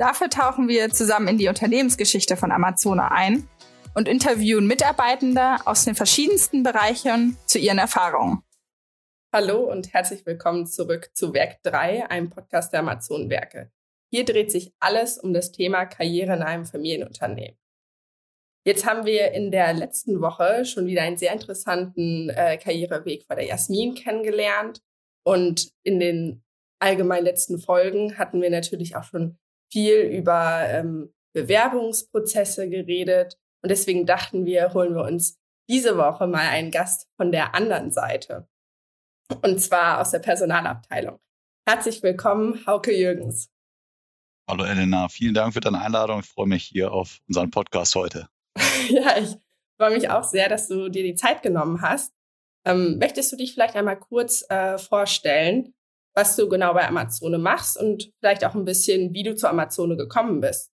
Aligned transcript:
Dafür 0.00 0.30
tauchen 0.30 0.66
wir 0.66 0.88
zusammen 0.88 1.28
in 1.28 1.36
die 1.36 1.48
Unternehmensgeschichte 1.48 2.38
von 2.38 2.52
Amazona 2.52 3.08
ein 3.08 3.46
und 3.94 4.08
interviewen 4.08 4.66
Mitarbeitende 4.66 5.56
aus 5.66 5.84
den 5.84 5.94
verschiedensten 5.94 6.62
Bereichen 6.62 7.36
zu 7.44 7.58
ihren 7.58 7.76
Erfahrungen. 7.76 8.42
Hallo 9.30 9.70
und 9.70 9.92
herzlich 9.92 10.24
willkommen 10.24 10.66
zurück 10.66 11.10
zu 11.12 11.34
Werk 11.34 11.62
3, 11.64 12.08
einem 12.08 12.30
Podcast 12.30 12.72
der 12.72 12.80
Amazon-Werke. 12.80 13.70
Hier 14.10 14.24
dreht 14.24 14.50
sich 14.50 14.72
alles 14.80 15.18
um 15.18 15.34
das 15.34 15.52
Thema 15.52 15.84
Karriere 15.84 16.32
in 16.32 16.42
einem 16.42 16.64
Familienunternehmen. 16.64 17.58
Jetzt 18.64 18.86
haben 18.86 19.04
wir 19.04 19.32
in 19.32 19.50
der 19.50 19.74
letzten 19.74 20.22
Woche 20.22 20.64
schon 20.64 20.86
wieder 20.86 21.02
einen 21.02 21.18
sehr 21.18 21.34
interessanten 21.34 22.30
äh, 22.30 22.56
Karriereweg 22.56 23.28
bei 23.28 23.34
der 23.34 23.44
Jasmin 23.44 23.94
kennengelernt. 23.94 24.80
Und 25.26 25.74
in 25.82 26.00
den 26.00 26.42
allgemein 26.78 27.22
letzten 27.22 27.58
Folgen 27.58 28.16
hatten 28.16 28.40
wir 28.40 28.48
natürlich 28.48 28.96
auch 28.96 29.04
schon 29.04 29.36
viel 29.70 30.00
über 30.00 30.64
ähm, 30.68 31.12
Bewerbungsprozesse 31.32 32.68
geredet. 32.68 33.38
Und 33.62 33.70
deswegen 33.70 34.06
dachten 34.06 34.44
wir, 34.44 34.74
holen 34.74 34.94
wir 34.94 35.04
uns 35.04 35.38
diese 35.68 35.96
Woche 35.96 36.26
mal 36.26 36.48
einen 36.48 36.70
Gast 36.70 37.08
von 37.16 37.30
der 37.30 37.54
anderen 37.54 37.92
Seite. 37.92 38.48
Und 39.42 39.60
zwar 39.60 40.00
aus 40.00 40.10
der 40.10 40.18
Personalabteilung. 40.18 41.20
Herzlich 41.68 42.02
willkommen, 42.02 42.66
Hauke 42.66 42.92
Jürgens. 42.92 43.50
Hallo 44.48 44.64
Elena, 44.64 45.08
vielen 45.08 45.34
Dank 45.34 45.54
für 45.54 45.60
deine 45.60 45.80
Einladung. 45.80 46.20
Ich 46.20 46.26
freue 46.26 46.48
mich 46.48 46.64
hier 46.64 46.90
auf 46.90 47.20
unseren 47.28 47.52
Podcast 47.52 47.94
heute. 47.94 48.28
ja, 48.88 49.18
ich 49.18 49.36
freue 49.78 49.94
mich 49.94 50.10
auch 50.10 50.24
sehr, 50.24 50.48
dass 50.48 50.66
du 50.66 50.88
dir 50.88 51.04
die 51.04 51.14
Zeit 51.14 51.42
genommen 51.42 51.80
hast. 51.82 52.12
Ähm, 52.66 52.98
möchtest 52.98 53.30
du 53.30 53.36
dich 53.36 53.54
vielleicht 53.54 53.76
einmal 53.76 53.98
kurz 53.98 54.44
äh, 54.50 54.76
vorstellen, 54.78 55.72
was 56.14 56.36
du 56.36 56.48
genau 56.48 56.74
bei 56.74 56.86
Amazone 56.86 57.38
machst 57.38 57.78
und 57.78 58.10
vielleicht 58.20 58.44
auch 58.44 58.54
ein 58.54 58.64
bisschen, 58.64 59.12
wie 59.14 59.22
du 59.22 59.34
zu 59.34 59.48
Amazone 59.48 59.96
gekommen 59.96 60.40
bist. 60.40 60.70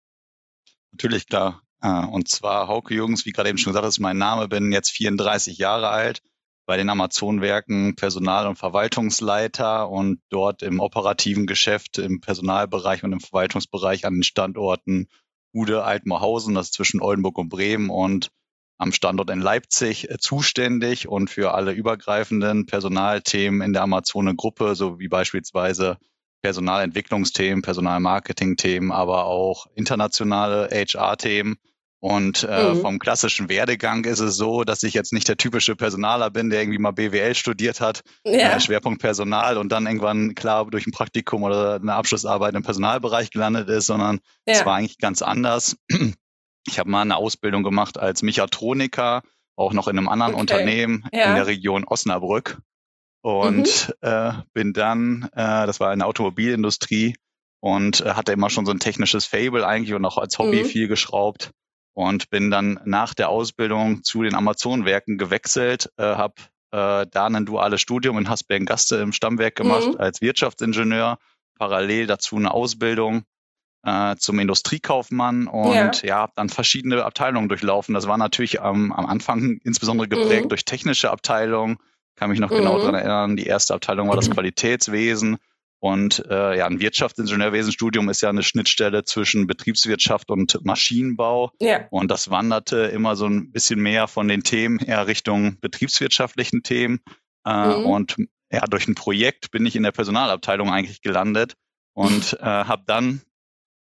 Natürlich, 0.93 1.27
klar. 1.27 1.63
Äh, 1.83 2.07
und 2.07 2.29
zwar 2.29 2.69
Hauke 2.69 2.95
Jürgens, 2.95 3.27
wie 3.27 3.33
gerade 3.33 3.49
eben 3.49 3.59
schon 3.59 3.73
gesagt, 3.73 3.87
ist 3.87 4.01
mein 4.01 4.19
Name, 4.19 4.49
bin 4.49 4.73
jetzt 4.73 4.91
34 4.91 5.59
Jahre 5.59 5.89
alt, 5.89 6.23
bei 6.67 6.77
den 6.77 6.89
Amazon-Werken 6.89 7.95
Personal- 7.95 8.47
und 8.47 8.57
Verwaltungsleiter 8.57 9.91
und 9.91 10.21
dort 10.31 10.63
im 10.63 10.81
operativen 10.81 11.47
Geschäft, 11.47 11.99
im 11.99 12.21
Personalbereich 12.21 13.05
und 13.05 13.13
im 13.13 13.21
Verwaltungsbereich 13.21 14.07
an 14.07 14.15
den 14.15 14.23
Standorten 14.23 15.09
Ude, 15.53 15.85
Altmoorhausen, 15.85 16.55
das 16.55 16.67
ist 16.67 16.75
zwischen 16.75 17.01
Oldenburg 17.01 17.39
und 17.39 17.49
Bremen 17.49 17.91
und 17.91 18.31
am 18.79 18.93
Standort 18.93 19.31
in 19.31 19.41
Leipzig 19.41 20.11
äh, 20.11 20.19
zuständig 20.19 21.09
und 21.09 21.31
für 21.31 21.55
alle 21.55 21.73
übergreifenden 21.73 22.67
Personalthemen 22.67 23.63
in 23.63 23.73
der 23.73 23.83
Amazone-Gruppe, 23.83 24.75
so 24.75 24.99
wie 24.99 25.09
beispielsweise 25.09 25.99
Personalentwicklungsthemen, 26.43 27.63
Personalmarketing-Themen, 27.63 28.93
aber 28.93 29.25
auch 29.25 29.67
internationale 29.75 30.69
HR-Themen. 30.71 31.57
Und 32.01 32.47
äh, 32.47 32.75
mhm. 32.75 32.83
vom 32.83 32.99
klassischen 32.99 33.49
Werdegang 33.49 34.05
ist 34.05 34.21
es 34.21 34.37
so, 34.37 34.63
dass 34.63 34.83
ich 34.83 34.93
jetzt 34.93 35.15
nicht 35.15 35.27
der 35.27 35.39
typische 35.39 35.75
Personaler 35.75 36.31
bin, 36.31 36.51
der 36.51 36.61
irgendwie 36.61 36.79
mal 36.79 36.91
BWL 36.91 37.35
studiert 37.35 37.81
hat, 37.81 38.03
ja. 38.27 38.57
äh, 38.57 38.61
Schwerpunkt 38.61 39.01
Personal 39.01 39.57
und 39.57 39.73
dann 39.73 39.87
irgendwann 39.87 40.35
klar 40.35 40.67
durch 40.67 40.87
ein 40.87 40.93
Praktikum 40.93 41.45
oder 41.45 41.77
eine 41.77 41.95
Abschlussarbeit 41.95 42.55
im 42.57 42.63
Personalbereich 42.63 43.31
gelandet 43.31 43.71
ist, 43.71 43.87
sondern 43.87 44.21
es 44.45 44.59
ja. 44.59 44.67
war 44.67 44.75
eigentlich 44.75 44.99
ganz 44.99 45.23
anders. 45.23 45.79
Ich 46.67 46.79
habe 46.79 46.91
mal 46.91 47.03
eine 47.03 47.17
Ausbildung 47.17 47.63
gemacht 47.63 47.99
als 47.99 48.23
Mechatroniker, 48.23 49.23
auch 49.57 49.73
noch 49.73 49.89
in 49.89 49.99
einem 49.99 50.09
anderen 50.09 50.35
okay. 50.35 50.41
Unternehmen 50.41 51.07
ja. 51.13 51.27
in 51.27 51.35
der 51.35 51.47
Region 51.47 51.85
Osnabrück. 51.85 52.59
Und 53.23 53.95
mhm. 54.03 54.09
äh, 54.09 54.33
bin 54.53 54.73
dann, 54.73 55.29
äh, 55.33 55.67
das 55.67 55.81
war 55.81 55.93
in 55.93 56.01
der 56.01 56.09
Automobilindustrie 56.09 57.17
und 57.61 58.03
äh, 58.03 58.11
hatte 58.11 58.33
immer 58.33 58.51
schon 58.51 58.67
so 58.67 58.73
ein 58.73 58.81
technisches 58.81 59.25
Fable 59.25 59.67
eigentlich 59.67 59.95
und 59.95 60.05
auch 60.05 60.19
als 60.19 60.39
Hobby 60.39 60.63
mhm. 60.63 60.67
viel 60.67 60.89
geschraubt. 60.89 61.51
Und 61.97 62.29
bin 62.29 62.51
dann 62.51 62.81
nach 62.85 63.15
der 63.15 63.29
Ausbildung 63.29 64.03
zu 64.03 64.23
den 64.25 64.35
Amazon-Werken 64.35 65.17
gewechselt, 65.17 65.93
äh, 65.97 66.03
habe 66.03 66.35
äh, 66.73 67.07
da 67.09 67.27
ein 67.27 67.47
duales 67.47 67.81
Studium 67.81 68.19
in 68.19 68.29
Hasbergen-Gaste 68.29 68.97
im 68.97 69.13
Stammwerk 69.13 69.55
gemacht 69.55 69.87
mhm. 69.87 69.97
als 69.99 70.21
Wirtschaftsingenieur, 70.21 71.19
parallel 71.57 72.09
dazu 72.09 72.37
eine 72.37 72.53
Ausbildung 72.53 73.23
äh, 73.85 74.17
zum 74.17 74.39
Industriekaufmann 74.39 75.47
und 75.47 75.75
ja, 75.75 75.91
ja 76.03 76.17
habe 76.17 76.33
dann 76.37 76.49
verschiedene 76.49 77.05
Abteilungen 77.05 77.49
durchlaufen. 77.49 77.95
Das 77.95 78.09
war 78.09 78.17
natürlich 78.17 78.61
am, 78.61 78.93
am 78.93 79.07
Anfang 79.07 79.59
insbesondere 79.63 80.09
geprägt 80.09 80.45
mhm. 80.45 80.49
durch 80.49 80.65
technische 80.65 81.11
Abteilungen. 81.11 81.77
Kann 82.17 82.31
mich 82.31 82.39
noch 82.39 82.49
genau 82.49 82.63
mhm. 82.63 82.65
genau 82.65 82.79
daran 82.79 82.95
erinnern. 82.95 83.37
Die 83.37 83.47
erste 83.47 83.75
Abteilung 83.75 84.09
war 84.09 84.17
das 84.17 84.31
Qualitätswesen. 84.31 85.37
Und 85.81 86.25
äh, 86.31 86.57
ja, 86.57 86.67
ein 86.67 86.81
Wirtschaftsingenieurwesenstudium 86.81 88.09
ist 88.09 88.23
ja 88.23 88.31
eine 88.31 88.43
Schnittstelle 88.43 89.05
zwischen 89.05 89.47
Betriebswirtschaft 89.47 90.31
und 90.31 90.65
Maschinenbau. 90.65 91.51
Ja. 91.61 91.87
Und 91.91 92.11
das 92.11 92.31
wanderte 92.31 92.85
immer 92.87 93.17
so 93.17 93.27
ein 93.27 93.53
bisschen 93.53 93.81
mehr 93.81 94.09
von 94.09 94.27
den 94.27 94.45
Themen 94.45 94.79
eher 94.79 95.07
Richtung 95.07 95.59
betriebswirtschaftlichen 95.61 96.63
Themen. 96.63 97.01
Äh, 97.45 97.67
mhm. 97.67 97.85
Und 97.85 98.17
ja, 98.51 98.61
durch 98.63 98.89
ein 98.89 98.95
Projekt 98.95 99.51
bin 99.51 99.67
ich 99.67 99.77
in 99.77 99.83
der 99.83 99.93
Personalabteilung 99.93 100.71
eigentlich 100.71 101.03
gelandet 101.03 101.53
und 101.93 102.39
äh, 102.41 102.45
habe 102.45 102.85
dann 102.87 103.21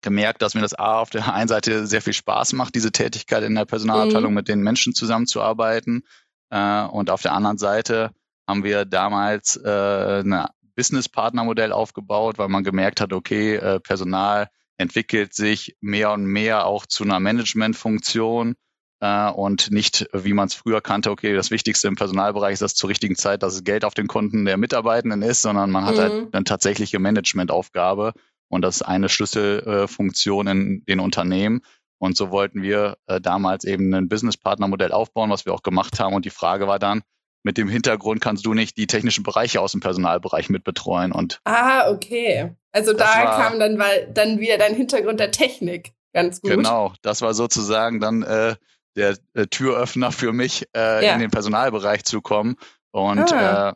gemerkt, 0.02 0.42
dass 0.42 0.54
mir 0.54 0.60
das 0.60 0.74
A 0.74 1.00
auf 1.00 1.10
der 1.10 1.26
einen 1.32 1.48
Seite 1.48 1.86
sehr 1.86 2.02
viel 2.02 2.12
Spaß 2.12 2.52
macht, 2.52 2.74
diese 2.74 2.92
Tätigkeit 2.92 3.42
in 3.42 3.54
der 3.54 3.64
Personalabteilung 3.64 4.32
mhm. 4.32 4.36
mit 4.36 4.48
den 4.48 4.60
Menschen 4.60 4.94
zusammenzuarbeiten. 4.94 6.02
Äh, 6.50 6.82
und 6.84 7.10
auf 7.10 7.22
der 7.22 7.32
anderen 7.32 7.58
Seite 7.58 8.10
haben 8.48 8.64
wir 8.64 8.84
damals 8.84 9.56
äh, 9.56 10.20
ein 10.20 10.46
Business-Partner-Modell 10.76 11.72
aufgebaut, 11.72 12.38
weil 12.38 12.48
man 12.48 12.62
gemerkt 12.62 13.00
hat, 13.00 13.12
okay, 13.12 13.56
äh, 13.56 13.80
Personal 13.80 14.48
entwickelt 14.78 15.34
sich 15.34 15.76
mehr 15.80 16.12
und 16.12 16.26
mehr 16.26 16.66
auch 16.66 16.86
zu 16.86 17.02
einer 17.04 17.18
Managementfunktion 17.18 18.54
äh, 19.00 19.30
und 19.30 19.70
nicht, 19.70 20.06
wie 20.12 20.34
man 20.34 20.48
es 20.48 20.54
früher 20.54 20.80
kannte, 20.80 21.10
okay, 21.10 21.34
das 21.34 21.50
Wichtigste 21.50 21.88
im 21.88 21.96
Personalbereich 21.96 22.54
ist, 22.54 22.62
dass 22.62 22.74
zur 22.74 22.90
richtigen 22.90 23.16
Zeit 23.16 23.42
dass 23.42 23.54
das 23.54 23.64
Geld 23.64 23.84
auf 23.84 23.94
den 23.94 24.06
Konten 24.06 24.44
der 24.44 24.58
Mitarbeitenden 24.58 25.22
ist, 25.22 25.42
sondern 25.42 25.70
man 25.70 25.86
hat 25.86 25.98
halt 25.98 26.12
mhm. 26.12 26.18
halt 26.24 26.34
eine 26.34 26.44
tatsächliche 26.44 26.98
Managementaufgabe 26.98 28.12
und 28.48 28.62
das 28.62 28.76
ist 28.76 28.82
eine 28.82 29.08
Schlüsselfunktion 29.08 30.46
in 30.46 30.84
den 30.86 31.00
Unternehmen. 31.00 31.62
Und 31.98 32.16
so 32.16 32.30
wollten 32.30 32.62
wir 32.62 32.98
äh, 33.06 33.20
damals 33.20 33.64
eben 33.64 33.92
ein 33.94 34.08
Business-Partner-Modell 34.08 34.92
aufbauen, 34.92 35.30
was 35.30 35.46
wir 35.46 35.54
auch 35.54 35.62
gemacht 35.62 35.98
haben. 35.98 36.14
Und 36.14 36.24
die 36.24 36.30
Frage 36.30 36.66
war 36.66 36.78
dann, 36.78 37.02
mit 37.42 37.56
dem 37.56 37.68
Hintergrund 37.68 38.20
kannst 38.20 38.44
du 38.44 38.54
nicht 38.54 38.76
die 38.76 38.86
technischen 38.86 39.22
Bereiche 39.22 39.60
aus 39.60 39.72
dem 39.72 39.80
Personalbereich 39.80 40.50
mitbetreuen. 40.50 41.12
Und 41.12 41.40
ah, 41.44 41.90
okay. 41.90 42.54
Also 42.72 42.92
da 42.92 43.36
kam 43.36 43.58
dann, 43.58 43.78
weil, 43.78 44.10
dann 44.12 44.40
wieder 44.40 44.58
dein 44.58 44.74
Hintergrund 44.74 45.20
der 45.20 45.30
Technik 45.30 45.94
ganz 46.12 46.40
gut. 46.40 46.50
Genau, 46.50 46.92
das 47.02 47.22
war 47.22 47.34
sozusagen 47.34 48.00
dann 48.00 48.22
äh, 48.22 48.56
der 48.96 49.16
äh, 49.34 49.46
Türöffner 49.46 50.12
für 50.12 50.32
mich, 50.32 50.66
äh, 50.76 51.04
ja. 51.04 51.14
in 51.14 51.20
den 51.20 51.30
Personalbereich 51.30 52.04
zu 52.04 52.20
kommen. 52.20 52.56
Und 52.90 53.32
ah. 53.32 53.70
äh, 53.70 53.72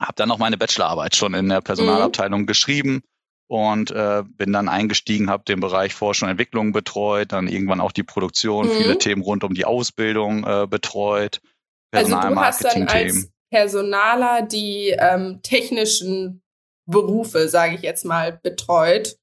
habe 0.00 0.14
dann 0.16 0.30
auch 0.30 0.38
meine 0.38 0.58
Bachelorarbeit 0.58 1.14
schon 1.14 1.32
in 1.34 1.48
der 1.48 1.60
Personalabteilung 1.60 2.42
mhm. 2.42 2.46
geschrieben 2.46 3.02
und 3.50 3.90
äh, 3.90 4.22
bin 4.24 4.52
dann 4.52 4.68
eingestiegen, 4.68 5.28
habe 5.28 5.42
den 5.42 5.58
Bereich 5.58 5.92
Forschung 5.92 6.28
und 6.28 6.30
Entwicklung 6.30 6.70
betreut, 6.70 7.32
dann 7.32 7.48
irgendwann 7.48 7.80
auch 7.80 7.90
die 7.90 8.04
Produktion, 8.04 8.68
mhm. 8.68 8.70
viele 8.70 8.98
Themen 8.98 9.22
rund 9.22 9.42
um 9.42 9.54
die 9.54 9.64
Ausbildung 9.64 10.44
äh, 10.46 10.68
betreut, 10.68 11.40
Personalmarketing-Themen. 11.90 13.10
Also 13.10 13.28
Personaler 13.50 14.42
die 14.42 14.94
ähm, 14.96 15.40
technischen 15.42 16.42
Berufe, 16.86 17.48
sage 17.48 17.74
ich 17.74 17.82
jetzt 17.82 18.04
mal, 18.04 18.38
betreut. 18.40 19.16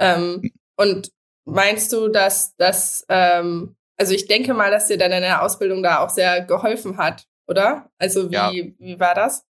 Ähm, 0.00 0.40
hm. 0.42 0.52
und 0.76 1.12
meinst 1.44 1.92
du, 1.92 2.08
dass 2.08 2.56
das, 2.56 3.04
ähm, 3.10 3.76
also 3.98 4.14
ich 4.14 4.26
denke 4.26 4.54
mal, 4.54 4.70
dass 4.70 4.86
dir 4.86 4.96
dann 4.96 5.12
in 5.12 5.20
der 5.20 5.42
Ausbildung 5.42 5.82
da 5.82 5.98
auch 5.98 6.08
sehr 6.08 6.40
geholfen 6.40 6.96
hat, 6.96 7.26
oder? 7.46 7.90
Also 7.98 8.30
wie, 8.30 8.34
ja. 8.34 8.50
wie 8.50 8.98
war 8.98 9.14
das? 9.14 9.44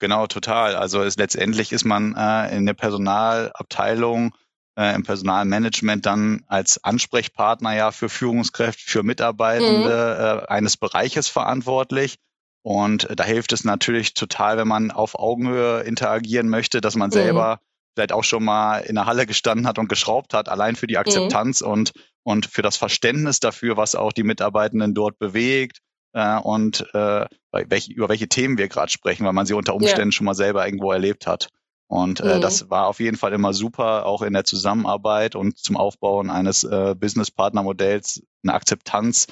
Genau, 0.00 0.26
total. 0.26 0.74
Also 0.74 1.02
es, 1.02 1.16
letztendlich 1.16 1.72
ist 1.72 1.84
man 1.84 2.16
äh, 2.16 2.56
in 2.56 2.66
der 2.66 2.74
Personalabteilung, 2.74 4.34
äh, 4.76 4.94
im 4.94 5.02
Personalmanagement 5.02 6.06
dann 6.06 6.42
als 6.46 6.82
Ansprechpartner 6.82 7.76
ja 7.76 7.92
für 7.92 8.08
Führungskräfte, 8.08 8.82
für 8.82 9.02
Mitarbeitende 9.02 10.40
mhm. 10.40 10.44
äh, 10.44 10.46
eines 10.48 10.78
Bereiches 10.78 11.28
verantwortlich. 11.28 12.16
Und 12.62 13.08
da 13.14 13.24
hilft 13.24 13.52
es 13.52 13.64
natürlich 13.64 14.14
total, 14.14 14.56
wenn 14.56 14.68
man 14.68 14.90
auf 14.90 15.18
Augenhöhe 15.18 15.80
interagieren 15.82 16.48
möchte, 16.48 16.80
dass 16.80 16.96
man 16.96 17.10
mhm. 17.10 17.14
selber 17.14 17.60
vielleicht 17.94 18.12
auch 18.12 18.24
schon 18.24 18.44
mal 18.44 18.78
in 18.78 18.94
der 18.94 19.06
Halle 19.06 19.26
gestanden 19.26 19.66
hat 19.66 19.78
und 19.78 19.88
geschraubt 19.88 20.32
hat, 20.32 20.48
allein 20.48 20.76
für 20.76 20.86
die 20.86 20.94
mhm. 20.94 21.00
Akzeptanz 21.00 21.60
mhm. 21.60 21.68
und 21.68 21.92
und 22.22 22.46
für 22.46 22.60
das 22.62 22.76
Verständnis 22.76 23.40
dafür, 23.40 23.78
was 23.78 23.94
auch 23.94 24.12
die 24.12 24.24
Mitarbeitenden 24.24 24.94
dort 24.94 25.18
bewegt 25.18 25.78
äh, 26.12 26.38
und 26.38 26.86
äh, 26.94 27.26
welche, 27.52 27.92
über 27.92 28.08
welche 28.08 28.28
Themen 28.28 28.58
wir 28.58 28.68
gerade 28.68 28.90
sprechen, 28.90 29.26
weil 29.26 29.32
man 29.32 29.46
sie 29.46 29.54
unter 29.54 29.74
Umständen 29.74 30.10
ja. 30.10 30.12
schon 30.12 30.26
mal 30.26 30.34
selber 30.34 30.64
irgendwo 30.64 30.92
erlebt 30.92 31.26
hat. 31.26 31.48
Und 31.88 32.20
äh, 32.20 32.36
mhm. 32.36 32.40
das 32.40 32.70
war 32.70 32.86
auf 32.86 33.00
jeden 33.00 33.16
Fall 33.16 33.32
immer 33.32 33.52
super, 33.52 34.06
auch 34.06 34.22
in 34.22 34.32
der 34.32 34.44
Zusammenarbeit 34.44 35.34
und 35.34 35.58
zum 35.58 35.76
Aufbauen 35.76 36.30
eines 36.30 36.62
äh, 36.62 36.94
Business-Partner-Modells 36.94 38.22
eine 38.44 38.54
Akzeptanz 38.54 39.26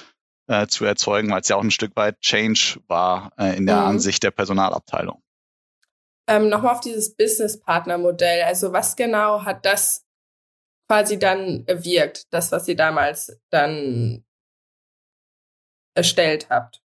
äh, 0.47 0.67
zu 0.67 0.83
erzeugen, 0.83 1.31
weil 1.31 1.39
es 1.39 1.47
ja 1.47 1.55
auch 1.55 1.63
ein 1.63 1.71
Stück 1.71 1.95
weit 1.95 2.19
Change 2.19 2.81
war 2.87 3.31
äh, 3.37 3.55
in 3.55 3.65
der 3.65 3.77
mhm. 3.77 3.87
Ansicht 3.87 4.23
der 4.23 4.31
Personalabteilung. 4.31 5.21
Ähm, 6.27 6.49
Nochmal 6.49 6.73
auf 6.73 6.81
dieses 6.81 7.15
Business-Partner-Modell. 7.15 8.43
Also 8.43 8.73
was 8.73 8.97
genau 8.97 9.45
hat 9.45 9.65
das 9.65 10.05
quasi 10.89 11.17
dann 11.17 11.65
wirkt, 11.67 12.33
das, 12.33 12.51
was 12.51 12.67
ihr 12.67 12.75
damals 12.75 13.39
dann 13.51 14.25
erstellt 15.99 16.49
habt? 16.49 16.81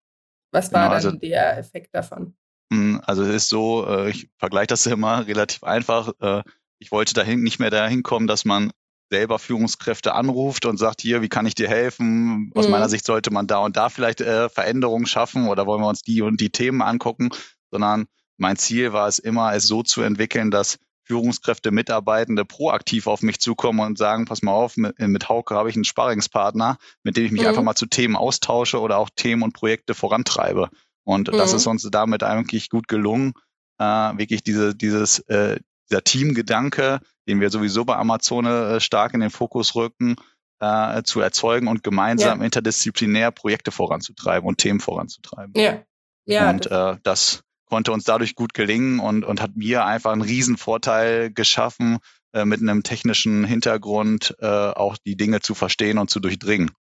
Was 0.52 0.72
war 0.72 0.84
genau, 0.84 0.94
also, 0.94 1.10
dann 1.10 1.20
der 1.20 1.58
Effekt 1.58 1.94
davon? 1.94 2.36
Hm, 2.72 3.00
also 3.04 3.22
es 3.22 3.34
ist 3.34 3.48
so, 3.48 3.86
äh, 3.88 4.10
ich 4.10 4.28
vergleiche 4.38 4.68
das 4.68 4.86
immer 4.86 5.26
relativ 5.26 5.64
einfach. 5.64 6.12
Äh, 6.20 6.42
ich 6.78 6.92
wollte 6.92 7.14
dahin 7.14 7.42
nicht 7.42 7.58
mehr 7.58 7.70
dahin 7.70 8.02
kommen, 8.02 8.26
dass 8.26 8.44
man 8.44 8.70
selber 9.10 9.38
Führungskräfte 9.38 10.14
anruft 10.14 10.66
und 10.66 10.76
sagt, 10.76 11.00
hier, 11.00 11.22
wie 11.22 11.28
kann 11.28 11.46
ich 11.46 11.54
dir 11.54 11.68
helfen? 11.68 12.50
Aus 12.54 12.66
mhm. 12.66 12.72
meiner 12.72 12.88
Sicht 12.88 13.04
sollte 13.04 13.32
man 13.32 13.46
da 13.46 13.58
und 13.58 13.76
da 13.76 13.88
vielleicht 13.88 14.20
äh, 14.20 14.48
Veränderungen 14.48 15.06
schaffen 15.06 15.48
oder 15.48 15.66
wollen 15.66 15.82
wir 15.82 15.88
uns 15.88 16.02
die 16.02 16.22
und 16.22 16.40
die 16.40 16.50
Themen 16.50 16.82
angucken, 16.82 17.30
sondern 17.70 18.06
mein 18.36 18.56
Ziel 18.56 18.92
war 18.92 19.06
es 19.06 19.18
immer, 19.18 19.54
es 19.54 19.66
so 19.66 19.82
zu 19.82 20.02
entwickeln, 20.02 20.50
dass 20.50 20.78
Führungskräfte, 21.04 21.70
Mitarbeitende 21.70 22.44
proaktiv 22.44 23.06
auf 23.06 23.22
mich 23.22 23.38
zukommen 23.40 23.80
und 23.80 23.98
sagen, 23.98 24.24
pass 24.24 24.42
mal 24.42 24.52
auf, 24.52 24.76
mit, 24.76 24.98
mit 24.98 25.28
Hauke 25.28 25.54
habe 25.54 25.68
ich 25.68 25.76
einen 25.76 25.84
Sparringspartner, 25.84 26.78
mit 27.02 27.16
dem 27.16 27.26
ich 27.26 27.32
mich 27.32 27.42
mhm. 27.42 27.48
einfach 27.48 27.62
mal 27.62 27.74
zu 27.74 27.86
Themen 27.86 28.16
austausche 28.16 28.80
oder 28.80 28.98
auch 28.98 29.10
Themen 29.14 29.42
und 29.42 29.52
Projekte 29.52 29.94
vorantreibe. 29.94 30.70
Und 31.04 31.30
mhm. 31.30 31.36
das 31.36 31.52
ist 31.52 31.66
uns 31.66 31.88
damit 31.90 32.22
eigentlich 32.22 32.70
gut 32.70 32.88
gelungen, 32.88 33.34
äh, 33.78 33.84
wirklich 33.84 34.42
diese, 34.42 34.74
dieses, 34.74 35.20
äh, 35.20 35.60
dieser 35.90 36.02
Teamgedanke, 36.02 37.00
den 37.28 37.40
wir 37.40 37.50
sowieso 37.50 37.84
bei 37.84 37.96
Amazon 37.96 38.46
äh, 38.46 38.80
stark 38.80 39.14
in 39.14 39.20
den 39.20 39.30
Fokus 39.30 39.74
rücken, 39.74 40.16
äh, 40.60 41.02
zu 41.02 41.20
erzeugen 41.20 41.68
und 41.68 41.82
gemeinsam 41.82 42.38
ja. 42.38 42.44
interdisziplinär 42.44 43.30
Projekte 43.30 43.70
voranzutreiben 43.70 44.48
und 44.48 44.58
Themen 44.58 44.80
voranzutreiben. 44.80 45.52
Ja. 45.56 45.82
ja 46.24 46.50
und 46.50 46.70
äh, 46.70 46.96
das 47.02 47.43
konnte 47.66 47.92
uns 47.92 48.04
dadurch 48.04 48.34
gut 48.34 48.54
gelingen 48.54 49.00
und, 49.00 49.24
und 49.24 49.40
hat 49.40 49.56
mir 49.56 49.84
einfach 49.84 50.12
einen 50.12 50.22
riesen 50.22 50.56
Vorteil 50.56 51.32
geschaffen, 51.32 51.98
äh, 52.32 52.44
mit 52.44 52.60
einem 52.60 52.82
technischen 52.82 53.44
Hintergrund 53.44 54.34
äh, 54.40 54.46
auch 54.46 54.96
die 55.06 55.16
Dinge 55.16 55.40
zu 55.40 55.54
verstehen 55.54 55.98
und 55.98 56.10
zu 56.10 56.20
durchdringen. 56.20 56.72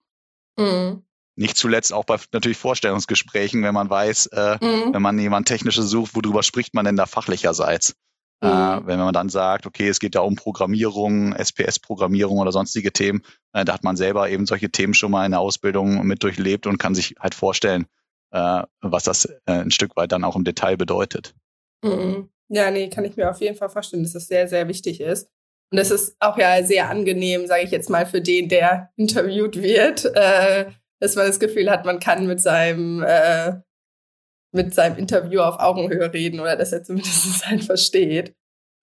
Mhm. 0.57 1.03
Nicht 1.35 1.57
zuletzt 1.57 1.93
auch 1.93 2.05
bei 2.05 2.17
natürlich 2.31 2.57
Vorstellungsgesprächen, 2.57 3.63
wenn 3.63 3.73
man 3.73 3.89
weiß, 3.89 4.27
äh, 4.27 4.57
mhm. 4.61 4.93
wenn 4.93 5.01
man 5.01 5.17
jemand 5.19 5.47
Technisches 5.47 5.89
sucht, 5.89 6.15
worüber 6.15 6.43
spricht 6.43 6.73
man 6.73 6.85
denn 6.85 6.95
da 6.95 7.05
fachlicherseits? 7.05 7.95
Äh, 8.41 8.47
mhm. 8.47 8.53
Äh, 8.53 8.87
wenn 8.87 8.99
man 8.99 9.13
dann 9.13 9.29
sagt, 9.29 9.65
okay, 9.65 9.87
es 9.87 9.99
geht 9.99 10.15
ja 10.15 10.21
um 10.21 10.35
Programmierung, 10.35 11.33
SPS-Programmierung 11.33 12.39
oder 12.39 12.51
sonstige 12.51 12.91
Themen, 12.91 13.21
äh, 13.53 13.63
da 13.63 13.73
hat 13.73 13.83
man 13.83 13.95
selber 13.95 14.29
eben 14.29 14.45
solche 14.45 14.69
Themen 14.69 14.93
schon 14.93 15.11
mal 15.11 15.25
in 15.25 15.31
der 15.31 15.39
Ausbildung 15.39 16.05
mit 16.05 16.23
durchlebt 16.23 16.67
und 16.67 16.77
kann 16.77 16.93
sich 16.93 17.15
halt 17.19 17.35
vorstellen, 17.35 17.85
äh, 18.33 18.63
was 18.81 19.03
das 19.03 19.25
äh, 19.25 19.53
ein 19.53 19.71
Stück 19.71 19.95
weit 19.95 20.11
dann 20.11 20.23
auch 20.23 20.35
im 20.35 20.43
Detail 20.43 20.75
bedeutet. 20.75 21.33
Mhm. 21.83 22.29
Ja, 22.49 22.71
nee, 22.71 22.89
kann 22.89 23.05
ich 23.05 23.15
mir 23.15 23.29
auf 23.29 23.39
jeden 23.39 23.55
Fall 23.55 23.69
vorstellen, 23.69 24.03
dass 24.03 24.13
das 24.13 24.27
sehr, 24.27 24.47
sehr 24.47 24.67
wichtig 24.67 24.99
ist. 24.99 25.29
Und 25.71 25.79
es 25.79 25.91
ist 25.91 26.15
auch 26.19 26.37
ja 26.37 26.61
sehr 26.63 26.89
angenehm, 26.89 27.47
sage 27.47 27.63
ich 27.63 27.71
jetzt 27.71 27.89
mal, 27.89 28.05
für 28.05 28.21
den, 28.21 28.49
der 28.49 28.91
interviewt 28.95 29.61
wird, 29.61 30.05
äh, 30.13 30.65
dass 30.99 31.15
man 31.15 31.27
das 31.27 31.39
Gefühl 31.39 31.69
hat, 31.69 31.85
man 31.85 31.99
kann 31.99 32.27
mit 32.27 32.41
seinem 32.41 33.03
äh, 33.03 33.53
mit 34.51 34.73
seinem 34.73 34.97
Interview 34.97 35.41
auf 35.41 35.59
Augenhöhe 35.59 36.13
reden 36.13 36.39
oder 36.39 36.55
dass 36.55 36.73
er 36.73 36.83
zumindest 36.83 37.45
halt 37.47 37.63
versteht. 37.63 38.35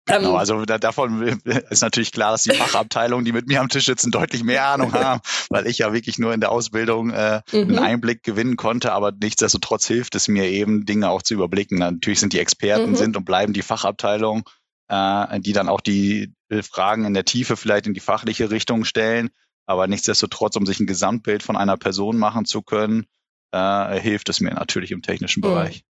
Genau, 0.06 0.32
ähm, 0.32 0.36
also 0.36 0.66
da, 0.66 0.78
davon 0.78 1.22
ist 1.70 1.82
natürlich 1.82 2.12
klar, 2.12 2.32
dass 2.32 2.44
die 2.44 2.52
Fachabteilungen, 2.52 3.26
die 3.26 3.32
mit 3.32 3.48
mir 3.48 3.60
am 3.60 3.70
Tisch 3.70 3.86
sitzen, 3.86 4.12
deutlich 4.12 4.44
mehr 4.44 4.68
Ahnung 4.68 4.94
haben, 4.94 5.22
weil 5.50 5.68
ich 5.68 5.80
ja 5.80 5.94
wirklich 5.94 6.20
nur 6.20 6.34
in 6.34 6.42
der 6.42 6.52
Ausbildung 6.52 7.10
äh, 7.10 7.42
mhm. 7.52 7.60
einen 7.60 7.80
Einblick 7.80 8.24
gewinnen 8.24 8.56
konnte, 8.56 8.92
aber 8.92 9.12
nichtsdestotrotz 9.12 9.88
hilft 9.88 10.16
es 10.16 10.28
mir 10.28 10.46
eben, 10.46 10.86
Dinge 10.86 11.10
auch 11.10 11.22
zu 11.22 11.34
überblicken. 11.34 11.80
Natürlich 11.80 12.20
sind 12.20 12.34
die 12.34 12.40
Experten, 12.40 12.92
mhm. 12.92 12.96
sind 12.96 13.18
und 13.18 13.26
bleiben 13.26 13.54
die 13.54 13.64
Fachabteilungen, 13.64 14.44
äh, 14.90 15.40
die 15.40 15.54
dann 15.54 15.70
auch 15.70 15.82
die 15.82 16.34
Fragen 16.62 17.06
in 17.06 17.16
der 17.16 17.26
Tiefe 17.26 17.58
vielleicht 17.58 17.88
in 17.88 17.96
die 17.96 18.00
fachliche 18.00 18.52
Richtung 18.52 18.86
stellen, 18.86 19.32
aber 19.66 19.88
nichtsdestotrotz, 19.88 20.56
um 20.56 20.66
sich 20.68 20.80
ein 20.80 20.86
Gesamtbild 20.86 21.42
von 21.42 21.58
einer 21.58 21.78
Person 21.78 22.18
machen 22.18 22.46
zu 22.46 22.62
können, 22.62 23.08
äh, 23.52 24.00
hilft 24.00 24.30
es 24.30 24.40
mir 24.40 24.54
natürlich 24.54 24.92
im 24.92 25.02
technischen 25.02 25.40
mhm. 25.40 25.50
Bereich. 25.50 25.84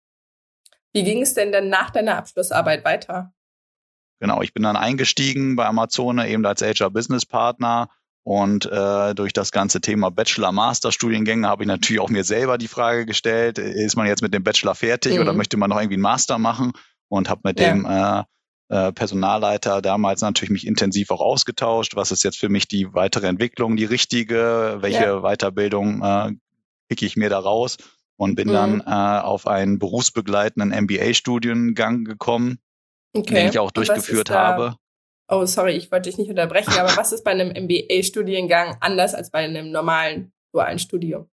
Wie 0.94 1.04
ging 1.04 1.22
es 1.22 1.34
denn 1.34 1.52
dann 1.52 1.68
nach 1.68 1.90
deiner 1.90 2.18
Abschlussarbeit 2.18 2.86
weiter? 2.86 3.34
Genau, 4.20 4.42
ich 4.42 4.54
bin 4.54 4.64
dann 4.64 4.76
eingestiegen 4.76 5.56
bei 5.56 5.66
Amazon 5.66 6.20
eben 6.20 6.46
als 6.46 6.62
HR 6.62 6.90
Business 6.90 7.26
Partner 7.26 7.90
und 8.26 8.66
äh, 8.66 9.14
durch 9.14 9.34
das 9.34 9.52
ganze 9.52 9.82
Thema 9.82 10.10
Bachelor-Master-Studiengänge 10.10 11.48
habe 11.48 11.64
ich 11.64 11.68
natürlich 11.68 12.02
auch 12.02 12.10
mir 12.10 12.24
selber 12.24 12.58
die 12.58 12.68
Frage 12.68 13.06
gestellt, 13.06 13.60
ist 13.60 13.96
man 13.96 14.08
jetzt 14.08 14.24
mit 14.24 14.34
dem 14.34 14.44
Bachelor 14.44 14.74
fertig 14.74 15.14
mhm. 15.14 15.22
oder 15.22 15.34
möchte 15.34 15.58
man 15.58 15.70
noch 15.70 15.78
irgendwie 15.78 15.94
einen 15.96 16.02
Master 16.02 16.40
machen? 16.40 16.72
Und 17.08 17.30
habe 17.30 17.42
mit 17.44 17.60
ja. 17.60 17.70
dem 17.70 17.86
äh, 17.86 18.24
äh, 18.70 18.92
Personalleiter 18.94 19.84
damals 19.84 20.22
natürlich 20.22 20.50
mich 20.50 20.66
intensiv 20.66 21.12
auch 21.12 21.22
ausgetauscht. 21.22 21.96
Was 21.96 22.12
ist 22.12 22.24
jetzt 22.24 22.40
für 22.40 22.50
mich 22.50 22.68
die 22.68 22.92
weitere 22.96 23.28
Entwicklung, 23.28 23.76
die 23.76 23.86
richtige? 23.86 24.78
Welche 24.80 25.04
ja. 25.04 25.22
Weiterbildung 25.22 26.02
äh, 26.02 26.32
picke 26.90 27.06
ich 27.06 27.16
mir 27.16 27.30
da 27.30 27.38
raus? 27.38 27.78
Und 28.18 28.34
bin 28.34 28.48
mhm. 28.48 28.54
dann 28.54 28.82
äh, 28.82 29.22
auf 29.22 29.46
einen 29.46 29.78
berufsbegleitenden 29.78 30.72
MBA-Studiengang 30.86 32.06
gekommen, 32.06 32.58
okay. 33.16 33.34
den 33.36 33.50
ich 33.50 33.60
auch 33.60 33.72
durchgeführt 33.72 34.30
habe. 34.30 34.76
Oh, 35.28 35.46
sorry, 35.46 35.72
ich 35.72 35.92
wollte 35.92 36.10
dich 36.10 36.18
nicht 36.18 36.30
unterbrechen, 36.30 36.74
aber 36.78 36.96
was 36.98 37.12
ist 37.12 37.24
bei 37.24 37.32
einem 37.32 37.50
MBA-Studiengang 37.50 38.78
anders 38.80 39.16
als 39.16 39.32
bei 39.32 39.40
einem 39.40 39.72
normalen 39.72 40.32
dualen 40.54 40.78
Studium? 40.78 41.28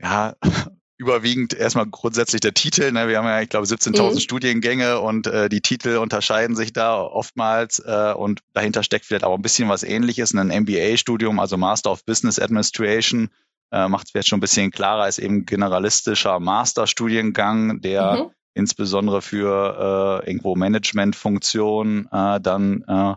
Ja, 0.00 0.36
überwiegend 0.98 1.54
erstmal 1.54 1.86
grundsätzlich 1.86 2.42
der 2.42 2.52
Titel. 2.52 2.92
Ne? 2.92 3.08
Wir 3.08 3.18
haben 3.18 3.26
ja, 3.26 3.40
ich 3.40 3.48
glaube, 3.48 3.66
17.000 3.66 4.14
mhm. 4.14 4.18
Studiengänge 4.20 5.00
und 5.00 5.26
äh, 5.26 5.48
die 5.48 5.62
Titel 5.62 5.96
unterscheiden 5.96 6.54
sich 6.54 6.74
da 6.74 7.00
oftmals 7.00 7.78
äh, 7.78 8.12
und 8.12 8.40
dahinter 8.52 8.82
steckt 8.82 9.06
vielleicht 9.06 9.24
auch 9.24 9.34
ein 9.34 9.42
bisschen 9.42 9.70
was 9.70 9.84
ähnliches. 9.84 10.34
Ein 10.34 10.48
MBA-Studium, 10.48 11.40
also 11.40 11.56
Master 11.56 11.92
of 11.92 12.04
Business 12.04 12.38
Administration, 12.38 13.30
äh, 13.72 13.88
macht 13.88 14.06
es 14.06 14.12
vielleicht 14.12 14.28
schon 14.28 14.38
ein 14.38 14.40
bisschen 14.40 14.70
klarer, 14.70 15.08
ist 15.08 15.18
eben 15.18 15.46
generalistischer 15.46 16.40
Masterstudiengang, 16.40 17.80
der 17.80 18.24
mhm 18.24 18.30
insbesondere 18.54 19.20
für 19.20 20.22
äh, 20.22 20.30
irgendwo 20.30 20.54
Managementfunktionen 20.54 22.08
äh, 22.10 22.40
dann 22.40 22.84
äh, 22.86 23.14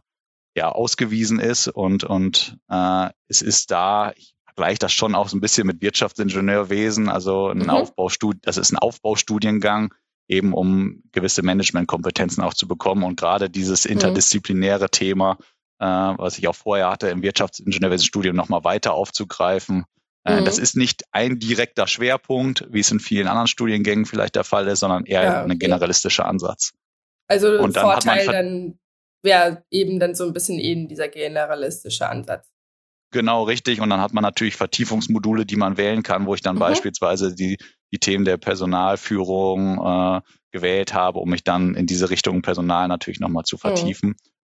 ja 0.55 0.71
ausgewiesen 0.71 1.39
ist 1.39 1.67
und 1.67 2.03
und 2.03 2.57
äh, 2.69 3.09
es 3.27 3.41
ist 3.41 3.71
da 3.71 4.11
ich 4.15 4.33
vergleiche 4.45 4.79
das 4.79 4.91
schon 4.91 5.13
auch 5.13 5.29
so 5.29 5.37
ein 5.37 5.41
bisschen 5.41 5.67
mit 5.67 5.81
Wirtschaftsingenieurwesen 5.81 7.09
also 7.09 7.49
ein 7.49 7.59
mhm. 7.59 7.69
Aufbaustudien 7.69 8.41
das 8.43 8.57
ist 8.57 8.71
ein 8.71 8.79
Aufbaustudiengang 8.79 9.93
eben 10.27 10.53
um 10.53 11.03
gewisse 11.11 11.43
Managementkompetenzen 11.43 12.43
auch 12.43 12.55
zu 12.55 12.67
bekommen 12.67 13.03
und 13.03 13.19
gerade 13.19 13.49
dieses 13.49 13.85
mhm. 13.85 13.93
interdisziplinäre 13.93 14.89
Thema 14.89 15.37
äh, 15.79 15.85
was 15.85 16.39
ich 16.39 16.47
auch 16.47 16.55
vorher 16.55 16.89
hatte 16.89 17.09
im 17.09 17.21
Wirtschaftsingenieurwesenstudium 17.21 18.35
nochmal 18.35 18.63
weiter 18.63 18.95
aufzugreifen 18.95 19.85
mhm. 20.27 20.45
Das 20.45 20.57
ist 20.57 20.75
nicht 20.75 21.03
ein 21.11 21.39
direkter 21.39 21.87
Schwerpunkt, 21.87 22.67
wie 22.69 22.79
es 22.79 22.91
in 22.91 22.99
vielen 22.99 23.27
anderen 23.27 23.47
Studiengängen 23.47 24.05
vielleicht 24.05 24.35
der 24.35 24.43
Fall 24.43 24.67
ist, 24.67 24.79
sondern 24.79 25.05
eher 25.05 25.23
ja, 25.23 25.41
okay. 25.43 25.51
ein 25.51 25.59
generalistischer 25.59 26.25
Ansatz. 26.25 26.73
Also 27.27 27.59
Und 27.59 27.75
dann 27.75 27.83
Vorteil 27.83 28.25
dann 28.25 28.79
wäre 29.23 29.63
eben 29.71 29.99
dann 29.99 30.15
so 30.15 30.25
ein 30.25 30.33
bisschen 30.33 30.59
eben 30.59 30.87
dieser 30.87 31.07
generalistische 31.07 32.07
Ansatz. 32.07 32.47
Genau, 33.11 33.43
richtig. 33.43 33.79
Und 33.79 33.89
dann 33.89 34.01
hat 34.01 34.13
man 34.13 34.21
natürlich 34.21 34.55
Vertiefungsmodule, 34.55 35.45
die 35.45 35.55
man 35.55 35.77
wählen 35.77 36.03
kann, 36.03 36.25
wo 36.25 36.35
ich 36.35 36.41
dann 36.41 36.55
mhm. 36.55 36.59
beispielsweise 36.59 37.33
die, 37.33 37.57
die 37.91 37.99
Themen 37.99 38.25
der 38.25 38.37
Personalführung 38.37 39.77
äh, 39.77 40.21
gewählt 40.51 40.93
habe, 40.93 41.19
um 41.19 41.29
mich 41.29 41.43
dann 41.43 41.73
in 41.75 41.87
diese 41.87 42.09
Richtung 42.09 42.41
Personal 42.41 42.87
natürlich 42.87 43.19
nochmal 43.19 43.43
zu 43.43 43.55
mhm. 43.55 43.59
vertiefen. 43.59 44.09
Mhm. 44.09 44.15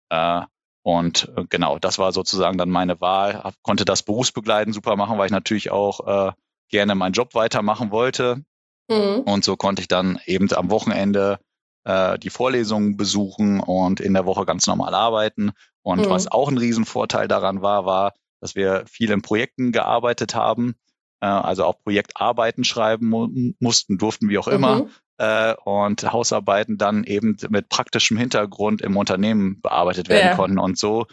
Äh, 0.09 0.41
und 0.87 1.29
äh, 1.35 1.43
genau, 1.49 1.79
das 1.79 1.99
war 1.99 2.13
sozusagen 2.13 2.57
dann 2.57 2.69
meine 2.69 3.01
Wahl. 3.01 3.51
Konnte 3.61 3.83
das 3.83 4.03
berufsbegleitend 4.03 4.73
super 4.73 4.95
machen, 4.95 5.17
weil 5.17 5.25
ich 5.25 5.33
natürlich 5.33 5.69
auch 5.69 6.29
äh, 6.29 6.31
gerne 6.69 6.95
meinen 6.95 7.11
Job 7.11 7.35
weitermachen 7.35 7.91
wollte. 7.91 8.45
Mhm. 8.89 9.19
Und 9.25 9.43
so 9.43 9.57
konnte 9.57 9.81
ich 9.81 9.89
dann 9.89 10.17
eben 10.27 10.49
am 10.53 10.69
Wochenende 10.71 11.39
äh, 11.83 12.17
die 12.17 12.29
Vorlesungen 12.29 12.95
besuchen 12.95 13.59
und 13.59 13.99
in 13.99 14.13
der 14.13 14.25
Woche 14.25 14.45
ganz 14.45 14.65
normal 14.65 14.95
arbeiten. 14.95 15.51
Und 15.81 16.05
mhm. 16.05 16.09
was 16.09 16.31
auch 16.31 16.47
ein 16.47 16.57
Riesenvorteil 16.57 17.27
daran 17.27 17.61
war, 17.61 17.85
war, 17.85 18.13
dass 18.39 18.55
wir 18.55 18.85
viel 18.89 19.11
in 19.11 19.21
Projekten 19.21 19.73
gearbeitet 19.73 20.35
haben, 20.35 20.75
äh, 21.19 21.25
also 21.25 21.65
auch 21.65 21.83
Projektarbeiten 21.83 22.63
schreiben 22.63 23.09
mu 23.09 23.27
mussten, 23.59 23.97
durften, 23.97 24.29
wie 24.29 24.37
auch 24.37 24.47
immer. 24.47 24.83
Mhm 24.85 24.89
äh, 25.17 25.53
und 25.63 26.11
Hausarbeiten 26.11 26.77
dann 26.77 27.03
eben 27.03 27.37
mit 27.49 27.69
praktischem 27.69 28.17
Hintergrund 28.17 28.81
im 28.81 28.97
Unternehmen 28.97 29.61
bearbeitet 29.61 30.09
werden 30.09 30.29
ja. 30.29 30.35
konnten. 30.35 30.59
Und 30.59 30.77
so 30.77 31.05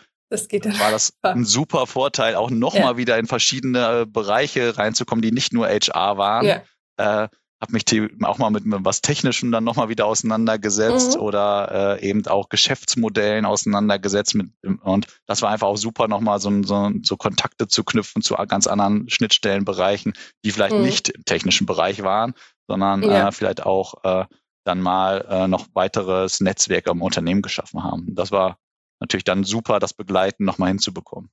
Das 0.73 0.81
war 0.81 0.91
das 0.91 1.13
ein 1.23 1.45
super 1.45 1.87
Vorteil, 1.87 2.35
auch 2.35 2.51
nochmal 2.51 2.93
ja. 2.93 2.97
wieder 2.97 3.19
in 3.19 3.27
verschiedene 3.27 4.07
Bereiche 4.07 4.77
reinzukommen, 4.77 5.23
die 5.23 5.33
nicht 5.33 5.53
nur 5.53 5.69
HR 5.69 6.19
waren. 6.19 6.47
Ja. 6.47 6.63
Äh, 6.97 7.29
habe 7.61 7.73
mich 7.73 7.85
auch 8.25 8.39
mal 8.39 8.51
mit 8.51 8.65
was 8.67 9.01
Technischem 9.01 9.51
dann 9.51 9.65
nochmal 9.65 9.89
wieder 9.89 10.07
auseinandergesetzt 10.07 11.17
mhm. 11.17 11.23
oder 11.23 11.99
äh, 12.01 12.07
eben 12.07 12.27
auch 12.27 12.49
Geschäftsmodellen 12.51 13.47
auseinandergesetzt. 13.47 14.35
Mit, 14.35 14.51
und 14.83 15.07
das 15.27 15.41
war 15.41 15.51
einfach 15.51 15.69
auch 15.69 15.77
super, 15.77 16.09
nochmal 16.09 16.41
so, 16.41 16.63
so, 16.63 16.91
so 17.03 17.17
Kontakte 17.17 17.67
zu 17.67 17.85
knüpfen 17.85 18.23
zu 18.23 18.35
ganz 18.49 18.67
anderen 18.67 19.09
Schnittstellenbereichen, 19.09 20.13
die 20.45 20.51
vielleicht 20.51 20.75
mhm. 20.75 20.83
nicht 20.83 21.09
im 21.09 21.25
technischen 21.25 21.67
Bereich 21.67 22.03
waren, 22.03 22.35
sondern 22.69 23.03
ja. 23.03 23.29
äh, 23.29 23.33
vielleicht 23.33 23.65
auch 23.65 23.95
äh, 24.05 24.25
dann 24.65 24.81
mal 24.81 25.27
äh, 25.29 25.49
noch 25.49 25.67
weiteres 25.75 26.41
Netzwerk 26.41 26.89
am 26.89 27.03
Unternehmen 27.03 27.43
geschaffen 27.43 27.83
haben. 27.85 28.15
Das 28.15 28.31
war 28.33 28.59
natürlich 29.01 29.25
dann 29.25 29.45
super, 29.45 29.79
das 29.79 29.93
Begleiten 29.93 30.45
nochmal 30.45 30.69
hinzubekommen. 30.69 31.31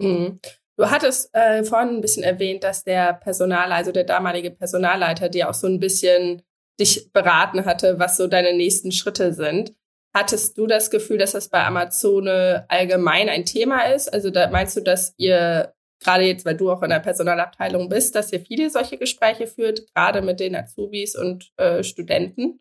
Mhm. 0.00 0.40
Du 0.78 0.90
hattest 0.90 1.34
äh, 1.34 1.62
vorhin 1.62 1.90
ein 1.90 2.00
bisschen 2.00 2.22
erwähnt, 2.22 2.64
dass 2.64 2.84
der 2.84 3.12
Personal, 3.12 3.70
also 3.72 3.92
der 3.92 4.04
damalige 4.04 4.50
Personalleiter, 4.50 5.28
dir 5.28 5.50
auch 5.50 5.54
so 5.54 5.66
ein 5.66 5.78
bisschen 5.78 6.42
dich 6.80 7.12
beraten 7.12 7.66
hatte, 7.66 7.98
was 7.98 8.16
so 8.16 8.26
deine 8.26 8.54
nächsten 8.54 8.90
Schritte 8.90 9.34
sind. 9.34 9.74
Hattest 10.14 10.56
du 10.56 10.66
das 10.66 10.90
Gefühl, 10.90 11.18
dass 11.18 11.32
das 11.32 11.50
bei 11.50 11.62
Amazone 11.64 12.64
allgemein 12.68 13.28
ein 13.28 13.44
Thema 13.44 13.82
ist? 13.92 14.12
Also 14.12 14.30
da 14.30 14.48
meinst 14.48 14.76
du, 14.76 14.80
dass 14.80 15.12
ihr 15.18 15.74
gerade 16.00 16.24
jetzt, 16.24 16.44
weil 16.44 16.56
du 16.56 16.70
auch 16.70 16.82
in 16.82 16.90
der 16.90 17.00
Personalabteilung 17.00 17.88
bist, 17.88 18.14
dass 18.14 18.32
ihr 18.32 18.40
viele 18.40 18.70
solche 18.70 18.98
Gespräche 18.98 19.46
führt, 19.46 19.82
gerade 19.94 20.22
mit 20.22 20.40
den 20.40 20.56
Azubis 20.56 21.16
und 21.16 21.52
äh, 21.56 21.84
Studenten? 21.84 22.60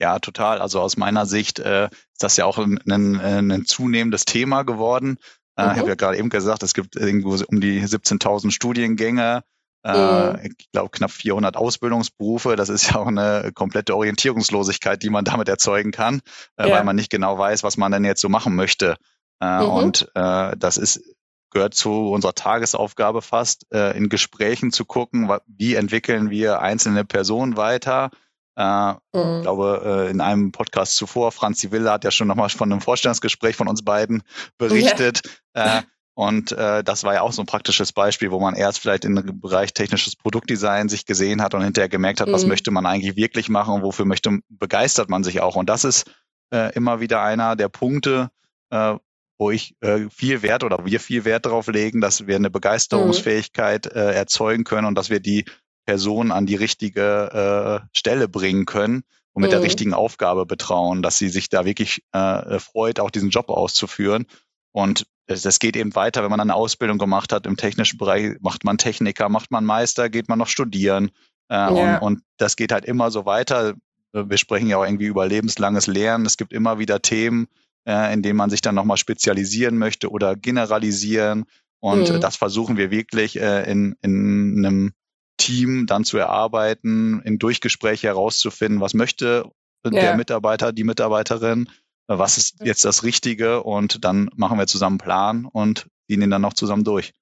Ja, 0.00 0.18
total. 0.20 0.60
Also 0.60 0.80
aus 0.80 0.96
meiner 0.96 1.26
Sicht 1.26 1.58
äh, 1.58 1.86
ist 1.86 2.22
das 2.22 2.36
ja 2.36 2.44
auch 2.44 2.58
ein, 2.58 2.78
ein, 2.88 3.50
ein 3.50 3.64
zunehmendes 3.64 4.24
Thema 4.24 4.62
geworden. 4.62 5.18
Äh, 5.56 5.64
mhm. 5.64 5.72
Ich 5.72 5.78
habe 5.78 5.88
ja 5.88 5.94
gerade 5.96 6.18
eben 6.18 6.30
gesagt, 6.30 6.62
es 6.62 6.74
gibt 6.74 6.94
irgendwo 6.94 7.36
um 7.48 7.60
die 7.60 7.82
17.000 7.82 8.52
Studiengänge. 8.52 9.42
Äh, 9.84 10.32
mhm. 10.32 10.38
Ich 10.58 10.70
glaube, 10.70 10.90
knapp 10.90 11.10
400 11.10 11.56
Ausbildungsberufe. 11.56 12.54
Das 12.54 12.68
ist 12.68 12.90
ja 12.90 12.96
auch 12.96 13.06
eine 13.06 13.50
komplette 13.54 13.96
Orientierungslosigkeit, 13.96 15.02
die 15.02 15.10
man 15.10 15.24
damit 15.24 15.48
erzeugen 15.48 15.90
kann, 15.90 16.20
äh, 16.56 16.68
ja. 16.68 16.76
weil 16.76 16.84
man 16.84 16.96
nicht 16.96 17.10
genau 17.10 17.38
weiß, 17.38 17.64
was 17.64 17.76
man 17.76 17.90
denn 17.90 18.04
jetzt 18.04 18.20
so 18.20 18.28
machen 18.28 18.54
möchte. 18.54 18.96
Äh, 19.40 19.62
mhm. 19.62 19.70
Und 19.70 20.10
äh, 20.14 20.56
das 20.56 20.76
ist 20.76 21.02
gehört 21.50 21.74
zu 21.74 22.10
unserer 22.10 22.34
Tagesaufgabe 22.34 23.22
fast, 23.22 23.66
äh, 23.72 23.96
in 23.96 24.08
Gesprächen 24.08 24.72
zu 24.72 24.84
gucken, 24.84 25.30
wie 25.46 25.74
entwickeln 25.74 26.30
wir 26.30 26.60
einzelne 26.60 27.04
Personen 27.04 27.56
weiter, 27.56 28.10
äh, 28.58 28.90
mhm. 28.90 29.36
Ich 29.36 29.42
glaube, 29.42 29.82
äh, 29.84 30.10
in 30.10 30.20
einem 30.20 30.50
Podcast 30.50 30.96
zuvor, 30.96 31.30
Franz 31.30 31.70
Villa 31.70 31.92
hat 31.92 32.02
ja 32.02 32.10
schon 32.10 32.26
nochmal 32.26 32.48
von 32.48 32.72
einem 32.72 32.80
Vorstellungsgespräch 32.80 33.54
von 33.54 33.68
uns 33.68 33.84
beiden 33.84 34.24
berichtet. 34.58 35.22
Ja. 35.54 35.78
Äh, 35.78 35.82
und 36.14 36.50
äh, 36.50 36.82
das 36.82 37.04
war 37.04 37.14
ja 37.14 37.22
auch 37.22 37.30
so 37.30 37.42
ein 37.42 37.46
praktisches 37.46 37.92
Beispiel, 37.92 38.32
wo 38.32 38.40
man 38.40 38.56
erst 38.56 38.80
vielleicht 38.80 39.04
im 39.04 39.40
Bereich 39.40 39.72
technisches 39.74 40.16
Produktdesign 40.16 40.88
sich 40.88 41.06
gesehen 41.06 41.40
hat 41.40 41.54
und 41.54 41.62
hinterher 41.62 41.88
gemerkt 41.88 42.20
hat, 42.20 42.26
mhm. 42.26 42.32
was 42.32 42.46
möchte 42.46 42.72
man 42.72 42.84
eigentlich 42.84 43.14
wirklich 43.14 43.48
machen 43.48 43.74
und 43.74 43.82
wofür 43.82 44.04
möchte, 44.04 44.40
begeistert 44.48 45.08
man 45.08 45.22
sich 45.22 45.40
auch. 45.40 45.54
Und 45.54 45.68
das 45.68 45.84
ist 45.84 46.10
äh, 46.52 46.74
immer 46.74 46.98
wieder 46.98 47.22
einer 47.22 47.54
der 47.54 47.68
Punkte, 47.68 48.30
äh, 48.70 48.96
wo 49.38 49.50
ich 49.52 49.76
äh, 49.80 50.08
viel 50.10 50.42
Wert 50.42 50.64
oder 50.64 50.84
wir 50.84 51.00
viel 51.00 51.24
Wert 51.24 51.46
darauf 51.46 51.68
legen, 51.68 52.00
dass 52.00 52.26
wir 52.26 52.36
eine 52.36 52.50
Begeisterungsfähigkeit 52.50 53.86
äh, 53.86 54.12
erzeugen 54.12 54.64
können 54.64 54.86
und 54.86 54.96
dass 54.96 55.10
wir 55.10 55.20
die 55.20 55.44
Person 55.86 56.32
an 56.32 56.44
die 56.44 56.56
richtige 56.56 57.82
äh, 57.82 57.88
Stelle 57.96 58.28
bringen 58.28 58.66
können 58.66 59.04
und 59.32 59.42
mit 59.42 59.50
mhm. 59.50 59.52
der 59.52 59.62
richtigen 59.62 59.94
Aufgabe 59.94 60.44
betrauen, 60.44 61.02
dass 61.02 61.16
sie 61.16 61.28
sich 61.28 61.48
da 61.48 61.64
wirklich 61.64 62.02
äh, 62.12 62.58
freut, 62.58 62.98
auch 63.00 63.10
diesen 63.10 63.30
Job 63.30 63.48
auszuführen. 63.48 64.26
Und 64.72 65.06
das 65.26 65.58
geht 65.60 65.76
eben 65.76 65.94
weiter, 65.94 66.22
wenn 66.22 66.30
man 66.30 66.40
eine 66.40 66.54
Ausbildung 66.54 66.98
gemacht 66.98 67.32
hat 67.32 67.46
im 67.46 67.56
technischen 67.56 67.98
Bereich, 67.98 68.36
macht 68.40 68.64
man 68.64 68.76
Techniker, 68.76 69.28
macht 69.28 69.50
man 69.50 69.64
Meister, 69.64 70.10
geht 70.10 70.28
man 70.28 70.38
noch 70.38 70.48
studieren. 70.48 71.10
Äh, 71.48 71.54
ja. 71.54 71.98
und, 71.98 72.02
und 72.02 72.22
das 72.36 72.56
geht 72.56 72.72
halt 72.72 72.84
immer 72.84 73.10
so 73.10 73.24
weiter. 73.24 73.74
Wir 74.12 74.38
sprechen 74.38 74.68
ja 74.68 74.78
auch 74.78 74.84
irgendwie 74.84 75.06
über 75.06 75.26
lebenslanges 75.26 75.86
Lernen. 75.86 76.26
Es 76.26 76.36
gibt 76.36 76.52
immer 76.52 76.78
wieder 76.78 77.00
Themen, 77.00 77.46
äh, 77.86 78.12
in 78.12 78.22
denen 78.22 78.36
man 78.36 78.50
sich 78.50 78.60
dann 78.60 78.74
nochmal 78.74 78.96
spezialisieren 78.96 79.78
möchte 79.78 80.10
oder 80.10 80.36
generalisieren. 80.36 81.44
Und 81.80 82.12
mhm. 82.12 82.20
das 82.20 82.36
versuchen 82.36 82.76
wir 82.76 82.90
wirklich 82.90 83.40
äh, 83.40 83.70
in, 83.70 83.96
in 84.02 84.64
einem 84.64 84.92
Team 85.36 85.86
dann 85.86 86.04
zu 86.04 86.18
erarbeiten, 86.18 87.22
in 87.22 87.38
Durchgespräche 87.38 88.08
herauszufinden, 88.08 88.80
was 88.80 88.94
möchte 88.94 89.44
ja. 89.84 89.90
der 89.90 90.16
Mitarbeiter, 90.16 90.72
die 90.72 90.84
Mitarbeiterin, 90.84 91.68
was 92.08 92.38
ist 92.38 92.56
jetzt 92.64 92.84
das 92.84 93.04
Richtige 93.04 93.62
und 93.62 94.04
dann 94.04 94.30
machen 94.34 94.58
wir 94.58 94.66
zusammen 94.66 94.94
einen 95.00 95.06
Plan 95.06 95.44
und 95.46 95.86
ziehen 96.08 96.22
ihn 96.22 96.30
dann 96.30 96.42
noch 96.42 96.54
zusammen 96.54 96.84
durch. 96.84 97.12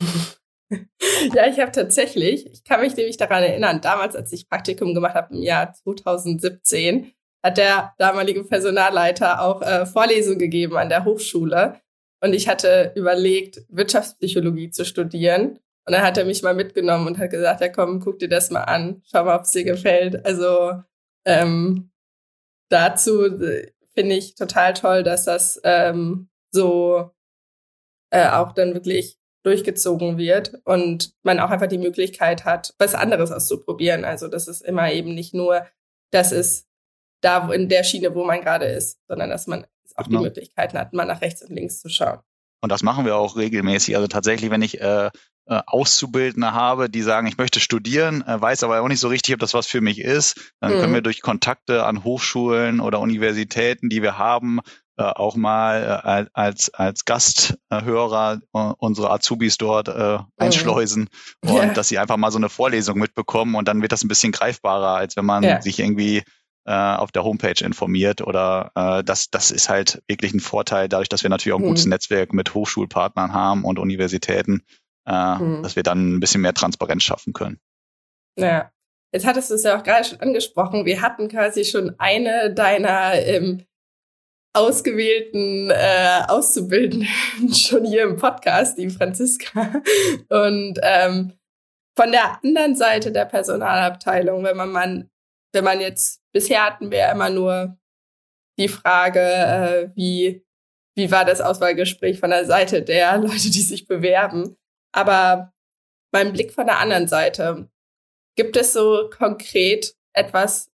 Ja, 1.34 1.46
ich 1.48 1.58
habe 1.58 1.72
tatsächlich, 1.72 2.46
ich 2.46 2.64
kann 2.64 2.80
mich 2.80 2.96
nämlich 2.96 3.16
daran 3.16 3.42
erinnern, 3.42 3.80
damals, 3.80 4.14
als 4.14 4.32
ich 4.32 4.48
Praktikum 4.48 4.94
gemacht 4.94 5.14
habe 5.14 5.34
im 5.34 5.42
Jahr 5.42 5.72
2017, 5.72 7.12
hat 7.42 7.58
der 7.58 7.94
damalige 7.98 8.44
Personalleiter 8.44 9.42
auch 9.42 9.62
äh, 9.62 9.86
Vorlesungen 9.86 10.38
gegeben 10.38 10.76
an 10.76 10.88
der 10.88 11.04
Hochschule. 11.04 11.80
Und 12.22 12.34
ich 12.34 12.48
hatte 12.48 12.92
überlegt, 12.94 13.62
Wirtschaftspsychologie 13.68 14.70
zu 14.70 14.84
studieren. 14.84 15.58
Und 15.86 15.94
dann 15.94 16.02
hat 16.02 16.18
er 16.18 16.26
mich 16.26 16.42
mal 16.42 16.54
mitgenommen 16.54 17.06
und 17.06 17.18
hat 17.18 17.30
gesagt, 17.30 17.62
ja 17.62 17.68
komm, 17.68 18.00
guck 18.00 18.18
dir 18.18 18.28
das 18.28 18.50
mal 18.50 18.64
an, 18.64 19.02
schau 19.10 19.24
mal, 19.24 19.36
ob 19.36 19.42
es 19.42 19.52
dir 19.52 19.64
gefällt. 19.64 20.24
Also 20.26 20.82
ähm, 21.24 21.90
dazu 22.68 23.24
äh, 23.24 23.72
finde 23.94 24.16
ich 24.16 24.34
total 24.34 24.74
toll, 24.74 25.02
dass 25.02 25.24
das 25.24 25.60
ähm, 25.64 26.28
so 26.52 27.10
äh, 28.10 28.28
auch 28.28 28.52
dann 28.52 28.74
wirklich 28.74 29.18
durchgezogen 29.42 30.18
wird 30.18 30.60
und 30.64 31.14
man 31.22 31.40
auch 31.40 31.50
einfach 31.50 31.66
die 31.66 31.78
Möglichkeit 31.78 32.44
hat, 32.44 32.74
was 32.78 32.94
anderes 32.94 33.32
auszuprobieren. 33.32 34.04
Also 34.04 34.28
das 34.28 34.48
ist 34.48 34.60
immer 34.60 34.92
eben 34.92 35.14
nicht 35.14 35.32
nur, 35.32 35.66
das 36.12 36.30
ist 36.32 36.69
da 37.20 37.50
in 37.52 37.68
der 37.68 37.84
Schiene, 37.84 38.14
wo 38.14 38.24
man 38.24 38.40
gerade 38.40 38.66
ist, 38.66 38.98
sondern 39.08 39.30
dass 39.30 39.46
man 39.46 39.66
auch 39.96 40.04
genau. 40.04 40.20
die 40.20 40.24
Möglichkeiten 40.26 40.78
hat, 40.78 40.92
mal 40.92 41.04
nach 41.04 41.20
rechts 41.20 41.42
und 41.42 41.54
links 41.54 41.80
zu 41.80 41.88
schauen. 41.88 42.20
Und 42.62 42.70
das 42.70 42.82
machen 42.82 43.04
wir 43.04 43.16
auch 43.16 43.36
regelmäßig. 43.36 43.96
Also 43.96 44.06
tatsächlich, 44.06 44.50
wenn 44.50 44.62
ich 44.62 44.80
äh, 44.80 45.10
äh, 45.50 45.62
Auszubildende 45.66 46.52
habe, 46.52 46.90
die 46.90 47.02
sagen, 47.02 47.26
ich 47.26 47.38
möchte 47.38 47.58
studieren, 47.58 48.22
äh, 48.26 48.40
weiß 48.40 48.62
aber 48.62 48.80
auch 48.80 48.88
nicht 48.88 49.00
so 49.00 49.08
richtig, 49.08 49.34
ob 49.34 49.40
das 49.40 49.54
was 49.54 49.66
für 49.66 49.80
mich 49.80 49.98
ist, 49.98 50.52
dann 50.60 50.74
mhm. 50.74 50.80
können 50.80 50.94
wir 50.94 51.00
durch 51.00 51.22
Kontakte 51.22 51.84
an 51.86 52.04
Hochschulen 52.04 52.80
oder 52.80 53.00
Universitäten, 53.00 53.88
die 53.88 54.02
wir 54.02 54.18
haben, 54.18 54.60
äh, 54.96 55.02
auch 55.02 55.34
mal 55.34 56.28
als 56.34 56.72
als 56.74 57.06
Gasthörer 57.06 58.40
unsere 58.52 59.10
Azubis 59.10 59.56
dort 59.56 59.88
äh, 59.88 60.18
mhm. 60.18 60.24
einschleusen 60.36 61.08
mhm. 61.42 61.50
und 61.50 61.66
ja. 61.68 61.72
dass 61.72 61.88
sie 61.88 61.98
einfach 61.98 62.18
mal 62.18 62.30
so 62.30 62.38
eine 62.38 62.50
Vorlesung 62.50 62.98
mitbekommen 62.98 63.54
und 63.54 63.66
dann 63.66 63.80
wird 63.80 63.92
das 63.92 64.04
ein 64.04 64.08
bisschen 64.08 64.32
greifbarer, 64.32 64.96
als 64.96 65.16
wenn 65.16 65.24
man 65.24 65.42
ja. 65.42 65.62
sich 65.62 65.78
irgendwie 65.80 66.22
äh, 66.66 66.72
auf 66.72 67.12
der 67.12 67.24
Homepage 67.24 67.64
informiert 67.64 68.20
oder 68.20 68.70
äh, 68.74 69.04
das, 69.04 69.30
das 69.30 69.50
ist 69.50 69.68
halt 69.68 70.02
wirklich 70.08 70.34
ein 70.34 70.40
Vorteil, 70.40 70.88
dadurch, 70.88 71.08
dass 71.08 71.22
wir 71.22 71.30
natürlich 71.30 71.54
auch 71.54 71.60
ein 71.60 71.66
gutes 71.66 71.86
mhm. 71.86 71.90
Netzwerk 71.90 72.32
mit 72.32 72.54
Hochschulpartnern 72.54 73.32
haben 73.32 73.64
und 73.64 73.78
Universitäten, 73.78 74.62
äh, 75.06 75.36
mhm. 75.36 75.62
dass 75.62 75.76
wir 75.76 75.82
dann 75.82 76.16
ein 76.16 76.20
bisschen 76.20 76.42
mehr 76.42 76.54
Transparenz 76.54 77.02
schaffen 77.02 77.32
können. 77.32 77.60
Ja, 78.38 78.70
jetzt 79.12 79.26
hattest 79.26 79.50
du 79.50 79.54
es 79.54 79.64
ja 79.64 79.78
auch 79.78 79.82
gerade 79.82 80.04
schon 80.04 80.20
angesprochen. 80.20 80.84
Wir 80.84 81.02
hatten 81.02 81.28
quasi 81.28 81.64
schon 81.64 81.94
eine 81.98 82.52
deiner 82.52 83.14
ähm, 83.14 83.64
ausgewählten 84.52 85.70
äh, 85.70 86.22
Auszubildenden 86.28 87.08
schon 87.54 87.84
hier 87.84 88.02
im 88.02 88.16
Podcast, 88.16 88.78
die 88.78 88.90
Franziska. 88.90 89.82
Und 90.28 90.78
ähm, 90.82 91.32
von 91.96 92.12
der 92.12 92.42
anderen 92.42 92.76
Seite 92.76 93.12
der 93.12 93.26
Personalabteilung, 93.26 94.44
wenn 94.44 94.56
man, 94.56 94.70
man 94.70 95.10
wenn 95.52 95.64
man 95.64 95.80
jetzt, 95.80 96.22
bisher 96.32 96.64
hatten 96.64 96.90
wir 96.90 97.10
immer 97.10 97.30
nur 97.30 97.78
die 98.58 98.68
Frage, 98.68 99.20
äh, 99.20 99.90
wie, 99.94 100.44
wie 100.96 101.10
war 101.10 101.24
das 101.24 101.40
Auswahlgespräch 101.40 102.20
von 102.20 102.30
der 102.30 102.46
Seite 102.46 102.82
der 102.82 103.18
Leute, 103.18 103.50
die 103.50 103.62
sich 103.62 103.86
bewerben. 103.86 104.56
Aber 104.92 105.52
beim 106.12 106.32
Blick 106.32 106.52
von 106.52 106.66
der 106.66 106.78
anderen 106.78 107.08
Seite, 107.08 107.70
gibt 108.36 108.56
es 108.56 108.72
so 108.72 109.10
konkret 109.10 109.94
etwas, 110.12 110.70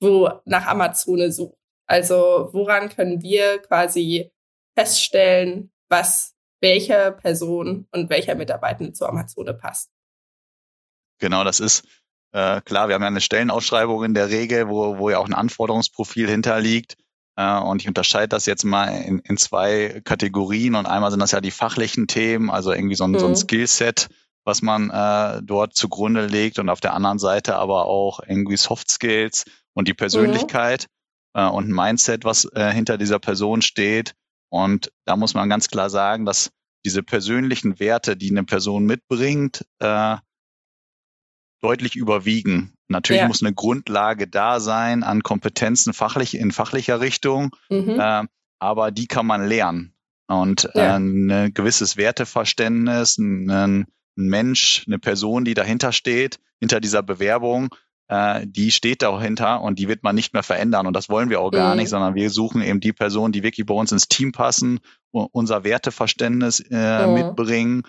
wo 0.00 0.30
nach 0.44 0.66
Amazone 0.66 1.32
sucht? 1.32 1.56
Also 1.88 2.48
woran 2.52 2.88
können 2.88 3.22
wir 3.22 3.58
quasi 3.58 4.32
feststellen, 4.76 5.72
was 5.88 6.34
welche 6.60 7.12
Person 7.12 7.86
und 7.92 8.10
welcher 8.10 8.34
Mitarbeitende 8.34 8.92
zu 8.92 9.06
Amazone 9.06 9.54
passt? 9.54 9.90
Genau, 11.18 11.44
das 11.44 11.60
ist 11.60 11.86
äh, 12.36 12.60
klar, 12.60 12.88
wir 12.88 12.94
haben 12.94 13.02
ja 13.02 13.08
eine 13.08 13.22
Stellenausschreibung 13.22 14.04
in 14.04 14.12
der 14.12 14.28
Regel, 14.28 14.68
wo, 14.68 14.98
wo 14.98 15.08
ja 15.08 15.18
auch 15.18 15.26
ein 15.26 15.32
Anforderungsprofil 15.32 16.28
hinterliegt. 16.28 16.98
Äh, 17.36 17.58
und 17.60 17.80
ich 17.80 17.88
unterscheide 17.88 18.28
das 18.28 18.44
jetzt 18.44 18.62
mal 18.62 18.88
in, 18.88 19.20
in 19.20 19.38
zwei 19.38 20.02
Kategorien. 20.04 20.74
Und 20.74 20.84
einmal 20.84 21.10
sind 21.10 21.20
das 21.20 21.30
ja 21.30 21.40
die 21.40 21.50
fachlichen 21.50 22.08
Themen, 22.08 22.50
also 22.50 22.72
irgendwie 22.72 22.94
so 22.94 23.04
ein, 23.04 23.12
mhm. 23.12 23.18
so 23.20 23.24
ein 23.24 23.30
mhm. 23.30 23.36
Skillset, 23.36 24.08
was 24.44 24.60
man 24.60 24.90
äh, 24.90 25.40
dort 25.42 25.76
zugrunde 25.76 26.26
legt. 26.26 26.58
Und 26.58 26.68
auf 26.68 26.80
der 26.80 26.92
anderen 26.92 27.18
Seite 27.18 27.56
aber 27.56 27.86
auch 27.86 28.20
irgendwie 28.20 28.58
Soft 28.58 28.90
Skills 28.90 29.46
und 29.72 29.88
die 29.88 29.94
Persönlichkeit 29.94 30.88
mhm. 31.34 31.40
äh, 31.40 31.48
und 31.48 31.70
ein 31.70 31.74
Mindset, 31.74 32.26
was 32.26 32.44
äh, 32.52 32.70
hinter 32.70 32.98
dieser 32.98 33.18
Person 33.18 33.62
steht. 33.62 34.12
Und 34.50 34.92
da 35.06 35.16
muss 35.16 35.32
man 35.32 35.48
ganz 35.48 35.68
klar 35.68 35.88
sagen, 35.88 36.26
dass 36.26 36.50
diese 36.84 37.02
persönlichen 37.02 37.80
Werte, 37.80 38.14
die 38.14 38.30
eine 38.30 38.44
Person 38.44 38.84
mitbringt, 38.84 39.64
äh, 39.78 40.16
deutlich 41.60 41.96
überwiegen. 41.96 42.72
Natürlich 42.88 43.22
ja. 43.22 43.28
muss 43.28 43.42
eine 43.42 43.54
Grundlage 43.54 44.28
da 44.28 44.60
sein 44.60 45.02
an 45.02 45.22
Kompetenzen 45.22 45.92
fachlich 45.92 46.36
in 46.36 46.52
fachlicher 46.52 47.00
Richtung, 47.00 47.50
mhm. 47.68 47.98
äh, 47.98 48.24
aber 48.58 48.90
die 48.90 49.06
kann 49.06 49.26
man 49.26 49.46
lernen. 49.46 49.94
Und 50.28 50.68
äh, 50.74 50.78
ja. 50.78 50.94
äh, 50.94 50.98
ein 50.98 51.54
gewisses 51.54 51.96
Werteverständnis, 51.96 53.18
ein, 53.18 53.50
ein 53.50 53.86
Mensch, 54.14 54.84
eine 54.86 54.98
Person, 54.98 55.44
die 55.44 55.54
dahinter 55.54 55.92
steht, 55.92 56.38
hinter 56.58 56.80
dieser 56.80 57.02
Bewerbung, 57.02 57.74
äh, 58.08 58.46
die 58.46 58.70
steht 58.70 59.02
dahinter 59.02 59.60
und 59.62 59.78
die 59.78 59.88
wird 59.88 60.02
man 60.02 60.14
nicht 60.14 60.32
mehr 60.32 60.42
verändern. 60.42 60.86
Und 60.86 60.94
das 60.94 61.08
wollen 61.08 61.30
wir 61.30 61.40
auch 61.40 61.50
gar 61.50 61.74
mhm. 61.74 61.80
nicht, 61.80 61.88
sondern 61.88 62.14
wir 62.14 62.30
suchen 62.30 62.62
eben 62.62 62.80
die 62.80 62.92
Personen, 62.92 63.32
die 63.32 63.42
wirklich 63.42 63.66
bei 63.66 63.74
uns 63.74 63.92
ins 63.92 64.08
Team 64.08 64.32
passen, 64.32 64.80
unser 65.10 65.64
Werteverständnis 65.64 66.60
äh, 66.70 67.06
mhm. 67.06 67.14
mitbringen. 67.14 67.82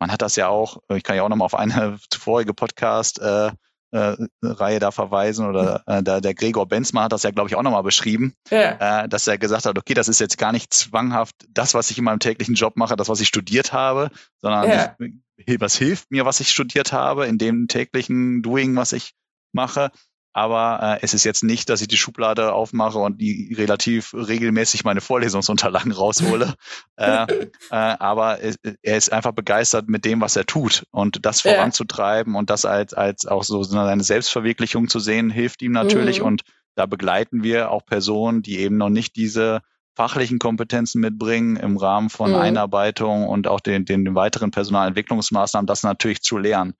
Äh, 0.00 0.04
man 0.04 0.12
hat 0.12 0.22
das 0.22 0.36
ja 0.36 0.48
auch, 0.48 0.78
ich 0.94 1.02
kann 1.02 1.16
ja 1.16 1.22
auch 1.22 1.28
nochmal 1.28 1.46
auf 1.46 1.54
eine 1.54 1.98
vorige 2.12 2.54
Podcast 2.54 3.20
äh, 3.20 3.50
äh, 3.92 4.16
Reihe 4.42 4.78
da 4.78 4.92
verweisen 4.92 5.46
oder 5.48 5.82
äh, 5.86 6.02
der, 6.02 6.20
der 6.20 6.34
Gregor 6.34 6.66
Benzmann 6.66 7.04
hat 7.04 7.12
das 7.12 7.24
ja, 7.24 7.30
glaube 7.30 7.48
ich, 7.48 7.56
auch 7.56 7.62
nochmal 7.62 7.82
beschrieben, 7.82 8.34
ja. 8.50 9.02
äh, 9.02 9.08
dass 9.08 9.26
er 9.26 9.36
gesagt 9.36 9.66
hat, 9.66 9.76
okay, 9.76 9.94
das 9.94 10.08
ist 10.08 10.20
jetzt 10.20 10.38
gar 10.38 10.52
nicht 10.52 10.72
zwanghaft 10.72 11.34
das, 11.48 11.74
was 11.74 11.90
ich 11.90 11.98
in 11.98 12.04
meinem 12.04 12.20
täglichen 12.20 12.54
Job 12.54 12.76
mache, 12.76 12.96
das, 12.96 13.08
was 13.08 13.20
ich 13.20 13.28
studiert 13.28 13.72
habe, 13.72 14.10
sondern 14.40 14.68
ja. 14.68 14.96
ich, 15.36 15.60
was 15.60 15.74
hilft 15.74 16.10
mir, 16.10 16.24
was 16.24 16.40
ich 16.40 16.50
studiert 16.50 16.92
habe, 16.92 17.26
in 17.26 17.38
dem 17.38 17.66
täglichen 17.66 18.42
Doing, 18.42 18.76
was 18.76 18.92
ich 18.92 19.14
mache. 19.52 19.90
Aber 20.32 20.98
äh, 21.00 21.04
es 21.04 21.12
ist 21.12 21.24
jetzt 21.24 21.42
nicht, 21.42 21.68
dass 21.68 21.80
ich 21.80 21.88
die 21.88 21.96
Schublade 21.96 22.52
aufmache 22.52 22.98
und 22.98 23.20
die 23.20 23.52
relativ 23.54 24.14
regelmäßig 24.14 24.84
meine 24.84 25.00
Vorlesungsunterlagen 25.00 25.90
raushole. 25.90 26.54
äh, 26.96 27.24
äh, 27.24 27.46
aber 27.70 28.38
er 28.40 28.96
ist 28.96 29.12
einfach 29.12 29.32
begeistert 29.32 29.88
mit 29.88 30.04
dem, 30.04 30.20
was 30.20 30.36
er 30.36 30.46
tut. 30.46 30.84
Und 30.92 31.26
das 31.26 31.42
ja. 31.42 31.54
voranzutreiben 31.54 32.36
und 32.36 32.48
das 32.48 32.64
als, 32.64 32.94
als 32.94 33.26
auch 33.26 33.42
so 33.42 33.62
seine 33.64 34.04
Selbstverwirklichung 34.04 34.88
zu 34.88 35.00
sehen, 35.00 35.30
hilft 35.30 35.62
ihm 35.62 35.72
natürlich. 35.72 36.20
Mhm. 36.20 36.26
Und 36.26 36.42
da 36.76 36.86
begleiten 36.86 37.42
wir 37.42 37.72
auch 37.72 37.84
Personen, 37.84 38.42
die 38.42 38.58
eben 38.60 38.76
noch 38.76 38.90
nicht 38.90 39.16
diese 39.16 39.60
fachlichen 39.96 40.38
Kompetenzen 40.38 41.00
mitbringen 41.00 41.56
im 41.56 41.76
Rahmen 41.76 42.08
von 42.08 42.30
mhm. 42.30 42.36
Einarbeitung 42.36 43.28
und 43.28 43.48
auch 43.48 43.60
den, 43.60 43.84
den 43.84 44.14
weiteren 44.14 44.52
Personalentwicklungsmaßnahmen, 44.52 45.66
das 45.66 45.82
natürlich 45.82 46.22
zu 46.22 46.38
lernen. 46.38 46.74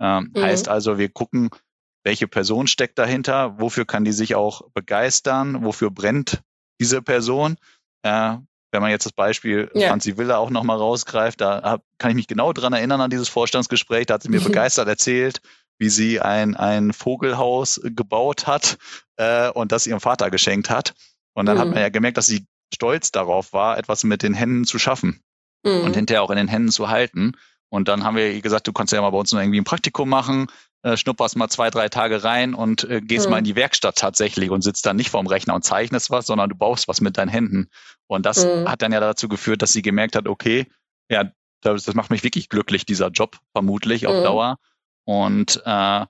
Ähm, 0.00 0.32
mhm. 0.34 0.42
Heißt 0.42 0.68
also, 0.68 0.98
wir 0.98 1.08
gucken, 1.08 1.50
welche 2.06 2.28
Person 2.28 2.68
steckt 2.68 3.00
dahinter, 3.00 3.58
wofür 3.58 3.84
kann 3.84 4.04
die 4.04 4.12
sich 4.12 4.36
auch 4.36 4.62
begeistern, 4.74 5.64
wofür 5.64 5.90
brennt 5.90 6.40
diese 6.80 7.02
Person. 7.02 7.56
Äh, 8.02 8.36
wenn 8.70 8.80
man 8.80 8.90
jetzt 8.90 9.06
das 9.06 9.12
Beispiel 9.12 9.68
ja. 9.74 9.88
Franzi 9.88 10.16
Wille 10.16 10.38
auch 10.38 10.50
nochmal 10.50 10.76
rausgreift, 10.76 11.40
da 11.40 11.62
hab, 11.64 11.82
kann 11.98 12.12
ich 12.12 12.16
mich 12.16 12.28
genau 12.28 12.52
dran 12.52 12.72
erinnern 12.72 13.00
an 13.00 13.10
dieses 13.10 13.28
Vorstandsgespräch, 13.28 14.06
da 14.06 14.14
hat 14.14 14.22
sie 14.22 14.28
mir 14.28 14.40
begeistert 14.40 14.86
erzählt, 14.86 15.40
wie 15.80 15.88
sie 15.88 16.20
ein, 16.20 16.54
ein 16.54 16.92
Vogelhaus 16.92 17.80
gebaut 17.82 18.46
hat 18.46 18.78
äh, 19.16 19.50
und 19.50 19.72
das 19.72 19.88
ihrem 19.88 20.00
Vater 20.00 20.30
geschenkt 20.30 20.70
hat. 20.70 20.94
Und 21.34 21.46
dann 21.46 21.56
mhm. 21.56 21.60
hat 21.60 21.68
man 21.70 21.78
ja 21.78 21.88
gemerkt, 21.88 22.18
dass 22.18 22.26
sie 22.26 22.46
stolz 22.72 23.10
darauf 23.10 23.52
war, 23.52 23.78
etwas 23.78 24.04
mit 24.04 24.22
den 24.22 24.32
Händen 24.32 24.64
zu 24.64 24.78
schaffen 24.78 25.24
mhm. 25.64 25.80
und 25.80 25.96
hinterher 25.96 26.22
auch 26.22 26.30
in 26.30 26.36
den 26.36 26.48
Händen 26.48 26.70
zu 26.70 26.88
halten. 26.88 27.32
Und 27.68 27.88
dann 27.88 28.04
haben 28.04 28.16
wir 28.16 28.32
ihr 28.32 28.42
gesagt, 28.42 28.68
du 28.68 28.72
kannst 28.72 28.92
ja 28.92 29.00
mal 29.00 29.10
bei 29.10 29.18
uns 29.18 29.32
noch 29.32 29.40
irgendwie 29.40 29.60
ein 29.60 29.64
Praktikum 29.64 30.08
machen 30.08 30.46
äh, 30.86 30.96
schnupperst 30.96 31.36
mal 31.36 31.48
zwei, 31.48 31.68
drei 31.70 31.88
Tage 31.88 32.22
rein 32.22 32.54
und 32.54 32.84
äh, 32.84 33.00
gehst 33.00 33.26
mhm. 33.26 33.32
mal 33.32 33.38
in 33.38 33.44
die 33.44 33.56
Werkstatt 33.56 33.96
tatsächlich 33.96 34.50
und 34.50 34.62
sitzt 34.62 34.86
dann 34.86 34.94
nicht 34.94 35.10
vorm 35.10 35.26
Rechner 35.26 35.56
und 35.56 35.64
zeichnest 35.64 36.10
was, 36.10 36.26
sondern 36.26 36.48
du 36.48 36.54
baust 36.54 36.86
was 36.86 37.00
mit 37.00 37.18
deinen 37.18 37.28
Händen. 37.28 37.68
Und 38.06 38.24
das 38.24 38.44
mhm. 38.44 38.68
hat 38.68 38.82
dann 38.82 38.92
ja 38.92 39.00
dazu 39.00 39.28
geführt, 39.28 39.62
dass 39.62 39.72
sie 39.72 39.82
gemerkt 39.82 40.14
hat, 40.14 40.28
okay, 40.28 40.66
ja, 41.10 41.24
das, 41.60 41.84
das 41.84 41.96
macht 41.96 42.10
mich 42.10 42.22
wirklich 42.22 42.48
glücklich, 42.48 42.86
dieser 42.86 43.08
Job, 43.08 43.36
vermutlich 43.52 44.06
auf 44.06 44.14
mhm. 44.14 44.22
Dauer. 44.22 44.58
Und 45.04 45.60
äh, 45.64 46.06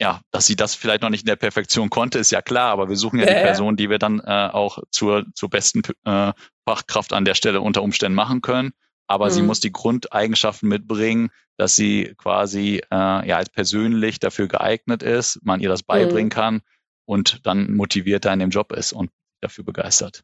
ja, 0.00 0.20
dass 0.30 0.46
sie 0.46 0.54
das 0.54 0.76
vielleicht 0.76 1.02
noch 1.02 1.10
nicht 1.10 1.22
in 1.22 1.26
der 1.26 1.34
Perfektion 1.34 1.90
konnte, 1.90 2.20
ist 2.20 2.30
ja 2.30 2.40
klar, 2.40 2.70
aber 2.70 2.88
wir 2.88 2.96
suchen 2.96 3.18
ja, 3.18 3.26
ja 3.26 3.34
die 3.34 3.40
Person, 3.40 3.76
die 3.76 3.90
wir 3.90 3.98
dann 3.98 4.20
äh, 4.20 4.48
auch 4.52 4.78
zur, 4.92 5.24
zur 5.34 5.50
besten 5.50 5.82
äh, 6.04 6.32
Fachkraft 6.64 7.12
an 7.12 7.24
der 7.24 7.34
Stelle 7.34 7.60
unter 7.60 7.82
Umständen 7.82 8.14
machen 8.14 8.42
können 8.42 8.70
aber 9.10 9.26
mhm. 9.26 9.30
sie 9.30 9.42
muss 9.42 9.58
die 9.58 9.72
Grundeigenschaften 9.72 10.68
mitbringen, 10.68 11.30
dass 11.58 11.74
sie 11.74 12.14
quasi 12.16 12.80
äh, 12.92 13.28
ja 13.28 13.36
als 13.36 13.50
persönlich 13.50 14.20
dafür 14.20 14.46
geeignet 14.46 15.02
ist, 15.02 15.40
man 15.42 15.60
ihr 15.60 15.68
das 15.68 15.82
beibringen 15.82 16.26
mhm. 16.26 16.34
kann 16.34 16.62
und 17.06 17.44
dann 17.44 17.74
motivierter 17.74 18.32
in 18.32 18.38
dem 18.38 18.50
Job 18.50 18.70
ist 18.72 18.92
und 18.92 19.10
dafür 19.42 19.64
begeistert. 19.64 20.22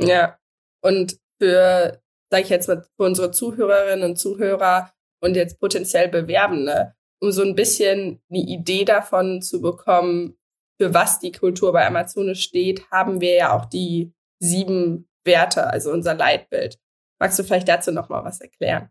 Ja, 0.00 0.36
und 0.82 1.16
für, 1.40 2.02
sage 2.28 2.42
ich 2.42 2.48
jetzt 2.48 2.66
mal, 2.66 2.82
für 2.96 3.04
unsere 3.04 3.30
Zuhörerinnen 3.30 4.10
und 4.10 4.16
Zuhörer 4.16 4.92
und 5.20 5.36
jetzt 5.36 5.60
potenziell 5.60 6.08
Bewerbende, 6.08 6.96
um 7.20 7.30
so 7.30 7.42
ein 7.42 7.54
bisschen 7.54 8.20
eine 8.28 8.40
Idee 8.40 8.84
davon 8.84 9.42
zu 9.42 9.60
bekommen, 9.60 10.36
für 10.80 10.92
was 10.92 11.20
die 11.20 11.30
Kultur 11.30 11.72
bei 11.72 11.86
Amazon 11.86 12.34
steht, 12.34 12.90
haben 12.90 13.20
wir 13.20 13.34
ja 13.34 13.56
auch 13.56 13.66
die 13.66 14.12
sieben 14.40 15.08
Werte, 15.24 15.68
also 15.68 15.92
unser 15.92 16.14
Leitbild. 16.14 16.80
Magst 17.22 17.38
du 17.38 17.44
vielleicht 17.44 17.68
dazu 17.68 17.92
noch 17.92 18.08
mal 18.08 18.24
was 18.24 18.40
erklären? 18.40 18.88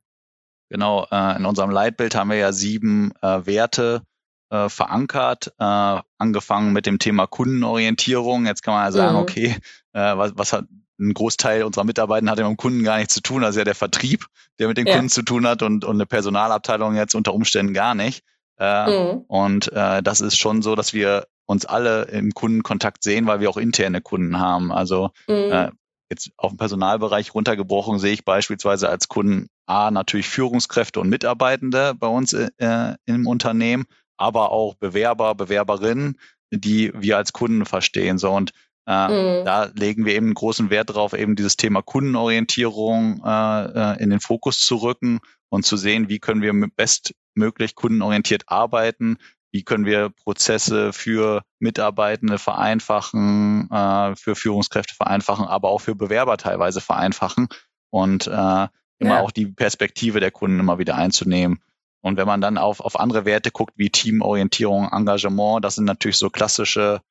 Genau, 0.70 1.06
äh, 1.12 1.36
in 1.36 1.44
unserem 1.44 1.70
Leitbild 1.70 2.16
haben 2.16 2.30
wir 2.30 2.38
ja 2.38 2.54
sieben 2.54 3.12
äh, 3.22 3.46
Werte 3.46 4.04
äh, 4.50 4.70
verankert, 4.70 5.52
äh, 5.60 6.00
angefangen 6.18 6.72
mit 6.72 6.86
dem 6.86 6.98
Thema 6.98 7.28
Kundenorientierung. 7.28 8.46
Jetzt 8.46 8.64
kann 8.64 8.74
man 8.74 8.86
ja 8.86 8.92
sagen, 8.94 9.16
mhm. 9.18 9.22
okay, 9.22 9.58
äh, 9.92 10.16
was, 10.16 10.32
was 10.36 10.54
hat 10.54 10.64
ein 10.98 11.14
Großteil 11.14 11.64
unserer 11.64 11.84
Mitarbeiter 11.84 12.32
hat 12.32 12.40
ja 12.40 12.48
mit 12.48 12.58
dem 12.58 12.62
Kunden 12.62 12.84
gar 12.84 13.00
nichts 13.00 13.16
zu 13.16 13.22
tun, 13.22 13.44
also 13.44 13.60
ja 13.60 13.66
der 13.66 13.76
Vertrieb, 13.76 14.28
der 14.60 14.70
mit 14.70 14.78
den 14.78 14.88
ja. 14.88 14.94
Kunden 14.94 15.10
zu 15.10 15.24
tun 15.24 15.46
hat 15.46 15.62
und, 15.62 15.84
und 15.84 15.96
eine 15.96 16.06
Personalabteilung 16.06 16.96
jetzt 16.96 17.16
unter 17.16 17.34
Umständen 17.34 17.74
gar 17.74 17.96
nicht. 17.96 18.24
Äh, 18.58 18.90
mhm. 18.90 19.26
Und 19.28 19.74
äh, 19.74 20.02
das 20.02 20.22
ist 20.22 20.38
schon 20.38 20.62
so, 20.62 20.76
dass 20.76 20.94
wir 20.94 21.28
uns 21.48 21.66
alle 21.66 22.04
im 22.04 22.32
Kundenkontakt 22.32 23.04
sehen, 23.04 23.26
weil 23.26 23.42
wir 23.42 23.50
auch 23.50 23.58
interne 23.58 24.00
Kunden 24.00 24.40
haben. 24.40 24.72
Also 24.72 25.10
mhm. 25.28 25.52
äh, 25.52 25.72
Jetzt 26.12 26.34
auf 26.36 26.52
den 26.52 26.58
Personalbereich 26.58 27.34
runtergebrochen 27.34 27.98
sehe 27.98 28.12
ich 28.12 28.26
beispielsweise 28.26 28.90
als 28.90 29.08
Kunden 29.08 29.48
A 29.66 29.92
natürlich 29.92 30.28
Führungskräfte 30.28 31.00
und 31.00 31.08
Mitarbeitende 31.08 31.94
bei 31.96 32.08
uns 32.08 32.34
äh, 32.34 32.96
im 33.06 33.28
Unternehmen, 33.28 33.86
aber 34.18 34.52
auch 34.52 34.76
Bewerber, 34.76 35.36
Bewerberinnen, 35.36 36.20
die 36.52 36.92
wir 36.94 37.16
als 37.16 37.32
Kunden 37.32 37.66
verstehen. 37.66 38.18
So 38.18 38.30
und 38.30 38.52
äh, 38.88 39.08
mhm. 39.08 39.46
da 39.46 39.72
legen 39.74 40.06
wir 40.06 40.14
eben 40.14 40.26
einen 40.26 40.34
großen 40.34 40.70
Wert 40.70 40.90
darauf, 40.90 41.14
eben 41.14 41.38
dieses 41.38 41.56
Thema 41.56 41.82
Kundenorientierung 41.82 43.22
äh, 43.24 43.94
äh 43.94 44.04
in 44.04 44.10
den 44.10 44.20
Fokus 44.20 44.60
zu 44.60 44.76
rücken 44.76 45.22
und 45.48 45.66
zu 45.66 45.78
sehen, 45.78 46.10
wie 46.10 46.20
können 46.20 46.42
wir 46.42 46.54
bestmöglich 46.76 47.76
kundenorientiert 47.76 48.44
arbeiten, 48.48 49.18
wie 49.52 49.64
können 49.64 49.86
wir 49.86 50.10
Prozesse 50.10 50.94
für 50.94 51.44
Mitarbeitende 51.60 52.38
vereinfachen, 52.38 53.70
äh, 53.70 54.16
für 54.16 54.36
Führungskräfte 54.36 54.96
vereinfachen, 54.96 55.46
aber 55.46 55.70
auch 55.70 55.80
für 55.80 55.96
Bewerber 55.96 56.38
teilweise 56.38 56.82
vereinfachen 56.82 57.48
und 57.90 58.28
äh, 58.28 58.68
immer 59.00 59.16
ja. 59.16 59.22
auch 59.22 59.32
die 59.32 59.48
Perspektive 59.48 60.20
der 60.20 60.32
Kunden 60.32 60.60
immer 60.60 60.80
wieder 60.80 60.96
einzunehmen. 60.96 61.62
Und 62.02 62.18
wenn 62.18 62.28
man 62.28 62.42
dann 62.42 62.58
auf, 62.58 62.80
auf 62.80 63.00
andere 63.00 63.26
Werte 63.26 63.52
guckt, 63.52 63.74
wie 63.76 63.90
Teamorientierung, 63.90 64.90
Engagement, 64.92 65.64
das 65.64 65.76
sind 65.76 65.86
natürlich 65.86 66.18
so 66.18 66.30
klassische 66.30 67.02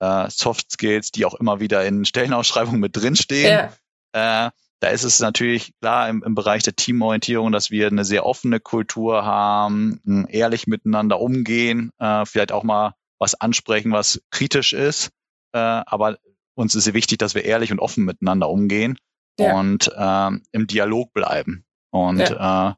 äh, 0.00 0.30
Soft 0.30 0.70
Skills, 0.72 1.10
die 1.10 1.24
auch 1.26 1.34
immer 1.34 1.60
wieder 1.60 1.84
in 1.84 2.04
Stellenausschreibungen 2.04 2.80
mit 2.80 2.96
drinstehen. 2.96 3.70
Ja. 4.14 4.46
Äh, 4.46 4.50
da 4.80 4.88
ist 4.88 5.04
es 5.04 5.18
natürlich 5.20 5.72
klar 5.80 6.08
im, 6.08 6.22
im 6.22 6.34
Bereich 6.34 6.62
der 6.62 6.76
Teamorientierung, 6.76 7.52
dass 7.52 7.70
wir 7.70 7.88
eine 7.88 8.04
sehr 8.04 8.24
offene 8.24 8.60
Kultur 8.60 9.24
haben, 9.24 10.00
ehrlich 10.28 10.66
miteinander 10.66 11.20
umgehen, 11.20 11.90
äh, 11.98 12.24
vielleicht 12.24 12.52
auch 12.52 12.62
mal 12.62 12.94
was 13.18 13.34
ansprechen, 13.34 13.92
was 13.92 14.22
kritisch 14.30 14.72
ist. 14.72 15.10
Äh, 15.52 15.58
aber 15.58 16.18
uns 16.54 16.74
ist 16.74 16.84
sehr 16.84 16.94
wichtig, 16.94 17.18
dass 17.18 17.34
wir 17.34 17.44
ehrlich 17.44 17.72
und 17.72 17.80
offen 17.80 18.04
miteinander 18.04 18.48
umgehen 18.48 18.96
ja. 19.38 19.54
und 19.56 19.90
äh, 19.94 20.30
im 20.52 20.66
Dialog 20.66 21.12
bleiben. 21.12 21.64
Und 21.90 22.20
ja. 22.20 22.70
äh, 22.70 22.74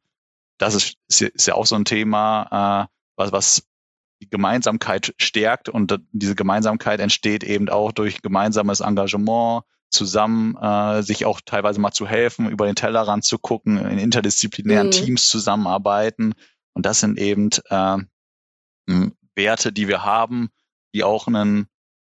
das 0.58 0.74
ist, 0.74 0.96
ist 1.08 1.46
ja 1.46 1.54
auch 1.54 1.66
so 1.66 1.76
ein 1.76 1.84
Thema, 1.84 2.86
äh, 2.86 2.94
was, 3.16 3.32
was 3.32 3.66
die 4.22 4.28
Gemeinsamkeit 4.28 5.14
stärkt 5.18 5.68
und 5.68 5.98
diese 6.12 6.34
Gemeinsamkeit 6.34 7.00
entsteht 7.00 7.42
eben 7.42 7.68
auch 7.68 7.92
durch 7.92 8.20
gemeinsames 8.20 8.80
Engagement, 8.80 9.64
zusammen 9.90 10.56
äh, 10.56 11.02
sich 11.02 11.26
auch 11.26 11.40
teilweise 11.44 11.80
mal 11.80 11.92
zu 11.92 12.06
helfen, 12.06 12.48
über 12.48 12.66
den 12.66 12.76
Tellerrand 12.76 13.24
zu 13.24 13.38
gucken, 13.38 13.78
in 13.78 13.98
interdisziplinären 13.98 14.88
mhm. 14.88 14.92
Teams 14.92 15.28
zusammenarbeiten. 15.28 16.34
Und 16.72 16.86
das 16.86 17.00
sind 17.00 17.18
eben 17.18 17.50
äh, 17.68 17.98
Werte, 19.34 19.72
die 19.72 19.88
wir 19.88 20.04
haben, 20.04 20.48
die 20.94 21.04
auch 21.04 21.26
einen, 21.26 21.66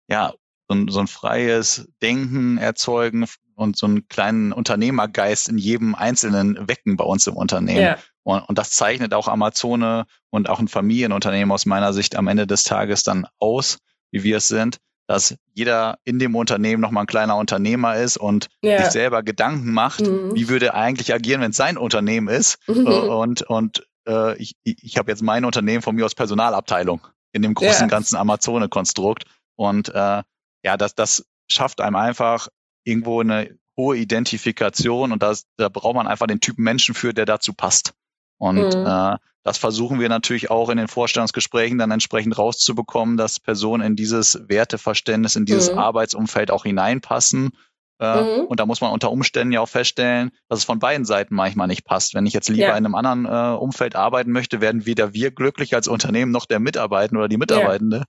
ja, 0.09 0.33
so 0.69 0.75
ein, 0.75 0.89
so 0.89 1.01
ein 1.01 1.07
freies 1.07 1.89
Denken 2.03 2.59
erzeugen 2.59 3.27
und 3.55 3.77
so 3.77 3.87
einen 3.87 4.09
kleinen 4.09 4.53
Unternehmergeist 4.53 5.49
in 5.49 5.59
jedem 5.59 5.95
Einzelnen 5.95 6.69
wecken 6.69 6.97
bei 6.97 7.05
uns 7.05 7.27
im 7.27 7.37
Unternehmen. 7.37 7.81
Ja. 7.81 7.99
Und, 8.23 8.41
und 8.49 8.59
das 8.59 8.71
zeichnet 8.71 9.15
auch 9.15 9.29
Amazone 9.29 10.07
und 10.31 10.49
auch 10.49 10.59
ein 10.59 10.69
Familienunternehmen 10.69 11.53
aus 11.53 11.67
meiner 11.67 11.93
Sicht 11.93 12.17
am 12.17 12.27
Ende 12.27 12.47
des 12.47 12.65
Tages 12.65 13.03
dann 13.03 13.27
aus, 13.39 13.79
wie 14.11 14.25
wir 14.25 14.39
es 14.39 14.49
sind, 14.49 14.79
dass 15.07 15.37
jeder 15.55 15.99
in 16.05 16.19
dem 16.19 16.35
Unternehmen 16.35 16.81
nochmal 16.81 17.05
ein 17.05 17.09
kleiner 17.09 17.37
Unternehmer 17.37 17.97
ist 17.97 18.17
und 18.17 18.49
ja. 18.63 18.83
sich 18.83 18.93
selber 18.93 19.23
Gedanken 19.23 19.73
macht, 19.73 20.01
mhm. 20.01 20.35
wie 20.35 20.49
würde 20.49 20.67
er 20.67 20.75
eigentlich 20.75 21.15
agieren, 21.15 21.41
wenn 21.41 21.51
es 21.51 21.57
sein 21.57 21.79
Unternehmen 21.79 22.29
ist. 22.29 22.59
Mhm. 22.69 22.87
Und, 22.87 23.43
und 23.43 23.87
äh, 24.09 24.37
ich, 24.37 24.57
ich 24.65 24.99
habe 24.99 25.11
jetzt 25.11 25.23
mein 25.23 25.45
Unternehmen 25.45 25.83
von 25.83 25.95
mir 25.95 26.05
aus 26.05 26.15
Personalabteilung 26.15 27.07
in 27.33 27.43
dem 27.43 27.55
großen 27.55 27.83
ja. 27.83 27.87
ganzen 27.87 28.17
Amazone-Konstrukt. 28.17 29.25
Und 29.55 29.89
äh, 29.91 30.23
ja, 30.65 30.77
das, 30.77 30.95
das 30.95 31.25
schafft 31.49 31.81
einem 31.81 31.97
einfach 31.97 32.49
irgendwo 32.85 33.21
eine 33.21 33.57
hohe 33.77 33.97
Identifikation 33.97 35.13
und 35.13 35.23
das, 35.23 35.47
da 35.57 35.69
braucht 35.69 35.95
man 35.95 36.07
einfach 36.07 36.27
den 36.27 36.41
Typen 36.41 36.65
Menschen 36.65 36.95
für, 36.95 37.13
der 37.13 37.27
dazu 37.27 37.53
passt. 37.53 37.95
Und 38.39 38.75
mhm. 38.75 38.87
äh, 38.87 39.17
das 39.47 39.59
versuchen 39.59 40.01
wir 40.01 40.09
natürlich 40.09 40.51
auch 40.51 40.71
in 40.71 40.77
den 40.77 40.89
Vorstellungsgesprächen 40.89 41.79
dann 41.79 41.93
entsprechend 41.93 42.37
rauszubekommen, 42.37 43.17
dass 43.17 43.39
Personen 43.39 43.81
in 43.85 43.95
dieses 43.95 44.41
Werteverständnis, 44.49 45.37
in 45.37 45.45
dieses 45.45 45.71
mhm. 45.71 45.79
Arbeitsumfeld 45.79 46.51
auch 46.51 46.65
hineinpassen. 46.65 47.53
Äh, 48.01 48.23
mhm. 48.23 48.47
Und 48.47 48.59
da 48.59 48.67
muss 48.67 48.81
man 48.81 48.91
unter 48.91 49.13
Umständen 49.13 49.53
ja 49.53 49.61
auch 49.61 49.69
feststellen, 49.69 50.33
dass 50.49 50.59
es 50.59 50.65
von 50.65 50.81
beiden 50.81 51.05
Seiten 51.05 51.37
manchmal 51.37 51.69
nicht 51.69 51.85
passt. 51.85 52.15
Wenn 52.15 52.27
ich 52.27 52.33
jetzt 52.33 52.49
lieber 52.49 52.67
ja. 52.67 52.77
in 52.77 52.87
einem 52.87 52.97
anderen 52.97 53.25
äh, 53.25 53.57
Umfeld 53.57 53.95
arbeiten 53.95 54.33
möchte, 54.33 54.61
werden 54.61 54.85
weder 54.85 55.15
wir 55.15 55.31
glücklich 55.31 55.77
als 55.77 55.87
Unternehmen 55.87 56.33
noch 56.33 56.47
der 56.47 56.59
Mitarbeitende 56.59 57.21
oder 57.21 57.29
die 57.29 57.37
Mitarbeitende 57.37 58.03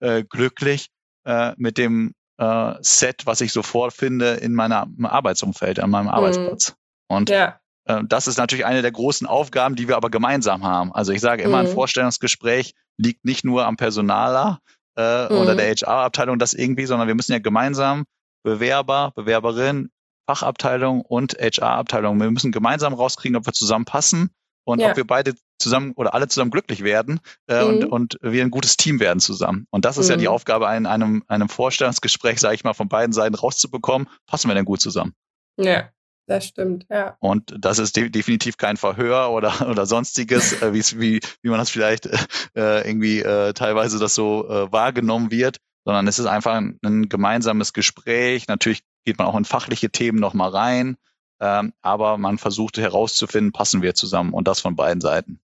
ja. 0.00 0.18
äh, 0.18 0.22
glücklich 0.22 0.90
äh, 1.24 1.54
mit 1.56 1.76
dem 1.76 2.12
äh, 2.38 2.74
Set, 2.82 3.26
was 3.26 3.40
ich 3.40 3.52
sofort 3.52 3.94
finde 3.94 4.34
in 4.34 4.54
meinem 4.54 5.06
Arbeitsumfeld, 5.06 5.80
an 5.80 5.90
meinem 5.90 6.04
mhm. 6.04 6.10
Arbeitsplatz. 6.10 6.76
Und 7.08 7.30
ja. 7.30 7.58
Äh, 7.86 8.02
das 8.06 8.26
ist 8.26 8.38
natürlich 8.38 8.66
eine 8.66 8.82
der 8.82 8.92
großen 8.92 9.26
Aufgaben, 9.26 9.76
die 9.76 9.88
wir 9.88 9.96
aber 9.96 10.10
gemeinsam 10.10 10.64
haben. 10.64 10.92
Also 10.92 11.12
ich 11.12 11.20
sage 11.20 11.42
immer, 11.42 11.62
mhm. 11.62 11.68
ein 11.68 11.72
Vorstellungsgespräch 11.74 12.74
liegt 12.96 13.24
nicht 13.24 13.44
nur 13.44 13.66
am 13.66 13.76
Personaler 13.76 14.60
äh, 14.96 15.32
mhm. 15.32 15.38
oder 15.38 15.54
der 15.54 15.74
HR-Abteilung 15.74 16.38
das 16.38 16.54
irgendwie, 16.54 16.86
sondern 16.86 17.08
wir 17.08 17.14
müssen 17.14 17.32
ja 17.32 17.38
gemeinsam 17.38 18.04
Bewerber, 18.42 19.12
Bewerberin, 19.14 19.90
Fachabteilung 20.26 21.02
und 21.02 21.34
HR-Abteilung, 21.34 22.20
wir 22.20 22.30
müssen 22.30 22.52
gemeinsam 22.52 22.94
rauskriegen, 22.94 23.36
ob 23.36 23.46
wir 23.46 23.52
zusammenpassen 23.52 24.30
und 24.64 24.80
ja. 24.80 24.90
ob 24.90 24.96
wir 24.96 25.06
beide 25.06 25.34
zusammen 25.58 25.92
oder 25.96 26.14
alle 26.14 26.28
zusammen 26.28 26.50
glücklich 26.50 26.82
werden 26.82 27.20
äh, 27.48 27.62
mhm. 27.62 27.68
und, 27.68 27.84
und 27.84 28.18
wir 28.22 28.42
ein 28.42 28.50
gutes 28.50 28.76
Team 28.76 29.00
werden 29.00 29.20
zusammen. 29.20 29.66
Und 29.70 29.84
das 29.84 29.98
ist 29.98 30.06
mhm. 30.06 30.12
ja 30.12 30.16
die 30.16 30.24
mhm. 30.24 30.32
Aufgabe, 30.32 30.66
in 30.76 30.86
einem, 30.86 31.22
einem 31.28 31.48
Vorstellungsgespräch, 31.48 32.40
sage 32.40 32.54
ich 32.54 32.64
mal, 32.64 32.74
von 32.74 32.88
beiden 32.88 33.12
Seiten 33.12 33.34
rauszubekommen, 33.34 34.08
passen 34.26 34.48
wir 34.48 34.54
denn 34.54 34.64
gut 34.64 34.80
zusammen? 34.80 35.14
Ja. 35.56 35.90
Das 36.26 36.46
stimmt, 36.46 36.86
ja. 36.88 37.16
Und 37.20 37.54
das 37.58 37.78
ist 37.78 37.96
de 37.96 38.08
definitiv 38.08 38.56
kein 38.56 38.76
Verhör 38.76 39.30
oder, 39.30 39.52
oder 39.68 39.86
sonstiges, 39.86 40.62
äh, 40.62 40.72
wie, 40.72 41.20
wie 41.42 41.48
man 41.48 41.58
das 41.58 41.70
vielleicht 41.70 42.06
äh, 42.54 42.86
irgendwie 42.86 43.20
äh, 43.20 43.52
teilweise 43.52 43.98
das 43.98 44.14
so 44.14 44.48
äh, 44.48 44.72
wahrgenommen 44.72 45.30
wird, 45.30 45.58
sondern 45.84 46.08
es 46.08 46.18
ist 46.18 46.26
einfach 46.26 46.54
ein, 46.54 46.78
ein 46.82 47.08
gemeinsames 47.08 47.72
Gespräch. 47.72 48.48
Natürlich 48.48 48.82
geht 49.04 49.18
man 49.18 49.26
auch 49.26 49.36
in 49.36 49.44
fachliche 49.44 49.90
Themen 49.90 50.18
nochmal 50.18 50.50
rein, 50.50 50.96
ähm, 51.40 51.74
aber 51.82 52.16
man 52.16 52.38
versucht 52.38 52.78
herauszufinden, 52.78 53.52
passen 53.52 53.82
wir 53.82 53.94
zusammen 53.94 54.32
und 54.32 54.48
das 54.48 54.60
von 54.60 54.76
beiden 54.76 55.02
Seiten. 55.02 55.40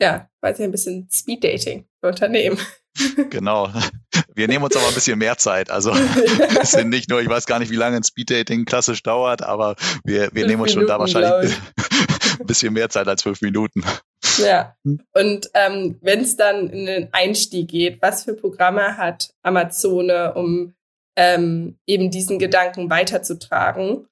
Ja, 0.00 0.28
ja 0.42 0.50
ein 0.58 0.70
bisschen 0.70 1.08
Speed 1.12 1.44
Dating 1.44 1.86
für 2.00 2.08
Unternehmen. 2.08 2.58
Genau. 3.30 3.70
Wir 4.34 4.48
nehmen 4.48 4.64
uns 4.64 4.74
aber 4.74 4.88
ein 4.88 4.94
bisschen 4.94 5.20
mehr 5.20 5.38
Zeit. 5.38 5.70
Also 5.70 5.92
es 6.60 6.72
sind 6.72 6.88
nicht 6.88 7.08
nur, 7.08 7.22
ich 7.22 7.28
weiß 7.28 7.46
gar 7.46 7.60
nicht, 7.60 7.70
wie 7.70 7.76
lange 7.76 7.96
ein 7.96 8.02
Speed 8.02 8.28
Dating 8.28 8.64
klassisch 8.64 9.04
dauert, 9.04 9.40
aber 9.40 9.76
wir, 10.02 10.30
wir 10.32 10.48
nehmen 10.48 10.62
uns 10.62 10.72
schon 10.72 10.84
da 10.84 10.98
wahrscheinlich 10.98 11.56
ein 12.40 12.46
bisschen 12.46 12.72
mehr 12.72 12.88
Zeit 12.88 13.06
als 13.06 13.22
fünf 13.22 13.40
Minuten. 13.40 13.84
Ja. 14.38 14.74
Und 14.82 15.48
ähm, 15.54 15.96
wenn 16.00 16.22
es 16.22 16.36
dann 16.36 16.70
in 16.70 16.86
den 16.86 17.08
Einstieg 17.12 17.68
geht, 17.68 18.02
was 18.02 18.24
für 18.24 18.34
Programme 18.34 18.96
hat 18.96 19.32
Amazone, 19.42 20.34
um 20.34 20.74
ähm, 21.14 21.78
eben 21.86 22.10
diesen 22.10 22.40
Gedanken 22.40 22.90
weiterzutragen? 22.90 24.08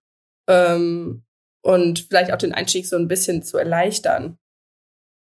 ähm, 0.48 1.22
und 1.62 2.06
vielleicht 2.08 2.32
auch 2.32 2.38
den 2.38 2.54
Einstieg 2.54 2.86
so 2.86 2.96
ein 2.96 3.08
bisschen 3.08 3.42
zu 3.42 3.58
erleichtern. 3.58 4.38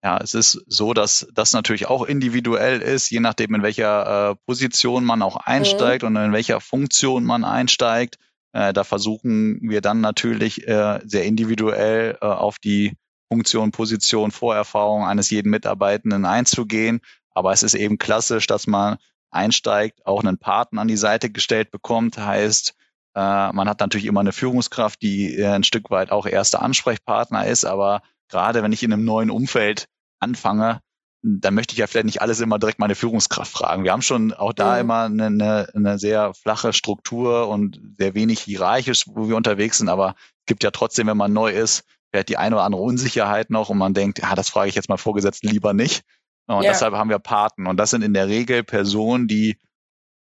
Ja, 0.04 0.18
es 0.18 0.34
ist 0.34 0.64
so, 0.66 0.94
dass 0.94 1.28
das 1.32 1.52
natürlich 1.52 1.86
auch 1.86 2.04
individuell 2.04 2.80
ist, 2.80 3.10
je 3.10 3.20
nachdem, 3.20 3.54
in 3.54 3.62
welcher 3.62 4.30
äh, 4.30 4.34
Position 4.46 5.04
man 5.04 5.22
auch 5.22 5.36
einsteigt 5.36 6.02
mhm. 6.02 6.08
und 6.08 6.16
in 6.16 6.32
welcher 6.32 6.60
Funktion 6.60 7.24
man 7.24 7.44
einsteigt. 7.44 8.18
Äh, 8.52 8.72
da 8.72 8.82
versuchen 8.82 9.60
wir 9.62 9.80
dann 9.80 10.00
natürlich 10.00 10.66
äh, 10.66 11.00
sehr 11.04 11.24
individuell 11.24 12.18
äh, 12.20 12.26
auf 12.26 12.58
die 12.58 12.96
Funktion, 13.30 13.70
Position, 13.70 14.32
Vorerfahrung 14.32 15.06
eines 15.06 15.30
jeden 15.30 15.50
Mitarbeitenden 15.50 16.24
einzugehen. 16.24 17.00
Aber 17.30 17.52
es 17.52 17.62
ist 17.62 17.74
eben 17.74 17.96
klassisch, 17.96 18.48
dass 18.48 18.66
man 18.66 18.98
einsteigt, 19.30 20.04
auch 20.04 20.22
einen 20.22 20.36
Partner 20.36 20.82
an 20.82 20.88
die 20.88 20.96
Seite 20.96 21.30
gestellt 21.30 21.70
bekommt, 21.70 22.18
heißt, 22.18 22.74
äh, 23.14 23.52
man 23.52 23.68
hat 23.68 23.80
natürlich 23.80 24.06
immer 24.06 24.20
eine 24.20 24.32
Führungskraft, 24.32 25.00
die 25.00 25.36
äh, 25.38 25.46
ein 25.46 25.64
Stück 25.64 25.90
weit 25.90 26.10
auch 26.10 26.26
erster 26.26 26.60
Ansprechpartner 26.60 27.46
ist, 27.46 27.64
aber 27.64 28.02
gerade 28.28 28.62
wenn 28.62 28.72
ich 28.72 28.82
in 28.82 28.92
einem 28.92 29.04
neuen 29.04 29.30
Umfeld 29.30 29.86
anfange, 30.22 30.80
dann 31.22 31.54
möchte 31.54 31.72
ich 31.72 31.78
ja 31.78 31.86
vielleicht 31.86 32.06
nicht 32.06 32.20
alles 32.20 32.40
immer 32.40 32.58
direkt 32.58 32.80
meine 32.80 32.96
Führungskraft 32.96 33.52
fragen. 33.52 33.84
Wir 33.84 33.92
haben 33.92 34.02
schon 34.02 34.32
auch 34.32 34.52
da 34.52 34.74
mhm. 34.74 34.80
immer 34.80 35.04
eine, 35.04 35.26
eine, 35.26 35.68
eine 35.74 35.98
sehr 35.98 36.34
flache 36.34 36.72
Struktur 36.72 37.48
und 37.48 37.80
sehr 37.96 38.14
wenig 38.14 38.40
hierarchisch, 38.40 39.04
wo 39.06 39.28
wir 39.28 39.36
unterwegs 39.36 39.78
sind, 39.78 39.88
aber 39.88 40.14
es 40.40 40.46
gibt 40.46 40.64
ja 40.64 40.72
trotzdem, 40.72 41.06
wenn 41.06 41.16
man 41.16 41.32
neu 41.32 41.52
ist, 41.52 41.84
vielleicht 42.10 42.28
die 42.28 42.36
eine 42.36 42.56
oder 42.56 42.64
andere 42.64 42.82
Unsicherheit 42.82 43.50
noch 43.50 43.70
und 43.70 43.78
man 43.78 43.94
denkt, 43.94 44.18
ja, 44.18 44.34
das 44.34 44.48
frage 44.48 44.68
ich 44.68 44.74
jetzt 44.74 44.88
mal 44.88 44.96
Vorgesetzten 44.96 45.48
lieber 45.48 45.72
nicht. 45.72 46.02
Und 46.46 46.64
ja. 46.64 46.72
deshalb 46.72 46.94
haben 46.94 47.08
wir 47.08 47.20
Paten. 47.20 47.66
Und 47.66 47.76
das 47.76 47.90
sind 47.90 48.02
in 48.02 48.14
der 48.14 48.26
Regel 48.26 48.64
Personen, 48.64 49.28
die 49.28 49.56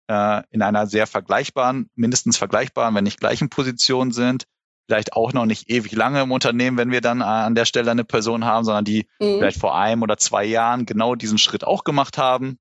äh, 0.08 0.42
in 0.50 0.62
einer 0.62 0.88
sehr 0.88 1.08
vergleichbaren, 1.08 1.90
mindestens 1.96 2.38
vergleichbaren, 2.38 2.96
wenn 2.96 3.04
nicht 3.04 3.20
gleichen 3.20 3.50
Position 3.50 4.12
sind, 4.12 4.46
vielleicht 4.88 5.14
auch 5.14 5.34
noch 5.34 5.46
nicht 5.46 5.70
ewig 5.70 5.92
lange 5.92 6.22
im 6.22 6.32
Unternehmen, 6.32 6.78
wenn 6.78 6.92
wir 6.92 7.02
dann 7.02 7.22
äh, 7.22 7.26
an 7.26 7.56
der 7.56 7.66
Stelle 7.66 7.92
eine 7.92 8.06
Person 8.06 8.46
haben, 8.46 8.64
sondern 8.64 8.86
die 8.86 9.08
mhm. 9.20 9.38
vielleicht 9.38 9.60
vor 9.60 9.78
einem 9.78 10.02
oder 10.02 10.18
zwei 10.18 10.46
Jahren 10.46 10.86
genau 10.86 11.16
diesen 11.16 11.38
Schritt 11.38 11.66
auch 11.66 11.84
gemacht 11.84 12.18
haben, 12.18 12.58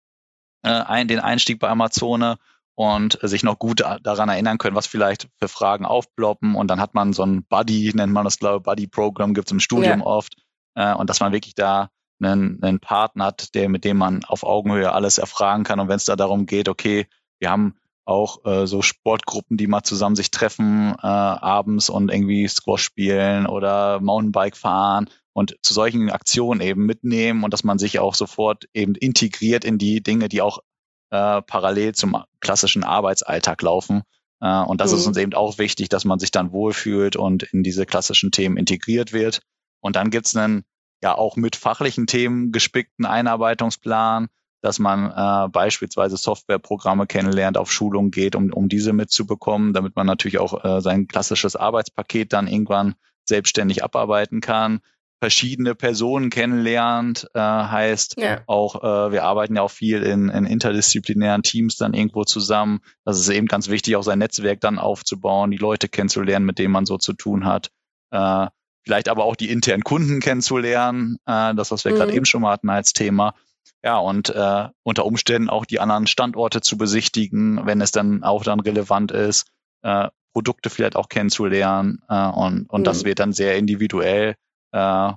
äh, 0.63 0.71
ein, 0.71 1.09
den 1.09 1.21
Einstieg 1.21 1.61
bei 1.61 1.69
Amazone 1.69 2.39
und 2.75 3.19
sich 3.23 3.43
noch 3.43 3.59
gut 3.59 3.81
daran 3.81 4.29
erinnern 4.29 4.59
können, 4.59 4.77
was 4.77 4.87
vielleicht 4.87 5.29
für 5.39 5.49
Fragen 5.49 5.87
aufploppen. 5.87 6.55
Und 6.55 6.69
dann 6.69 6.81
hat 6.81 6.95
man 6.95 7.15
so 7.15 7.23
ein 7.23 7.45
Buddy, 7.45 7.93
nennt 7.95 8.13
man 8.13 8.25
das, 8.25 8.39
glaube 8.39 8.59
ich, 8.59 8.63
Buddy-Programm 8.65 9.33
gibt 9.33 9.49
es 9.49 9.53
im 9.53 9.61
Studium 9.61 10.01
ja. 10.01 10.07
oft. 10.07 10.35
Äh, 10.75 10.95
und 10.95 11.09
dass 11.09 11.21
man 11.21 11.33
wirklich 11.33 11.55
da 11.55 11.89
einen, 12.21 12.63
einen 12.63 12.81
Partner 12.81 13.27
hat, 13.27 13.55
der, 13.55 13.69
mit 13.69 13.85
dem 13.85 13.97
man 13.97 14.25
auf 14.25 14.45
Augenhöhe 14.45 14.93
alles 14.93 15.19
erfragen 15.19 15.65
kann. 15.65 15.81
Und 15.81 15.89
wenn 15.89 15.97
es 15.97 16.05
da 16.05 16.17
darum 16.17 16.47
geht, 16.47 16.69
okay, 16.69 17.07
wir 17.39 17.51
haben 17.51 17.77
auch 18.07 18.45
äh, 18.45 18.67
so 18.67 18.83
Sportgruppen, 18.83 19.57
die 19.57 19.67
mal 19.67 19.83
zusammen 19.83 20.17
sich 20.17 20.31
treffen 20.31 20.95
äh, 21.03 21.07
abends 21.07 21.91
und 21.91 22.11
irgendwie 22.11 22.49
Squash 22.49 22.83
spielen 22.83 23.47
oder 23.47 24.01
Mountainbike 24.01 24.57
fahren 24.57 25.11
und 25.33 25.57
zu 25.61 25.75
solchen 25.75 26.11
Aktionen 26.11 26.61
eben 26.61 26.87
mitnehmen 26.87 27.45
und 27.45 27.53
dass 27.53 27.65
man 27.65 27.79
sich 27.79 27.99
auch 27.99 28.15
sofort 28.15 28.69
eben 28.73 28.95
integriert 28.95 29.65
in 29.65 29.77
die 29.77 30.03
Dinge, 30.03 30.29
die 30.29 30.41
auch 30.41 30.61
äh, 31.11 31.43
parallel 31.43 31.95
zum 31.95 32.23
klassischen 32.41 32.85
Arbeitsalltag 32.85 33.61
laufen. 33.61 34.03
Äh, 34.41 34.63
und 34.63 34.81
das 34.81 34.93
mhm. 34.93 34.99
ist 34.99 35.07
uns 35.07 35.17
eben 35.17 35.35
auch 35.35 35.59
wichtig, 35.59 35.89
dass 35.89 36.05
man 36.05 36.19
sich 36.19 36.31
dann 36.31 36.53
wohlfühlt 36.53 37.17
und 37.17 37.43
in 37.43 37.63
diese 37.63 37.87
klassischen 37.87 38.31
Themen 38.31 38.57
integriert 38.57 39.13
wird. 39.13 39.43
Und 39.81 39.97
dann 39.97 40.11
gibt's 40.11 40.35
einen 40.37 40.65
ja 41.03 41.15
auch 41.15 41.37
mit 41.37 41.57
fachlichen 41.57 42.07
Themen 42.07 42.53
gespickten 42.53 43.05
Einarbeitungsplan, 43.05 44.29
dass 44.67 44.81
man 44.81 45.13
äh, 45.13 45.49
beispielsweise 45.49 46.17
Softwareprogramme 46.17 47.07
kennenlernt, 47.07 47.57
auf 47.57 47.71
Schulungen 47.71 48.11
geht, 48.11 48.35
um, 48.35 48.53
um 48.53 48.69
diese 48.69 48.93
mitzubekommen, 48.93 49.73
damit 49.73 49.95
man 49.95 50.09
natürlich 50.09 50.39
auch 50.39 50.65
äh, 50.65 50.81
sein 50.81 51.07
klassisches 51.07 51.55
Arbeitspaket 51.55 52.33
dann 52.33 52.49
irgendwann 52.49 52.97
selbstständig 53.25 53.85
abarbeiten 53.85 54.41
kann. 54.41 54.81
Verschiedene 55.21 55.77
Personen 55.77 56.31
kennenlernt, 56.31 57.29
äh, 57.35 57.39
heißt 57.39 58.17
ja. 58.19 58.41
auch, 58.49 58.83
äh, 58.83 59.13
wir 59.13 59.23
arbeiten 59.23 59.55
ja 59.55 59.63
auch 59.63 59.71
viel 59.71 60.03
in, 60.03 60.31
in 60.31 60.47
interdisziplinären 60.47 61.45
Teams 61.45 61.77
dann 61.77 61.95
irgendwo 61.95 62.25
zusammen. 62.25 62.81
Das 63.05 63.21
ist 63.21 63.29
eben 63.29 63.47
ganz 63.47 63.69
wichtig, 63.69 63.95
auch 63.95 64.03
sein 64.03 64.19
Netzwerk 64.19 64.61
dann 64.61 64.81
aufzubauen, 64.81 65.53
die 65.53 65.59
Leute 65.59 65.89
kennenzulernen, 65.89 66.45
mit 66.45 66.59
denen 66.59 66.73
man 66.73 66.87
so 66.87 66.99
zu 66.99 67.13
tun 67.13 67.47
hat. 67.47 67.71
Äh, 68.11 68.49
vielleicht 68.83 69.09
aber 69.09 69.27
auch 69.27 69.37
die 69.37 69.49
internen 69.49 69.85
Kunden 69.85 70.19
kennenzulernen, 70.19 71.19
äh, 71.25 71.55
das, 71.55 71.71
was 71.71 71.85
wir 71.85 71.93
mhm. 71.93 71.97
gerade 71.97 72.15
eben 72.15 72.27
schon 72.27 72.43
mal 72.43 72.51
hatten 72.51 72.69
als 72.69 72.93
Thema. 72.93 73.37
Ja, 73.83 73.99
und 73.99 74.31
äh, 74.31 74.69
unter 74.83 75.07
Umständen 75.07 75.49
auch 75.49 75.65
die 75.65 75.81
anderen 75.81 76.07
Standorte 76.07 76.61
zu 76.61 76.77
besichtigen, 76.77 77.67
wenn 77.67 77.81
es 77.81 77.93
dann 77.93 78.25
auch 78.25 78.43
dann 78.43 78.61
relevant 78.61 79.13
ist, 79.13 79.47
äh, 79.83 80.09
Produkte 80.33 80.71
vielleicht 80.71 80.97
auch 80.97 81.09
kennenzulernen. 81.09 82.01
Äh, 82.09 82.27
und 82.29 82.69
und 82.69 82.81
mhm. 82.81 82.85
das 82.85 83.05
wird 83.05 83.19
dann 83.19 83.33
sehr 83.33 83.57
individuell 83.57 84.35
äh, 84.73 85.13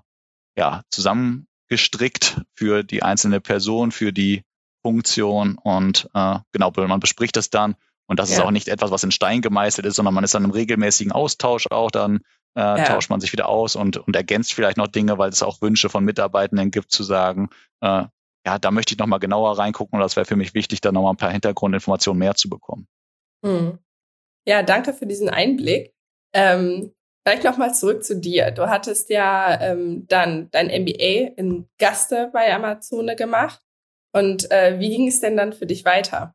ja, 0.57 0.81
zusammengestrickt 0.91 2.41
für 2.55 2.83
die 2.83 3.03
einzelne 3.03 3.41
Person, 3.41 3.91
für 3.91 4.13
die 4.13 4.43
Funktion. 4.81 5.57
Und 5.57 6.09
äh, 6.13 6.39
genau, 6.51 6.71
man 6.75 6.99
bespricht 6.99 7.35
das 7.35 7.49
dann. 7.49 7.75
Und 8.07 8.19
das 8.19 8.29
ja. 8.29 8.37
ist 8.37 8.41
auch 8.43 8.51
nicht 8.51 8.67
etwas, 8.67 8.91
was 8.91 9.03
in 9.03 9.11
Stein 9.11 9.41
gemeißelt 9.41 9.85
ist, 9.85 9.95
sondern 9.95 10.15
man 10.15 10.23
ist 10.23 10.33
dann 10.33 10.43
im 10.43 10.51
regelmäßigen 10.51 11.11
Austausch 11.11 11.67
auch. 11.69 11.91
Dann 11.91 12.21
äh, 12.55 12.61
ja. 12.61 12.83
tauscht 12.83 13.09
man 13.09 13.21
sich 13.21 13.31
wieder 13.31 13.47
aus 13.47 13.75
und, 13.75 13.97
und 13.97 14.15
ergänzt 14.15 14.53
vielleicht 14.53 14.77
noch 14.77 14.87
Dinge, 14.87 15.17
weil 15.17 15.29
es 15.29 15.43
auch 15.43 15.61
Wünsche 15.61 15.89
von 15.89 16.03
Mitarbeitenden 16.03 16.71
gibt, 16.71 16.91
zu 16.91 17.03
sagen, 17.03 17.49
äh, 17.81 18.05
ja, 18.45 18.57
da 18.59 18.71
möchte 18.71 18.93
ich 18.93 18.99
nochmal 18.99 19.19
genauer 19.19 19.57
reingucken 19.57 19.97
und 19.97 20.01
das 20.01 20.15
wäre 20.15 20.25
für 20.25 20.35
mich 20.35 20.53
wichtig, 20.53 20.81
da 20.81 20.91
nochmal 20.91 21.13
ein 21.13 21.17
paar 21.17 21.31
Hintergrundinformationen 21.31 22.19
mehr 22.19 22.35
zu 22.35 22.49
bekommen. 22.49 22.87
Hm. 23.45 23.79
Ja, 24.47 24.63
danke 24.63 24.93
für 24.93 25.05
diesen 25.05 25.29
Einblick. 25.29 25.93
Ähm, 26.33 26.93
vielleicht 27.25 27.43
nochmal 27.43 27.73
zurück 27.73 28.03
zu 28.03 28.19
dir. 28.19 28.51
Du 28.51 28.69
hattest 28.69 29.09
ja 29.09 29.59
ähm, 29.61 30.05
dann 30.07 30.49
dein 30.51 30.67
MBA 30.67 31.33
in 31.37 31.67
Gaste 31.77 32.29
bei 32.33 32.53
Amazone 32.53 33.15
gemacht. 33.15 33.61
Und 34.11 34.49
äh, 34.51 34.79
wie 34.79 34.89
ging 34.89 35.07
es 35.07 35.19
denn 35.19 35.37
dann 35.37 35.53
für 35.53 35.65
dich 35.65 35.85
weiter? 35.85 36.33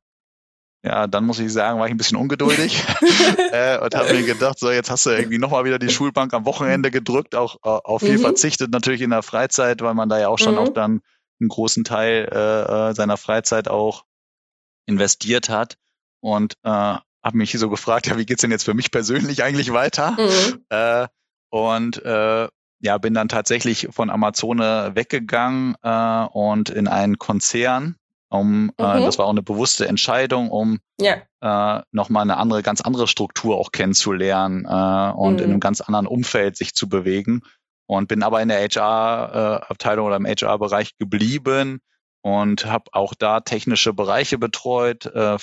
Ja, 0.85 1.07
dann 1.07 1.25
muss 1.25 1.39
ich 1.39 1.51
sagen, 1.51 1.81
war 1.81 1.87
ich 1.87 1.95
ein 1.95 1.97
bisschen 1.97 2.19
ungeduldig 2.19 2.85
äh, 3.53 3.79
und 3.79 3.95
habe 3.95 4.13
mir 4.13 4.23
gedacht, 4.23 4.59
so 4.59 4.71
jetzt 4.71 4.91
hast 4.91 5.07
du 5.07 5.11
irgendwie 5.11 5.39
nochmal 5.39 5.65
wieder 5.65 5.79
die 5.79 5.89
Schulbank 5.89 6.35
am 6.35 6.45
Wochenende 6.45 6.91
gedrückt, 6.91 7.35
auch 7.35 7.57
äh, 7.65 7.69
auf 7.69 8.03
viel 8.03 8.19
mhm. 8.19 8.23
verzichtet 8.23 8.71
natürlich 8.71 9.01
in 9.01 9.11
der 9.11 9.23
Freizeit, 9.23 9.81
weil 9.81 9.95
man 9.95 10.11
da 10.11 10.21
ja 10.21 10.29
auch 10.29 10.39
schon 10.39 10.55
mhm. 10.55 10.61
auch 10.61 10.69
dann 10.69 11.01
einen 11.45 11.49
großen 11.49 11.85
Teil 11.85 12.29
äh, 12.33 12.91
äh, 12.91 12.95
seiner 12.95 13.17
Freizeit 13.17 13.69
auch 13.69 14.05
investiert 14.87 15.49
hat 15.49 15.77
und 16.21 16.55
äh, 16.63 16.69
habe 16.71 17.37
mich 17.37 17.53
so 17.53 17.69
gefragt, 17.69 18.07
ja, 18.09 18.19
wie 18.19 18.27
geht's 18.27 18.43
denn 18.43 18.51
jetzt 18.51 18.65
für 18.65 18.75
mich 18.75 18.91
persönlich 18.91 19.43
eigentlich 19.43 19.73
weiter? 19.73 20.13
Mhm. 20.13 20.65
Äh, 20.69 21.07
und 21.51 22.05
äh, 22.05 22.49
ja, 22.81 22.99
bin 22.99 23.15
dann 23.15 23.29
tatsächlich 23.29 23.89
von 23.91 24.11
Amazone 24.11 24.93
weggegangen 24.95 25.77
äh, 25.83 26.25
und 26.33 26.69
in 26.71 26.89
einen 26.89 27.19
Konzern 27.19 27.97
um 28.35 28.73
äh, 28.79 28.83
mhm. 28.83 29.03
äh, 29.03 29.05
das 29.05 29.19
war 29.19 29.27
auch 29.27 29.31
eine 29.31 29.43
bewusste 29.43 29.87
Entscheidung, 29.87 30.51
um 30.51 30.81
ja. 31.01 31.17
äh, 31.41 31.83
nochmal 31.93 32.23
eine 32.23 32.37
andere, 32.37 32.63
ganz 32.63 32.81
andere 32.81 33.07
Struktur 33.07 33.57
auch 33.57 33.73
kennenzulernen 33.73 34.65
äh, 34.65 35.13
und 35.13 35.35
mhm. 35.35 35.39
in 35.39 35.51
einem 35.51 35.61
ganz 35.61 35.81
anderen 35.81 36.07
Umfeld 36.07 36.57
sich 36.57 36.75
zu 36.75 36.89
bewegen. 36.89 37.43
Und 37.87 38.09
bin 38.09 38.23
aber 38.23 38.41
in 38.41 38.49
der 38.49 38.61
HR-Abteilung 38.61 40.07
äh, 40.07 40.09
oder 40.09 40.17
im 40.17 40.27
HR-Bereich 40.27 40.97
geblieben 40.99 41.81
und 42.23 42.65
habe 42.65 42.85
auch 42.93 43.15
da 43.15 43.41
technische 43.41 43.93
Bereiche 43.93 44.39
betreut, 44.39 45.07
äh, 45.07 45.37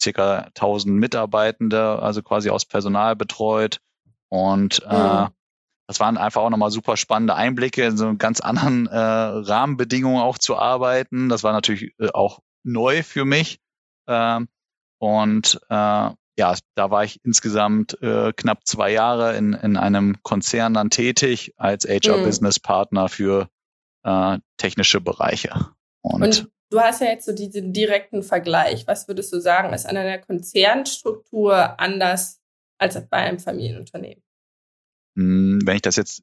circa 0.00 0.50
1000 0.54 0.94
Mitarbeitende, 0.94 2.00
also 2.00 2.22
quasi 2.22 2.50
aus 2.50 2.64
Personal 2.64 3.16
betreut. 3.16 3.80
Und 4.28 4.82
äh, 4.88 5.22
mhm. 5.22 5.28
das 5.88 5.98
waren 5.98 6.16
einfach 6.16 6.42
auch 6.42 6.50
nochmal 6.50 6.70
super 6.70 6.96
spannende 6.96 7.34
Einblicke 7.34 7.84
in 7.84 7.96
so 7.96 8.14
ganz 8.16 8.40
anderen 8.40 8.86
äh, 8.86 8.96
Rahmenbedingungen 8.96 10.22
auch 10.22 10.38
zu 10.38 10.56
arbeiten. 10.56 11.28
Das 11.28 11.42
war 11.42 11.52
natürlich 11.52 11.94
äh, 11.98 12.10
auch 12.12 12.40
neu 12.62 13.02
für 13.02 13.24
mich. 13.24 13.58
Ähm, 14.06 14.48
und 14.98 15.60
äh, 15.68 16.10
ja, 16.38 16.54
da 16.76 16.90
war 16.90 17.04
ich 17.04 17.20
insgesamt 17.24 18.00
äh, 18.00 18.32
knapp 18.32 18.66
zwei 18.66 18.92
Jahre 18.92 19.36
in, 19.36 19.52
in 19.54 19.76
einem 19.76 20.22
Konzern 20.22 20.72
dann 20.72 20.88
tätig 20.88 21.52
als 21.56 21.84
HR-Business-Partner 21.84 23.02
mhm. 23.04 23.08
für 23.08 23.48
äh, 24.04 24.38
technische 24.56 25.00
Bereiche. 25.00 25.50
Und, 26.00 26.22
und, 26.22 26.48
du 26.70 26.80
hast 26.80 27.00
ja 27.00 27.08
jetzt 27.08 27.26
so 27.26 27.32
diesen 27.32 27.72
direkten 27.72 28.22
Vergleich. 28.22 28.86
Was 28.86 29.08
würdest 29.08 29.32
du 29.32 29.40
sagen, 29.40 29.72
ist 29.74 29.86
an 29.86 29.96
einer 29.96 30.18
Konzernstruktur 30.18 31.78
anders 31.80 32.40
als 32.78 32.94
bei 33.08 33.16
einem 33.16 33.40
Familienunternehmen? 33.40 34.22
Hm, 35.16 35.60
wenn 35.64 35.76
ich 35.76 35.82
das 35.82 35.96
jetzt 35.96 36.22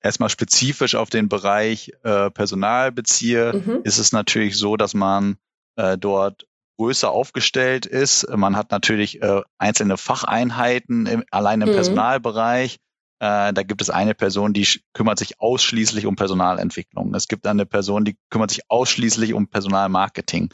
erstmal 0.00 0.30
spezifisch 0.30 0.94
auf 0.94 1.10
den 1.10 1.28
Bereich 1.28 1.92
äh, 2.04 2.30
Personal 2.30 2.92
beziehe, 2.92 3.52
mhm. 3.52 3.80
ist 3.82 3.98
es 3.98 4.12
natürlich 4.12 4.56
so, 4.56 4.76
dass 4.76 4.94
man 4.94 5.38
äh, 5.74 5.98
dort 5.98 6.46
größer 6.76 7.10
aufgestellt 7.10 7.86
ist. 7.86 8.28
Man 8.34 8.56
hat 8.56 8.70
natürlich 8.70 9.22
äh, 9.22 9.42
einzelne 9.58 9.96
Facheinheiten 9.96 11.06
im, 11.06 11.24
allein 11.30 11.60
im 11.60 11.68
mhm. 11.68 11.74
Personalbereich. 11.74 12.78
Äh, 13.18 13.52
da 13.52 13.62
gibt 13.62 13.80
es 13.80 13.90
eine 13.90 14.14
Person, 14.14 14.52
die 14.52 14.68
kümmert 14.92 15.18
sich 15.18 15.40
ausschließlich 15.40 16.06
um 16.06 16.16
Personalentwicklung. 16.16 17.14
Es 17.14 17.28
gibt 17.28 17.46
eine 17.46 17.66
Person, 17.66 18.04
die 18.04 18.18
kümmert 18.30 18.50
sich 18.50 18.62
ausschließlich 18.68 19.32
um 19.32 19.48
Personalmarketing. 19.48 20.50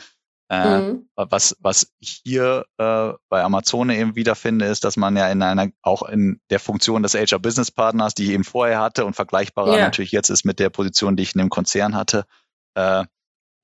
Äh, 0.48 0.80
mhm. 0.80 1.08
Was, 1.16 1.56
was 1.60 1.92
ich 1.98 2.20
hier 2.24 2.66
äh, 2.76 3.12
bei 3.30 3.42
Amazone 3.42 3.96
eben 3.96 4.14
wiederfinde, 4.16 4.66
ist, 4.66 4.84
dass 4.84 4.98
man 4.98 5.16
ja 5.16 5.28
in 5.28 5.42
einer, 5.42 5.70
auch 5.80 6.02
in 6.02 6.40
der 6.50 6.60
Funktion 6.60 7.02
des 7.02 7.14
HR 7.14 7.38
Business 7.38 7.70
Partners, 7.70 8.14
die 8.14 8.24
ich 8.24 8.30
eben 8.30 8.44
vorher 8.44 8.80
hatte 8.80 9.06
und 9.06 9.14
vergleichbarer 9.14 9.78
ja. 9.78 9.84
natürlich 9.84 10.12
jetzt 10.12 10.28
ist 10.28 10.44
mit 10.44 10.58
der 10.58 10.68
Position, 10.68 11.16
die 11.16 11.22
ich 11.22 11.34
in 11.34 11.38
dem 11.38 11.48
Konzern 11.48 11.96
hatte, 11.96 12.26
äh, 12.74 13.00
äh, 13.00 13.04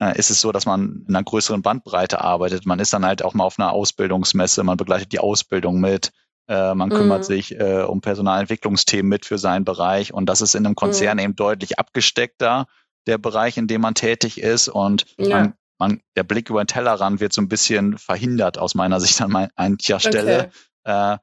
ist 0.00 0.30
es 0.30 0.40
so, 0.40 0.52
dass 0.52 0.66
man 0.66 1.04
in 1.08 1.14
einer 1.14 1.24
größeren 1.24 1.62
Bandbreite 1.62 2.20
arbeitet. 2.20 2.66
Man 2.66 2.78
ist 2.78 2.92
dann 2.92 3.04
halt 3.04 3.22
auch 3.22 3.34
mal 3.34 3.44
auf 3.44 3.58
einer 3.58 3.72
Ausbildungsmesse, 3.72 4.62
man 4.62 4.76
begleitet 4.76 5.12
die 5.12 5.18
Ausbildung 5.18 5.80
mit, 5.80 6.12
äh, 6.48 6.74
man 6.74 6.90
kümmert 6.90 7.20
mhm. 7.20 7.24
sich 7.24 7.58
äh, 7.58 7.82
um 7.82 8.00
Personalentwicklungsthemen 8.00 9.08
mit 9.08 9.26
für 9.26 9.38
seinen 9.38 9.64
Bereich 9.64 10.14
und 10.14 10.26
das 10.26 10.40
ist 10.40 10.54
in 10.54 10.64
einem 10.64 10.76
Konzern 10.76 11.16
mhm. 11.16 11.24
eben 11.24 11.36
deutlich 11.36 11.78
abgesteckter, 11.78 12.66
der 13.06 13.18
Bereich, 13.18 13.56
in 13.56 13.66
dem 13.66 13.80
man 13.80 13.94
tätig 13.94 14.40
ist 14.40 14.68
und 14.68 15.06
ja. 15.18 15.28
man, 15.28 15.54
man, 15.78 16.00
der 16.16 16.22
Blick 16.22 16.48
über 16.50 16.62
den 16.62 16.68
Tellerrand 16.68 17.20
wird 17.20 17.32
so 17.32 17.42
ein 17.42 17.48
bisschen 17.48 17.98
verhindert 17.98 18.58
aus 18.58 18.74
meiner 18.74 19.00
Sicht 19.00 19.20
an 19.20 19.50
mancher 19.56 20.00
Stelle. 20.00 20.50
Okay. 20.84 21.14
Äh, 21.14 21.18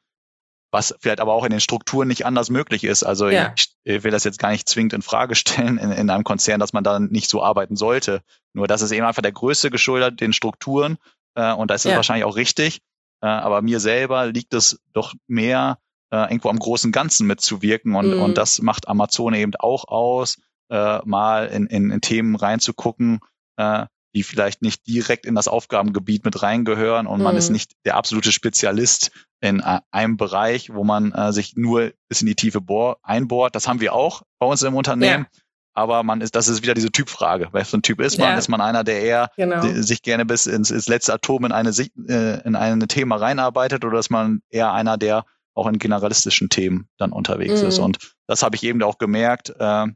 was 0.71 0.95
vielleicht 0.99 1.19
aber 1.19 1.34
auch 1.34 1.45
in 1.45 1.51
den 1.51 1.60
Strukturen 1.60 2.08
nicht 2.08 2.25
anders 2.25 2.49
möglich 2.49 2.84
ist. 2.84 3.04
Also 3.04 3.30
ja. 3.30 3.54
ich, 3.56 3.69
ich, 3.84 4.04
will 4.04 4.12
das 4.12 4.23
jetzt 4.23 4.39
gar 4.39 4.51
nicht 4.51 4.67
zwingend 4.67 4.93
in 4.93 5.01
Frage 5.01 5.36
stellen 5.36 5.78
in, 5.78 5.91
in 5.91 6.10
einem 6.10 6.23
Konzern, 6.23 6.60
dass 6.60 6.73
man 6.73 6.84
da 6.84 6.99
nicht 6.99 7.30
so 7.30 7.43
arbeiten 7.43 7.75
sollte. 7.75 8.21
Nur 8.54 8.67
das 8.67 8.82
ist 8.82 8.91
eben 8.91 9.06
einfach 9.06 9.21
der 9.21 9.32
Größe 9.32 9.69
geschuldet, 9.69 10.19
den 10.21 10.34
Strukturen. 10.34 10.97
Äh, 11.36 11.54
und 11.54 11.69
da 11.69 11.75
ist 11.75 11.86
es 11.86 11.91
ja. 11.91 11.97
wahrscheinlich 11.97 12.25
auch 12.25 12.36
richtig. 12.36 12.82
Äh, 13.21 13.28
aber 13.28 13.62
mir 13.62 13.80
selber 13.80 14.28
liegt 14.28 14.54
es 14.54 14.80
doch 14.93 15.13
mehr, 15.28 15.80
äh, 16.12 16.17
irgendwo 16.23 16.49
am 16.49 16.60
großen 16.60 16.91
Ganzen 16.91 17.28
mitzuwirken. 17.28 17.95
Und, 17.95 18.15
mhm. 18.15 18.21
und 18.21 18.38
das 18.38 18.62
macht 18.62 18.88
Amazon 18.88 19.34
eben 19.34 19.56
auch 19.56 19.88
aus, 19.88 20.38
äh, 20.69 20.99
mal 21.06 21.47
in, 21.47 21.67
in, 21.67 21.91
in 21.91 22.01
Themen 22.01 22.36
reinzugucken, 22.36 23.19
äh, 23.58 23.86
die 24.15 24.23
vielleicht 24.23 24.62
nicht 24.62 24.88
direkt 24.88 25.25
in 25.25 25.36
das 25.36 25.47
Aufgabengebiet 25.47 26.23
mit 26.23 26.41
reingehören 26.41 27.06
und 27.06 27.19
mhm. 27.19 27.23
man 27.25 27.38
ist 27.38 27.49
mhm. 27.49 27.54
nicht 27.54 27.73
der 27.86 27.97
absolute 27.97 28.32
Spezialist 28.32 29.12
in 29.41 29.60
äh, 29.60 29.82
einem 29.91 30.17
Bereich, 30.17 30.73
wo 30.73 30.84
man 30.84 31.12
äh, 31.12 31.34
sich 31.34 31.56
nur 31.56 31.91
bis 32.08 32.21
in 32.21 32.28
die 32.28 32.36
Tiefe 32.36 32.62
bohr, 32.62 32.97
einbohrt. 33.04 33.56
Das 33.56 33.67
haben 33.67 33.82
wir 33.82 33.93
auch 33.93 34.23
bei 34.39 34.47
uns 34.47 34.63
im 34.63 34.73
Unternehmen. 34.73 35.28
Ja. 35.32 35.39
Aber 35.78 36.04
man 36.04 36.21
ist, 36.21 36.36
das 36.36 36.47
ist 36.47 36.63
wieder 36.63 36.73
diese 36.73 36.89
Typfrage. 36.89 37.49
Wer 37.51 37.65
so 37.65 37.75
ein 37.75 37.82
Typ 37.82 37.99
ist 37.99 38.17
man? 38.17 38.30
Ja. 38.30 38.38
Ist 38.38 38.47
man 38.47 38.62
einer, 38.62 38.86
der 38.86 39.01
eher 39.01 39.30
genau. 39.36 39.62
sich 39.62 40.01
gerne 40.01 40.25
bis 40.25 40.47
ins, 40.47 40.71
ins 40.71 40.88
letzte 40.88 41.13
Atom 41.13 41.43
in 41.43 41.51
eine, 41.51 41.69
äh, 41.69 42.47
in 42.47 42.56
ein 42.56 42.80
Thema 42.88 43.17
reinarbeitet 43.17 43.84
oder 43.84 43.99
ist 43.99 44.10
man 44.10 44.41
eher 44.49 44.71
einer, 44.71 44.97
der 44.97 45.25
auch 45.54 45.67
in 45.67 45.78
generalistischen 45.78 46.47
Themen 46.47 46.88
dann 46.97 47.12
unterwegs 47.12 47.62
mhm. 47.62 47.67
ist? 47.67 47.80
Und 47.80 47.97
das 48.25 48.41
habe 48.41 48.56
ich 48.56 48.63
eben 48.63 48.82
auch 48.84 48.97
gemerkt, 48.97 49.54
äh, 49.60 49.88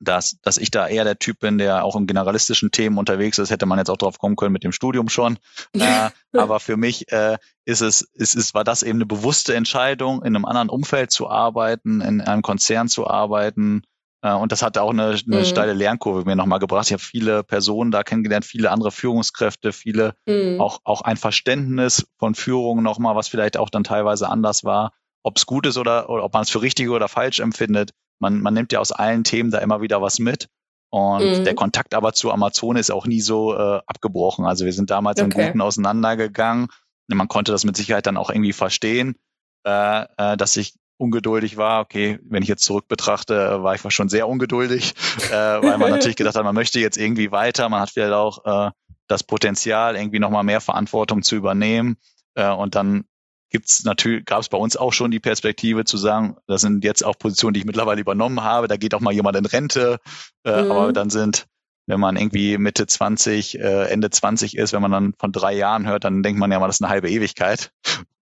dass, 0.00 0.38
dass 0.42 0.58
ich 0.58 0.70
da 0.70 0.86
eher 0.86 1.04
der 1.04 1.18
Typ 1.18 1.40
bin, 1.40 1.58
der 1.58 1.84
auch 1.84 1.96
in 1.96 2.06
generalistischen 2.06 2.70
Themen 2.70 2.98
unterwegs 2.98 3.38
ist. 3.38 3.50
Hätte 3.50 3.66
man 3.66 3.78
jetzt 3.78 3.90
auch 3.90 3.96
drauf 3.96 4.18
kommen 4.18 4.36
können 4.36 4.52
mit 4.52 4.64
dem 4.64 4.72
Studium 4.72 5.08
schon. 5.08 5.38
äh, 5.74 6.10
aber 6.32 6.60
für 6.60 6.76
mich 6.76 7.10
äh, 7.12 7.38
ist 7.64 7.80
es, 7.80 8.02
ist, 8.02 8.34
ist, 8.34 8.54
war 8.54 8.64
das 8.64 8.82
eben 8.82 8.98
eine 8.98 9.06
bewusste 9.06 9.54
Entscheidung, 9.54 10.22
in 10.22 10.36
einem 10.36 10.44
anderen 10.44 10.68
Umfeld 10.68 11.10
zu 11.10 11.28
arbeiten, 11.28 12.00
in 12.00 12.20
einem 12.20 12.42
Konzern 12.42 12.88
zu 12.88 13.06
arbeiten. 13.06 13.82
Äh, 14.22 14.32
und 14.32 14.52
das 14.52 14.62
hat 14.62 14.78
auch 14.78 14.90
eine, 14.90 15.18
eine 15.26 15.40
mhm. 15.40 15.44
steile 15.44 15.72
Lernkurve 15.72 16.24
mir 16.24 16.36
nochmal 16.36 16.60
gebracht. 16.60 16.86
Ich 16.86 16.92
habe 16.92 17.02
viele 17.02 17.42
Personen 17.42 17.90
da 17.90 18.04
kennengelernt, 18.04 18.44
viele 18.44 18.70
andere 18.70 18.92
Führungskräfte, 18.92 19.72
viele 19.72 20.14
mhm. 20.26 20.60
auch, 20.60 20.80
auch 20.84 21.02
ein 21.02 21.16
Verständnis 21.16 22.06
von 22.18 22.34
Führung 22.34 22.82
nochmal, 22.82 23.16
was 23.16 23.28
vielleicht 23.28 23.56
auch 23.56 23.70
dann 23.70 23.84
teilweise 23.84 24.28
anders 24.28 24.64
war. 24.64 24.92
Ob 25.24 25.36
es 25.36 25.46
gut 25.46 25.66
ist 25.66 25.76
oder, 25.76 26.08
oder 26.08 26.24
ob 26.24 26.32
man 26.32 26.42
es 26.42 26.50
für 26.50 26.62
richtig 26.62 26.88
oder 26.88 27.08
falsch 27.08 27.40
empfindet 27.40 27.90
man, 28.18 28.40
man 28.40 28.54
nimmt 28.54 28.72
ja 28.72 28.80
aus 28.80 28.92
allen 28.92 29.24
Themen 29.24 29.50
da 29.50 29.58
immer 29.58 29.80
wieder 29.80 30.02
was 30.02 30.18
mit. 30.18 30.48
Und 30.90 31.40
mhm. 31.40 31.44
der 31.44 31.54
Kontakt 31.54 31.94
aber 31.94 32.14
zu 32.14 32.32
Amazon 32.32 32.76
ist 32.76 32.90
auch 32.90 33.06
nie 33.06 33.20
so 33.20 33.54
äh, 33.54 33.80
abgebrochen. 33.86 34.46
Also 34.46 34.64
wir 34.64 34.72
sind 34.72 34.90
damals 34.90 35.20
okay. 35.20 35.40
im 35.40 35.46
Guten 35.46 35.60
auseinandergegangen. 35.60 36.68
Man 37.08 37.28
konnte 37.28 37.52
das 37.52 37.64
mit 37.64 37.76
Sicherheit 37.76 38.06
dann 38.06 38.16
auch 38.16 38.30
irgendwie 38.30 38.52
verstehen, 38.52 39.16
äh, 39.64 40.04
äh, 40.16 40.36
dass 40.36 40.56
ich 40.56 40.74
ungeduldig 40.96 41.56
war. 41.56 41.82
Okay, 41.82 42.18
wenn 42.22 42.42
ich 42.42 42.48
jetzt 42.48 42.64
zurück 42.64 42.88
betrachte, 42.88 43.62
war 43.62 43.74
ich 43.74 43.82
schon 43.92 44.08
sehr 44.08 44.28
ungeduldig, 44.28 44.94
äh, 45.30 45.32
weil 45.32 45.78
man 45.78 45.90
natürlich 45.90 46.16
gedacht 46.16 46.36
hat, 46.36 46.44
man 46.44 46.54
möchte 46.54 46.80
jetzt 46.80 46.96
irgendwie 46.96 47.30
weiter. 47.32 47.68
Man 47.68 47.80
hat 47.80 47.90
vielleicht 47.90 48.12
auch 48.12 48.44
äh, 48.44 48.70
das 49.08 49.24
Potenzial, 49.24 49.96
irgendwie 49.96 50.18
nochmal 50.18 50.44
mehr 50.44 50.60
Verantwortung 50.60 51.22
zu 51.22 51.36
übernehmen. 51.36 51.96
Äh, 52.34 52.50
und 52.50 52.74
dann 52.74 53.04
gibt's 53.50 53.84
natürlich, 53.84 54.24
gab 54.24 54.40
es 54.40 54.48
bei 54.48 54.58
uns 54.58 54.76
auch 54.76 54.92
schon 54.92 55.10
die 55.10 55.20
Perspektive 55.20 55.84
zu 55.84 55.96
sagen, 55.96 56.36
das 56.46 56.60
sind 56.60 56.84
jetzt 56.84 57.04
auch 57.04 57.18
Positionen, 57.18 57.54
die 57.54 57.60
ich 57.60 57.66
mittlerweile 57.66 58.00
übernommen 58.00 58.42
habe, 58.42 58.68
da 58.68 58.76
geht 58.76 58.94
auch 58.94 59.00
mal 59.00 59.12
jemand 59.12 59.36
in 59.36 59.46
Rente, 59.46 59.98
äh, 60.44 60.62
mhm. 60.62 60.70
aber 60.70 60.92
dann 60.92 61.10
sind, 61.10 61.46
wenn 61.86 62.00
man 62.00 62.16
irgendwie 62.16 62.58
Mitte 62.58 62.86
20, 62.86 63.58
äh, 63.58 63.84
Ende 63.88 64.10
20 64.10 64.56
ist, 64.56 64.72
wenn 64.72 64.82
man 64.82 64.90
dann 64.90 65.14
von 65.18 65.32
drei 65.32 65.54
Jahren 65.54 65.86
hört, 65.86 66.04
dann 66.04 66.22
denkt 66.22 66.38
man 66.38 66.52
ja 66.52 66.58
mal, 66.58 66.66
das 66.66 66.76
ist 66.76 66.82
eine 66.82 66.90
halbe 66.90 67.10
Ewigkeit. 67.10 67.72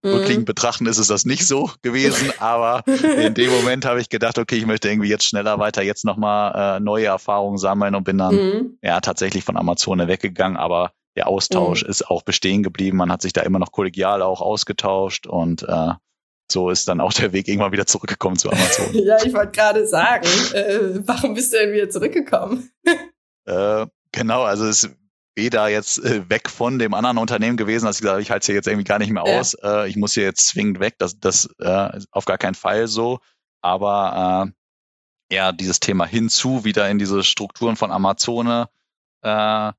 Mhm. 0.02 0.10
Rückliegend 0.10 0.44
betrachten 0.44 0.84
ist 0.84 0.98
es 0.98 1.08
das 1.08 1.24
nicht 1.24 1.46
so 1.46 1.70
gewesen, 1.80 2.30
aber 2.38 2.82
in 2.87 3.32
dem 3.32 3.50
Moment 3.50 3.87
habe 3.87 4.00
ich 4.00 4.10
gedacht, 4.10 4.38
okay, 4.38 4.56
ich 4.56 4.66
möchte 4.66 4.90
irgendwie 4.90 5.08
jetzt 5.08 5.24
schneller 5.24 5.58
weiter, 5.58 5.82
jetzt 5.82 6.04
nochmal 6.04 6.76
äh, 6.76 6.80
neue 6.80 7.06
Erfahrungen 7.06 7.56
sammeln 7.56 7.94
und 7.94 8.04
bin 8.04 8.18
dann 8.18 8.34
mhm. 8.34 8.78
ja 8.82 9.00
tatsächlich 9.00 9.44
von 9.44 9.56
Amazone 9.56 10.06
weggegangen, 10.08 10.58
aber 10.58 10.92
der 11.16 11.29
Austausch 11.29 11.85
mhm. 11.85 11.90
ist 11.90 12.11
auch 12.11 12.22
bestehen 12.22 12.62
geblieben. 12.62 12.96
Man 12.96 13.12
hat 13.12 13.22
sich 13.22 13.33
da 13.33 13.42
immer 13.42 13.59
noch 13.59 13.72
kollegial 13.72 14.22
auch 14.22 14.40
ausgetauscht 14.40 15.27
und 15.27 15.62
äh, 15.62 15.92
so 16.50 16.70
ist 16.70 16.88
dann 16.88 17.00
auch 17.00 17.12
der 17.12 17.33
Weg 17.33 17.48
irgendwann 17.48 17.72
wieder 17.72 17.87
zurückgekommen 17.87 18.37
zu 18.37 18.50
Amazon. 18.50 18.87
ja, 18.92 19.16
ich 19.24 19.33
wollte 19.33 19.53
gerade 19.53 19.87
sagen, 19.87 20.29
äh, 20.53 21.00
warum 21.07 21.35
bist 21.35 21.53
du 21.53 21.59
denn 21.59 21.72
wieder 21.72 21.88
zurückgekommen? 21.88 22.70
äh, 23.46 23.87
genau, 24.12 24.42
also 24.42 24.66
es 24.66 24.90
weder 25.37 25.68
jetzt 25.68 25.98
äh, 26.05 26.29
weg 26.29 26.48
von 26.48 26.79
dem 26.79 26.94
anderen 26.94 27.18
Unternehmen 27.18 27.57
gewesen, 27.57 27.87
dass 27.87 27.96
ich 27.96 28.03
gesagt 28.03 28.14
habe, 28.14 28.22
ich 28.22 28.31
halte 28.31 28.42
es 28.42 28.46
hier 28.46 28.55
jetzt 28.55 28.68
irgendwie 28.68 28.85
gar 28.85 28.98
nicht 28.98 29.11
mehr 29.11 29.24
aus, 29.24 29.57
ja. 29.61 29.85
äh, 29.85 29.88
ich 29.88 29.96
muss 29.96 30.14
hier 30.14 30.24
jetzt 30.24 30.46
zwingend 30.46 30.81
weg. 30.81 30.94
Das, 30.98 31.18
das 31.18 31.48
äh, 31.59 32.00
auf 32.12 32.24
gar 32.24 32.38
keinen 32.38 32.55
Fall 32.55 32.87
so. 32.87 33.18
Aber 33.61 34.53
äh, 35.31 35.35
ja, 35.35 35.53
dieses 35.53 35.81
Thema 35.81 36.07
hinzu, 36.07 36.64
wieder 36.64 36.88
in 36.88 36.98
diese 36.98 37.24
Strukturen 37.24 37.77
von 37.77 37.90
Amazone. 37.90 38.68
Äh, 39.22 39.72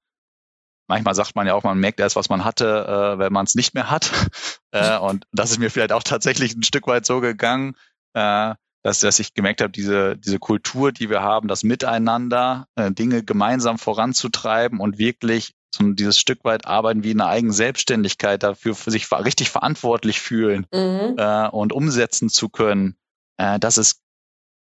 manchmal 0.88 1.16
sagt 1.16 1.36
man 1.36 1.48
ja 1.48 1.54
auch, 1.54 1.64
man 1.64 1.80
merkt 1.80 2.00
erst, 2.00 2.16
was 2.16 2.30
man 2.30 2.46
hatte, 2.46 3.16
äh, 3.16 3.20
wenn 3.20 3.34
man 3.34 3.46
es 3.46 3.56
nicht 3.56 3.74
mehr 3.74 3.90
hat. 3.90 4.12
äh, 4.72 4.98
und 5.00 5.26
das 5.32 5.52
ist 5.52 5.60
mir 5.60 5.70
vielleicht 5.70 5.92
auch 5.92 6.04
tatsächlich 6.04 6.56
ein 6.56 6.64
Stück 6.64 6.88
weit 6.88 7.06
so 7.06 7.22
gegangen. 7.22 7.76
Äh, 8.14 8.56
dass, 8.86 9.00
dass 9.00 9.18
ich 9.18 9.34
gemerkt 9.34 9.62
habe, 9.62 9.72
diese, 9.72 10.16
diese 10.16 10.38
Kultur, 10.38 10.92
die 10.92 11.10
wir 11.10 11.24
haben, 11.24 11.48
das 11.48 11.64
Miteinander, 11.64 12.68
äh, 12.76 12.92
Dinge 12.92 13.24
gemeinsam 13.24 13.80
voranzutreiben 13.80 14.80
und 14.80 15.00
wirklich 15.00 15.56
so 15.74 15.92
dieses 15.92 16.20
Stück 16.20 16.44
weit 16.44 16.68
arbeiten 16.68 17.04
wie 17.04 17.10
in 17.10 17.20
einer 17.20 17.32
eigenen 17.32 17.52
Selbstständigkeit, 17.52 18.44
dafür 18.44 18.76
für 18.76 18.92
sich 18.92 19.12
richtig 19.12 19.50
verantwortlich 19.50 20.22
fühlen 20.22 20.68
mhm. 20.72 21.16
äh, 21.18 21.48
und 21.50 21.74
umsetzen 21.74 22.30
zu 22.30 22.48
können. 22.50 22.96
Äh, 23.38 23.58
das 23.58 23.80
ist, 23.80 24.02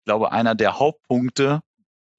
glaube 0.06 0.32
einer 0.32 0.54
der 0.54 0.78
Hauptpunkte, 0.78 1.62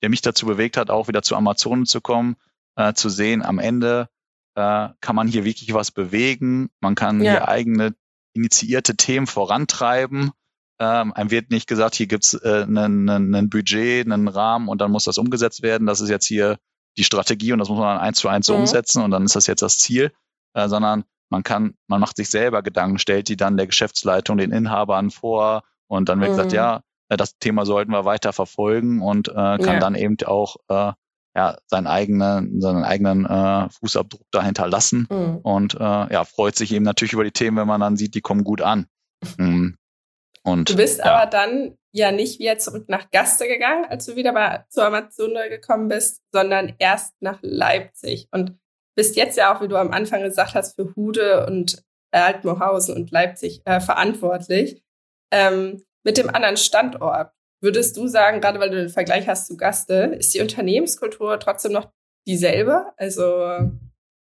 der 0.03 0.09
mich 0.11 0.23
dazu 0.23 0.47
bewegt 0.47 0.77
hat, 0.77 0.91
auch 0.91 1.07
wieder 1.07 1.23
zu 1.23 1.37
Amazonen 1.37 1.87
zu 1.87 2.01
kommen, 2.01 2.35
äh, 2.77 2.93
zu 2.95 3.09
sehen, 3.09 3.43
am 3.43 3.59
Ende 3.59 4.09
äh, 4.55 4.89
kann 5.01 5.17
man 5.17 5.29
hier 5.29 5.45
wirklich 5.45 5.73
was 5.75 5.91
bewegen, 5.91 6.71
man 6.81 6.95
kann 6.95 7.23
ja. 7.23 7.33
hier 7.33 7.49
eigene 7.49 7.95
initiierte 8.35 8.97
Themen 8.97 9.27
vorantreiben 9.27 10.33
ähm, 10.83 11.13
einem 11.13 11.31
wird 11.31 11.51
nicht 11.51 11.69
gesagt, 11.69 11.95
hier 11.95 12.09
gibt's 12.09 12.35
äh, 12.35 12.65
ein 12.65 13.49
Budget, 13.51 14.05
einen 14.05 14.27
Rahmen 14.27 14.69
und 14.69 14.81
dann 14.81 14.91
muss 14.91 15.05
das 15.05 15.17
umgesetzt 15.17 15.63
werden. 15.63 15.87
Das 15.87 16.01
ist 16.01 16.09
jetzt 16.09 16.27
hier 16.27 16.59
die 16.97 17.05
Strategie 17.05 17.53
und 17.53 17.61
das 17.61 17.69
muss 17.69 17.79
man 17.79 17.95
dann 17.97 18.05
eins 18.05 18.19
zu 18.19 18.29
eins 18.29 18.49
mhm. 18.49 18.57
umsetzen 18.57 19.01
und 19.01 19.13
dann 19.13 19.25
ist 19.25 19.37
das 19.37 19.47
jetzt 19.47 19.63
das 19.63 19.79
Ziel, 19.79 20.13
äh, 20.55 20.69
sondern 20.69 21.05
man 21.31 21.45
kann, 21.45 21.75
man 21.87 22.01
macht 22.01 22.17
sich 22.17 22.31
selber 22.31 22.63
Gedanken, 22.63 22.99
stellt 22.99 23.29
die 23.29 23.37
dann 23.37 23.57
der 23.57 23.69
Geschäftsleitung, 23.69 24.39
den 24.39 24.51
Inhabern 24.51 25.13
vor 25.13 25.63
und 25.87 26.09
dann 26.09 26.21
wird 26.21 26.33
mhm. 26.33 26.37
gesagt, 26.37 26.53
ja, 26.53 26.83
äh, 27.09 27.17
das 27.17 27.39
Thema 27.39 27.65
sollten 27.65 27.93
wir 27.93 28.05
weiter 28.05 28.33
verfolgen 28.33 29.03
und 29.03 29.29
äh, 29.29 29.33
kann 29.35 29.61
ja. 29.61 29.79
dann 29.79 29.95
eben 29.95 30.17
auch 30.27 30.57
äh, 30.67 30.93
ja, 31.35 31.57
seinen 31.67 31.87
eigenen, 31.87 32.61
seinen 32.61 32.85
eigenen 32.85 33.27
äh, 33.27 33.69
Fußabdruck 33.71 34.27
dahinter 34.31 34.67
lassen 34.67 35.07
mhm. 35.11 35.39
und 35.39 35.75
äh, 35.75 35.79
ja, 35.79 36.25
freut 36.25 36.57
sich 36.57 36.73
eben 36.73 36.85
natürlich 36.85 37.15
über 37.15 37.25
die 37.25 37.33
Themen, 37.33 37.57
wenn 37.57 37.67
man 37.67 37.81
dann 37.81 37.97
sieht, 37.97 38.15
die 38.15 38.21
kommen 38.21 38.45
gut 38.45 38.61
an. 38.61 38.87
Mhm. 39.39 39.77
Und, 40.43 40.71
du 40.71 40.77
bist 40.77 40.99
ja. 40.99 41.05
aber 41.07 41.31
dann 41.31 41.77
ja 41.93 42.11
nicht 42.11 42.39
wieder 42.39 42.59
zurück 42.59 42.89
nach 42.89 43.11
Gaste 43.11 43.47
gegangen, 43.47 43.85
als 43.85 44.07
du 44.07 44.17
wieder 44.17 44.33
bei, 44.33 44.65
zu 44.71 44.83
Amazon 44.83 45.35
gekommen 45.49 45.89
bist, 45.89 46.21
sondern 46.33 46.75
erst 46.79 47.15
nach 47.21 47.39
Leipzig. 47.43 48.29
Und 48.33 48.59
bist 48.95 49.17
jetzt 49.17 49.37
ja 49.37 49.55
auch, 49.55 49.63
wie 49.63 49.69
du 49.69 49.77
am 49.77 49.93
Anfang 49.93 50.23
gesagt 50.23 50.55
hast, 50.55 50.75
für 50.75 50.95
Hude 50.97 51.47
und 51.47 51.83
Altmohausen 52.11 52.95
und 52.95 53.11
Leipzig 53.11 53.63
äh, 53.65 53.81
verantwortlich. 53.81 54.83
Ähm, 55.31 55.83
mit 56.05 56.19
dem 56.19 56.29
anderen 56.29 56.57
Standort, 56.57 57.33
würdest 57.63 57.97
du 57.97 58.09
sagen, 58.09 58.41
gerade 58.41 58.61
weil 58.61 58.71
du 58.71 58.77
den 58.77 58.89
Vergleich 58.89 59.29
hast 59.29 59.47
zu 59.47 59.57
Gaste, 59.57 60.17
ist 60.19 60.35
die 60.35 60.41
Unternehmenskultur 60.41 61.39
trotzdem 61.41 61.73
noch 61.73 61.91
dieselbe? 62.27 62.93
Also 62.97 63.71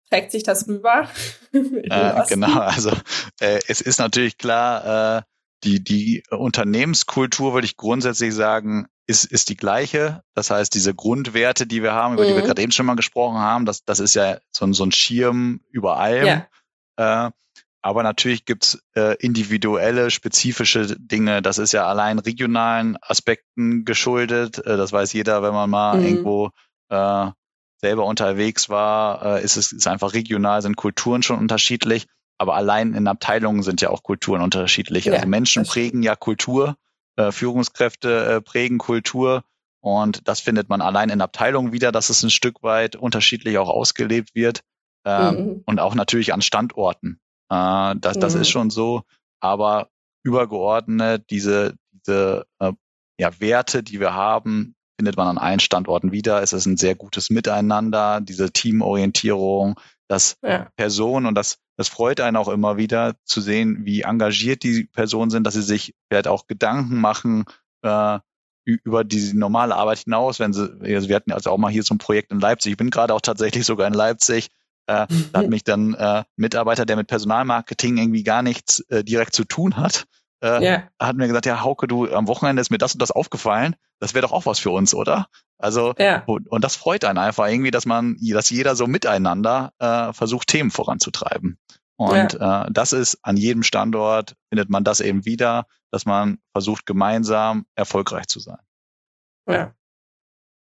trägt 0.09 0.31
sich 0.31 0.43
das 0.43 0.67
rüber? 0.67 1.07
äh, 1.51 2.23
genau, 2.27 2.59
also 2.59 2.91
äh, 3.39 3.59
es 3.67 3.81
ist 3.81 3.99
natürlich 3.99 4.37
klar, 4.37 5.17
äh, 5.17 5.21
die, 5.63 5.83
die 5.83 6.23
Unternehmenskultur, 6.29 7.53
würde 7.53 7.65
ich 7.65 7.77
grundsätzlich 7.77 8.33
sagen, 8.33 8.87
ist, 9.07 9.25
ist 9.25 9.49
die 9.49 9.57
gleiche. 9.57 10.21
Das 10.33 10.49
heißt, 10.49 10.73
diese 10.73 10.93
Grundwerte, 10.93 11.65
die 11.65 11.81
wir 11.81 11.93
haben, 11.93 12.13
über 12.13 12.23
mhm. 12.23 12.27
die 12.27 12.33
wir 12.35 12.41
mhm. 12.43 12.47
gerade 12.47 12.61
eben 12.61 12.71
schon 12.71 12.85
mal 12.85 12.95
gesprochen 12.95 13.39
haben, 13.39 13.65
das, 13.65 13.83
das 13.83 13.99
ist 13.99 14.13
ja 14.13 14.39
so, 14.51 14.65
ein 14.65 14.73
so 14.73 14.83
ein 14.83 14.91
Schirm 14.91 15.61
über 15.71 15.97
allem. 15.97 16.45
Ja. 16.97 17.27
Äh, 17.27 17.31
aber 17.87 18.03
natürlich 18.03 18.45
gibt's 18.45 18.79
äh, 18.95 19.15
individuelle, 19.17 20.11
spezifische 20.11 20.95
Dinge. 20.99 21.41
Das 21.41 21.57
ist 21.57 21.71
ja 21.71 21.87
allein 21.87 22.19
regionalen 22.19 22.97
Aspekten 23.01 23.85
geschuldet. 23.85 24.59
Äh, 24.65 24.77
das 24.77 24.91
weiß 24.91 25.13
jeder, 25.13 25.41
wenn 25.41 25.53
man 25.53 25.69
mal 25.69 25.97
mhm. 25.97 26.05
irgendwo 26.05 26.49
äh, 26.89 27.27
selber 27.79 28.05
unterwegs 28.05 28.69
war, 28.69 29.37
äh, 29.37 29.43
ist 29.43 29.57
es 29.57 29.71
ist 29.71 29.87
einfach 29.87 30.13
regional, 30.13 30.61
sind 30.61 30.77
Kulturen 30.77 31.23
schon 31.23 31.39
unterschiedlich 31.39 32.07
aber 32.37 32.55
allein 32.55 32.93
in 32.93 33.07
Abteilungen 33.07 33.63
sind 33.63 33.81
ja 33.81 33.89
auch 33.89 34.03
Kulturen 34.03 34.41
unterschiedlich. 34.41 35.05
Ja, 35.05 35.13
also 35.13 35.27
Menschen 35.27 35.63
prägen 35.63 36.03
ja 36.03 36.15
Kultur, 36.15 36.75
äh, 37.15 37.31
Führungskräfte 37.31 38.25
äh, 38.25 38.41
prägen 38.41 38.77
Kultur 38.77 39.43
und 39.79 40.27
das 40.27 40.39
findet 40.39 40.69
man 40.69 40.81
allein 40.81 41.09
in 41.09 41.21
Abteilungen 41.21 41.71
wieder, 41.71 41.91
dass 41.91 42.09
es 42.09 42.23
ein 42.23 42.29
Stück 42.29 42.63
weit 42.63 42.95
unterschiedlich 42.95 43.57
auch 43.57 43.69
ausgelebt 43.69 44.35
wird 44.35 44.61
äh, 45.03 45.31
mhm. 45.31 45.63
und 45.65 45.79
auch 45.79 45.95
natürlich 45.95 46.33
an 46.33 46.41
Standorten. 46.41 47.19
Äh, 47.49 47.95
das, 47.99 48.19
das 48.19 48.35
mhm. 48.35 48.41
ist 48.41 48.49
schon 48.49 48.69
so, 48.69 49.03
aber 49.39 49.89
übergeordnet 50.23 51.29
diese, 51.29 51.75
diese 51.91 52.45
äh, 52.59 52.73
ja, 53.19 53.39
Werte, 53.39 53.83
die 53.83 53.99
wir 53.99 54.13
haben, 54.13 54.75
findet 54.99 55.15
man 55.17 55.27
an 55.27 55.37
allen 55.37 55.59
Standorten 55.59 56.11
wieder. 56.11 56.41
Es 56.41 56.53
ist 56.53 56.65
ein 56.65 56.77
sehr 56.77 56.95
gutes 56.95 57.29
Miteinander, 57.29 58.19
diese 58.21 58.51
Teamorientierung, 58.51 59.79
dass 60.07 60.37
ja. 60.41 60.69
Personen 60.75 61.25
und 61.25 61.35
das 61.35 61.59
das 61.77 61.89
freut 61.89 62.19
einen 62.19 62.37
auch 62.37 62.49
immer 62.49 62.77
wieder 62.77 63.15
zu 63.23 63.39
sehen, 63.39 63.85
wie 63.85 64.01
engagiert 64.01 64.63
die 64.63 64.85
Personen 64.85 65.29
sind, 65.29 65.45
dass 65.45 65.53
sie 65.53 65.61
sich 65.61 65.93
vielleicht 66.09 66.27
auch 66.27 66.47
Gedanken 66.47 66.99
machen 66.99 67.45
äh, 67.83 68.19
über 68.65 69.03
die 69.03 69.33
normale 69.33 69.75
Arbeit 69.75 69.99
hinaus. 69.99 70.39
Wenn 70.39 70.53
sie, 70.53 70.75
also 70.81 71.07
wir 71.07 71.15
hatten 71.15 71.31
also 71.31 71.51
auch 71.51 71.59
mal 71.59 71.71
hier 71.71 71.83
so 71.83 71.93
ein 71.93 71.99
Projekt 71.99 72.31
in 72.31 72.39
Leipzig. 72.39 72.71
Ich 72.71 72.77
bin 72.77 72.89
gerade 72.89 73.13
auch 73.13 73.21
tatsächlich 73.21 73.63
sogar 73.65 73.87
in 73.87 73.93
Leipzig. 73.93 74.49
Äh, 74.87 75.07
da 75.31 75.39
hat 75.39 75.49
mich 75.49 75.63
dann 75.63 75.93
äh, 75.93 76.23
Mitarbeiter, 76.35 76.85
der 76.85 76.95
mit 76.95 77.07
Personalmarketing 77.07 77.97
irgendwie 77.97 78.23
gar 78.23 78.41
nichts 78.41 78.79
äh, 78.89 79.03
direkt 79.03 79.35
zu 79.35 79.43
tun 79.43 79.77
hat, 79.77 80.05
äh, 80.41 80.61
yeah. 80.61 80.83
hat 80.99 81.15
mir 81.15 81.27
gesagt, 81.27 81.45
ja, 81.45 81.63
Hauke, 81.63 81.87
du, 81.87 82.11
am 82.11 82.27
Wochenende 82.27 82.61
ist 82.61 82.69
mir 82.69 82.77
das 82.77 82.93
und 82.93 83.01
das 83.01 83.11
aufgefallen. 83.11 83.75
Das 83.99 84.13
wäre 84.13 84.21
doch 84.21 84.31
auch 84.31 84.45
was 84.45 84.59
für 84.59 84.69
uns, 84.69 84.93
oder? 84.93 85.27
Also, 85.57 85.95
ja. 85.97 86.23
und, 86.27 86.47
und, 86.47 86.63
das 86.63 86.75
freut 86.75 87.03
einen 87.03 87.17
einfach 87.17 87.47
irgendwie, 87.47 87.71
dass 87.71 87.87
man, 87.87 88.17
dass 88.21 88.49
jeder 88.49 88.75
so 88.75 88.85
miteinander 88.85 89.73
äh, 89.79 90.13
versucht, 90.13 90.47
Themen 90.49 90.69
voranzutreiben. 90.69 91.57
Und 91.95 92.33
ja. 92.33 92.65
äh, 92.65 92.71
das 92.71 92.93
ist 92.93 93.17
an 93.23 93.37
jedem 93.37 93.63
Standort, 93.63 94.35
findet 94.49 94.69
man 94.69 94.83
das 94.83 94.99
eben 94.99 95.25
wieder, 95.25 95.65
dass 95.89 96.05
man 96.05 96.37
versucht, 96.51 96.85
gemeinsam 96.85 97.65
erfolgreich 97.73 98.27
zu 98.27 98.39
sein. 98.39 98.59
Ja. 99.49 99.73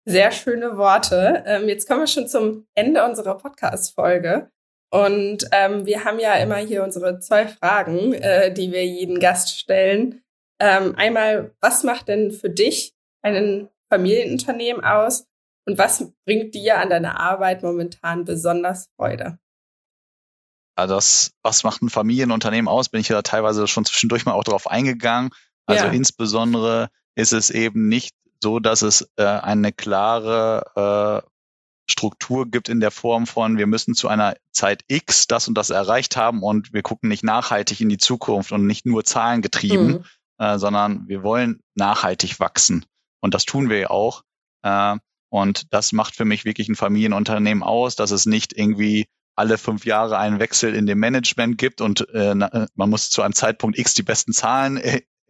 Sehr 0.09 0.33
schöne 0.33 0.79
Worte. 0.79 1.45
Ähm, 1.45 1.69
jetzt 1.69 1.87
kommen 1.87 2.01
wir 2.01 2.07
schon 2.07 2.29
zum 2.29 2.67
Ende 2.75 3.05
unserer 3.05 3.37
Podcast-Folge. 3.37 4.51
Und 4.91 5.45
ähm, 5.53 5.85
wir 5.85 6.05
haben 6.05 6.19
ja 6.19 6.33
immer 6.37 6.57
hier 6.57 6.83
unsere 6.83 7.21
zwei 7.21 7.47
Fragen, 7.47 8.15
äh, 8.15 8.51
die 8.51 8.73
wir 8.73 8.87
jeden 8.87 9.21
Gast 9.21 9.59
stellen. 9.59 10.23
Ähm, 10.63 10.95
einmal, 10.97 11.55
was 11.61 11.85
macht 11.85 12.09
denn 12.09 12.33
für 12.33 12.49
dich 12.49 12.95
ein 13.21 13.69
Familienunternehmen 13.93 14.83
aus? 14.83 15.27
Und 15.67 15.77
was 15.77 16.11
bringt 16.25 16.55
dir 16.55 16.79
an 16.79 16.89
deiner 16.89 17.21
Arbeit 17.21 17.63
momentan 17.63 18.25
besonders 18.25 18.89
Freude? 18.97 19.39
Also 20.75 20.95
das, 20.95 21.33
was 21.43 21.65
macht 21.65 21.83
ein 21.83 21.91
Familienunternehmen 21.91 22.69
aus, 22.69 22.89
bin 22.89 23.03
ich 23.03 23.11
ja 23.11 23.21
teilweise 23.21 23.67
schon 23.67 23.85
zwischendurch 23.85 24.25
mal 24.25 24.33
auch 24.33 24.45
darauf 24.45 24.71
eingegangen. 24.71 25.29
Also 25.67 25.85
ja. 25.85 25.93
insbesondere 25.93 26.89
ist 27.15 27.35
es 27.35 27.51
eben 27.51 27.89
nicht 27.89 28.15
so, 28.43 28.59
dass 28.59 28.83
es 28.83 29.11
äh, 29.17 29.25
eine 29.25 29.73
klare 29.73 31.23
äh, 31.25 31.29
Struktur 31.91 32.51
gibt 32.51 32.69
in 32.69 32.81
der 32.81 32.91
Form 32.91 33.27
von, 33.27 33.57
wir 33.57 33.67
müssen 33.67 33.95
zu 33.95 34.09
einer 34.09 34.37
Zeit 34.53 34.83
X 34.89 35.27
das 35.27 35.49
und 35.49 35.57
das 35.57 35.71
erreicht 35.71 36.17
haben 36.17 36.43
und 36.43 36.73
wir 36.73 36.83
gucken 36.83 37.09
nicht 37.09 37.25
nachhaltig 37.25 37.81
in 37.81 37.89
die 37.89 37.99
Zukunft 37.99 38.53
und 38.53 38.67
nicht 38.67 38.85
nur 38.85 39.05
zahlengetrieben, 39.05 39.87
mhm. 39.87 40.05
äh, 40.39 40.59
sondern 40.59 41.09
wir 41.09 41.23
wollen 41.23 41.61
nachhaltig 41.75 42.41
wachsen. 42.41 42.85
Und 43.21 43.35
das 43.35 43.45
tun 43.45 43.71
wir 43.71 43.79
ja 43.79 43.91
auch. 43.91 44.23
Äh, 44.63 44.97
und 45.31 45.73
das 45.73 45.93
macht 45.93 46.15
für 46.15 46.25
mich 46.25 46.45
wirklich 46.45 46.69
ein 46.69 46.77
Familienunternehmen 46.77 47.63
aus, 47.63 47.97
dass 47.97 48.11
es 48.11 48.27
nicht 48.27 48.53
irgendwie 48.53 49.07
alle 49.35 49.57
fünf 49.57 49.85
Jahre 49.85 50.19
einen 50.19 50.41
Wechsel 50.41 50.75
in 50.75 50.87
dem 50.87 50.99
Management 50.99 51.59
gibt 51.59 51.81
und 51.81 52.09
äh, 52.11 52.33
äh 52.33 52.67
man 52.75 52.91
muss 52.91 53.09
zu 53.11 53.23
einem 53.23 53.35
Zeitpunkt 53.35 53.79
X 53.79 53.95
die 53.95 54.03
besten 54.03 54.33
Zahlen 54.33 54.81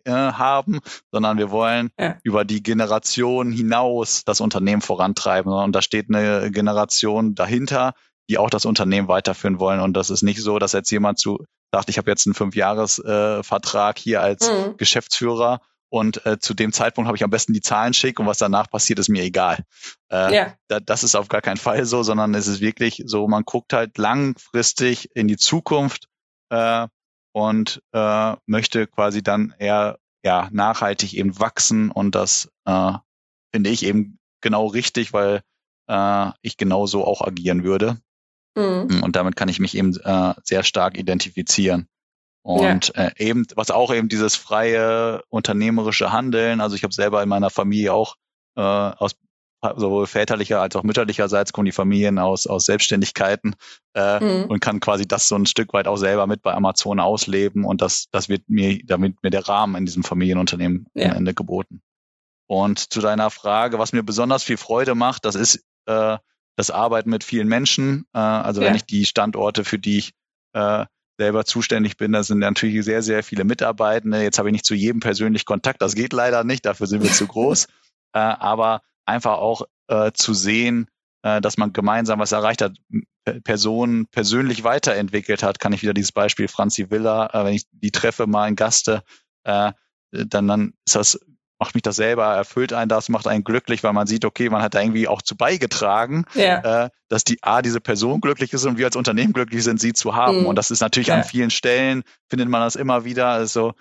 äh, 0.09 0.33
haben, 0.33 0.81
sondern 1.13 1.39
wir 1.39 1.51
wollen 1.51 1.91
ja. 1.99 2.17
über 2.23 2.45
die 2.45 2.63
Generation 2.63 3.53
hinaus 3.53 4.25
das 4.25 4.41
Unternehmen 4.41 4.83
vorantreiben. 4.83 5.53
Und 5.53 5.73
da 5.73 5.83
steht 5.83 6.07
eine 6.09 6.51
Generation 6.51 7.35
dahinter, 7.35 7.93
die 8.29 8.39
auch 8.39 8.51
das 8.51 8.65
Unternehmen 8.65 9.09
weiterführen 9.09 9.59
wollen. 9.61 9.81
Und 9.81 9.95
das 9.95 10.11
ist 10.11 10.23
nicht 10.23 10.43
so, 10.43 10.59
dass 10.59 10.73
jetzt 10.73 10.91
jemand 10.91 11.19
zu 11.19 11.45
sagt, 11.73 11.91
ich 11.91 11.99
habe 11.99 12.11
jetzt 12.11 12.27
einen 12.27 12.35
Fünfjahresvertrag 12.35 13.99
äh, 13.99 14.01
hier 14.01 14.23
als 14.23 14.51
mhm. 14.51 14.77
Geschäftsführer 14.79 15.61
und 15.91 16.25
äh, 16.27 16.39
zu 16.39 16.55
dem 16.55 16.73
Zeitpunkt 16.73 17.07
habe 17.07 17.17
ich 17.17 17.25
am 17.25 17.31
besten 17.31 17.53
die 17.53 17.61
Zahlen 17.61 17.95
schick 17.95 18.21
und 18.21 18.27
was 18.27 18.39
danach 18.39 18.71
passiert, 18.71 18.99
ist 18.99 19.09
mir 19.09 19.23
egal. 19.23 19.65
Äh, 20.11 20.35
ja. 20.35 20.55
da, 20.69 20.81
das 20.81 21.03
ist 21.03 21.15
auf 21.15 21.29
gar 21.29 21.41
keinen 21.41 21.57
Fall 21.57 21.85
so, 21.87 22.03
sondern 22.03 22.35
es 22.35 22.47
ist 22.47 22.61
wirklich 22.61 23.03
so, 23.07 23.27
man 23.27 23.45
guckt 23.45 23.73
halt 23.73 23.97
langfristig 23.97 25.09
in 25.15 25.29
die 25.29 25.39
Zukunft 25.39 26.07
äh, 26.51 26.87
und 27.39 27.81
äh, 27.93 28.35
möchte 28.47 28.89
quasi 28.89 29.23
dann 29.23 29.55
eher 29.61 30.01
ja 30.25 30.49
nachhaltig 30.51 31.15
eben 31.15 31.39
wachsen 31.39 31.93
und 31.93 32.17
das 32.17 32.51
äh, 32.65 32.93
finde 33.53 33.71
ich 33.71 33.85
eben 33.85 34.19
genau 34.41 34.67
richtig, 34.67 35.13
weil 35.13 35.43
äh, 35.89 36.31
ich 36.43 36.57
genauso 36.57 37.05
auch 37.05 37.23
agieren 37.23 37.63
würde. 37.63 37.99
Mhm. 38.57 39.05
Und 39.05 39.15
damit 39.15 39.37
kann 39.37 39.49
ich 39.49 39.61
mich 39.61 39.77
eben 39.77 39.97
äh, 40.03 40.35
sehr 40.43 40.65
stark 40.65 40.99
identifizieren. 40.99 41.87
Und 42.43 42.93
ja. 42.97 43.05
äh, 43.05 43.13
eben, 43.19 43.47
was 43.55 43.71
auch 43.71 43.95
eben 43.95 44.09
dieses 44.09 44.35
freie 44.35 45.23
unternehmerische 45.29 46.11
Handeln, 46.11 46.61
also 46.61 46.75
ich 46.75 46.83
habe 46.83 46.95
selber 46.95 47.23
in 47.23 47.29
meiner 47.29 47.51
Familie 47.51 47.93
auch 47.93 48.17
äh, 48.57 48.63
aus 48.63 49.15
sowohl 49.77 50.07
väterlicher 50.07 50.61
als 50.61 50.77
auch 50.77 50.83
mütterlicherseits 50.83 51.53
kommen 51.53 51.67
die 51.67 51.73
Familien 51.73 52.19
aus, 52.19 52.47
aus 52.47 52.65
Selbstständigkeiten 52.65 53.57
äh, 53.95 54.21
mhm. 54.21 54.45
und 54.45 54.61
kann 54.61 54.81
quasi 54.81 55.07
das 55.07 55.29
so 55.29 55.35
ein 55.35 55.47
Stück 55.47 55.73
weit 55.73 55.89
auch 55.89 55.97
selber 55.97 56.27
mit 56.27 56.43
bei 56.43 56.55
Amazon 56.55 57.01
ausleben 57.01 57.65
und 57.65 57.83
das, 57.83 58.07
das 58.11 58.29
wird 58.29 58.49
mir, 58.49 58.79
damit 58.85 59.23
mir 59.23 59.31
der 59.31 59.49
Rahmen 59.49 59.75
in 59.75 59.87
diesem 59.87 60.05
Familienunternehmen 60.05 60.87
ja. 60.95 61.11
am 61.11 61.17
Ende 61.17 61.35
geboten. 61.35 61.83
Und 62.47 62.79
zu 62.79 63.01
deiner 63.01 63.31
Frage, 63.31 63.79
was 63.79 63.93
mir 63.93 64.03
besonders 64.03 64.43
viel 64.43 64.57
Freude 64.57 64.95
macht, 64.95 65.25
das 65.25 65.35
ist 65.35 65.65
äh, 65.87 66.17
das 66.57 66.71
Arbeiten 66.71 67.11
mit 67.11 67.25
vielen 67.25 67.49
Menschen. 67.49 68.07
Äh, 68.15 68.19
also 68.19 68.63
ja. 68.63 68.69
wenn 68.69 68.75
ich 68.75 68.85
die 68.85 69.05
Standorte, 69.07 69.65
für 69.65 69.79
die 69.79 69.99
ich 69.99 70.13
äh, 70.55 70.87
selber 71.19 71.45
zuständig 71.45 71.97
bin, 71.97 72.13
da 72.13 72.23
sind 72.23 72.39
natürlich 72.39 72.85
sehr, 72.85 73.03
sehr 73.03 73.23
viele 73.23 73.45
Mitarbeitende. 73.45 74.23
Jetzt 74.23 74.39
habe 74.39 74.49
ich 74.49 74.53
nicht 74.53 74.65
zu 74.65 74.75
jedem 74.75 75.01
persönlich 75.01 75.45
Kontakt, 75.45 75.83
das 75.83 75.95
geht 75.95 76.13
leider 76.13 76.45
nicht, 76.45 76.65
dafür 76.65 76.87
sind 76.87 77.03
wir 77.03 77.13
zu 77.13 77.27
groß. 77.27 77.67
Äh, 78.15 78.21
aber 78.21 78.81
einfach 79.09 79.39
auch 79.39 79.63
äh, 79.89 80.13
zu 80.13 80.35
sehen, 80.35 80.89
äh, 81.23 81.41
dass 81.41 81.57
man 81.57 81.73
gemeinsam 81.73 82.21
was 82.21 82.33
erreicht 82.33 82.63
hat, 82.63 82.77
Personen 83.45 84.07
persönlich 84.07 84.65
weiterentwickelt 84.65 85.43
hat, 85.43 85.59
kann 85.59 85.73
ich 85.73 85.83
wieder 85.83 85.95
dieses 85.95 86.13
Beispiel 86.13 86.49
Franzi 86.49 86.91
Villa, 86.91 87.27
äh, 87.33 87.45
wenn 87.45 87.55
ich 87.55 87.65
die 87.73 87.91
treffe 87.91 88.27
mal 88.27 88.49
in 88.49 88.57
Gaste, 88.57 89.03
äh, 89.45 89.73
dann, 90.13 90.49
dann 90.49 90.73
ist 90.87 90.97
das 90.97 91.19
macht 91.59 91.75
mich 91.75 91.83
das 91.83 91.97
selber, 91.97 92.25
erfüllt 92.25 92.73
einen 92.73 92.89
das, 92.89 93.09
macht 93.09 93.27
einen 93.27 93.43
glücklich, 93.43 93.83
weil 93.83 93.93
man 93.93 94.07
sieht, 94.07 94.25
okay, 94.25 94.49
man 94.49 94.63
hat 94.63 94.75
da 94.75 94.81
irgendwie 94.81 95.09
auch 95.09 95.23
zu 95.23 95.37
beigetragen, 95.37 96.25
ja. 96.35 96.85
äh, 96.85 96.91
dass 97.09 97.25
die 97.25 97.43
A, 97.43 97.63
diese 97.63 97.81
Person 97.81 98.21
glücklich 98.21 98.53
ist 98.53 98.65
und 98.65 98.79
wir 98.79 98.87
als 98.87 98.97
Unternehmen 98.97 99.33
glücklich 99.33 99.65
sind, 99.65 99.81
sie 99.81 99.93
zu 99.93 100.15
haben. 100.15 100.41
Mhm. 100.41 100.47
Und 100.47 100.57
das 100.57 100.71
ist 100.71 100.81
natürlich 100.81 101.09
ja. 101.09 101.17
an 101.17 101.25
vielen 101.25 101.51
Stellen, 101.51 102.05
findet 102.31 102.49
man 102.49 102.61
das 102.61 102.77
immer 102.77 103.05
wieder. 103.05 103.29
Also 103.29 103.75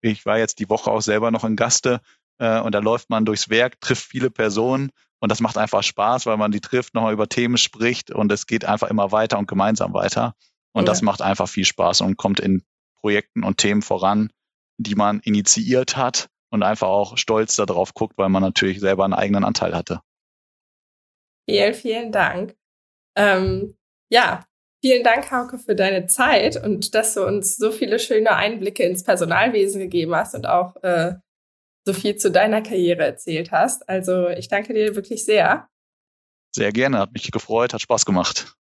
ich 0.00 0.24
war 0.26 0.38
jetzt 0.38 0.60
die 0.60 0.68
Woche 0.68 0.90
auch 0.90 1.00
selber 1.00 1.30
noch 1.30 1.44
in 1.44 1.56
Gaste 1.56 2.00
äh, 2.38 2.60
und 2.60 2.74
da 2.74 2.78
läuft 2.80 3.10
man 3.10 3.24
durchs 3.24 3.48
Werk, 3.48 3.80
trifft 3.80 4.04
viele 4.04 4.30
Personen 4.30 4.90
und 5.20 5.30
das 5.30 5.40
macht 5.40 5.56
einfach 5.56 5.82
Spaß, 5.82 6.26
weil 6.26 6.36
man 6.36 6.52
die 6.52 6.60
trifft, 6.60 6.94
nochmal 6.94 7.12
über 7.12 7.28
Themen 7.28 7.56
spricht 7.56 8.10
und 8.10 8.30
es 8.30 8.46
geht 8.46 8.64
einfach 8.64 8.90
immer 8.90 9.12
weiter 9.12 9.38
und 9.38 9.48
gemeinsam 9.48 9.94
weiter. 9.94 10.34
Und 10.72 10.82
ja. 10.82 10.86
das 10.86 11.02
macht 11.02 11.22
einfach 11.22 11.48
viel 11.48 11.64
Spaß 11.64 12.02
und 12.02 12.16
kommt 12.16 12.40
in 12.40 12.62
Projekten 13.00 13.44
und 13.44 13.58
Themen 13.58 13.82
voran, 13.82 14.30
die 14.76 14.94
man 14.94 15.20
initiiert 15.20 15.96
hat 15.96 16.28
und 16.50 16.62
einfach 16.62 16.88
auch 16.88 17.16
stolz 17.16 17.56
darauf 17.56 17.94
guckt, 17.94 18.18
weil 18.18 18.28
man 18.28 18.42
natürlich 18.42 18.80
selber 18.80 19.04
einen 19.04 19.14
eigenen 19.14 19.44
Anteil 19.44 19.74
hatte. 19.74 20.00
Vielen, 21.48 21.74
vielen 21.74 22.12
Dank. 22.12 22.56
Ähm, 23.16 23.76
ja, 24.10 24.44
vielen 24.82 25.04
Dank, 25.04 25.30
Hauke, 25.30 25.58
für 25.58 25.74
deine 25.74 26.06
Zeit 26.06 26.62
und 26.62 26.94
dass 26.94 27.14
du 27.14 27.24
uns 27.24 27.56
so 27.56 27.70
viele 27.70 27.98
schöne 27.98 28.34
Einblicke 28.34 28.82
ins 28.82 29.04
Personalwesen 29.04 29.80
gegeben 29.80 30.14
hast 30.14 30.34
und 30.34 30.46
auch 30.46 30.76
äh, 30.82 31.14
so 31.86 31.92
viel 31.92 32.16
zu 32.16 32.30
deiner 32.30 32.62
Karriere 32.62 33.04
erzählt 33.04 33.52
hast. 33.52 33.88
Also 33.88 34.28
ich 34.28 34.48
danke 34.48 34.74
dir 34.74 34.96
wirklich 34.96 35.24
sehr. 35.24 35.68
Sehr 36.54 36.72
gerne, 36.72 36.98
hat 36.98 37.12
mich 37.12 37.30
gefreut, 37.30 37.74
hat 37.74 37.82
Spaß 37.82 38.04
gemacht. 38.06 38.56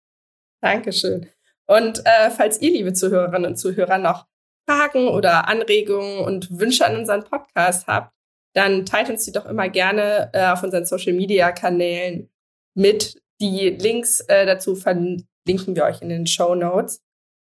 Dankeschön. 0.60 1.28
Und 1.66 2.04
äh, 2.04 2.30
falls 2.30 2.60
ihr, 2.60 2.70
liebe 2.70 2.92
Zuhörerinnen 2.92 3.50
und 3.50 3.56
Zuhörer, 3.56 3.98
noch 3.98 4.26
Fragen 4.68 5.08
oder 5.08 5.48
Anregungen 5.48 6.18
und 6.18 6.58
Wünsche 6.58 6.84
an 6.86 6.96
unseren 6.96 7.24
Podcast 7.24 7.86
habt, 7.86 8.12
dann 8.54 8.86
teilt 8.86 9.08
uns 9.08 9.24
die 9.24 9.32
doch 9.32 9.46
immer 9.46 9.68
gerne 9.68 10.30
äh, 10.32 10.46
auf 10.48 10.62
unseren 10.62 10.84
Social 10.84 11.12
Media 11.12 11.52
Kanälen 11.52 12.30
mit. 12.74 13.20
Die 13.40 13.70
Links 13.70 14.20
äh, 14.20 14.46
dazu 14.46 14.74
verlinken 14.74 15.76
wir 15.76 15.84
euch 15.84 16.02
in 16.02 16.08
den 16.08 16.26
Show 16.26 16.54
Notes. 16.54 17.02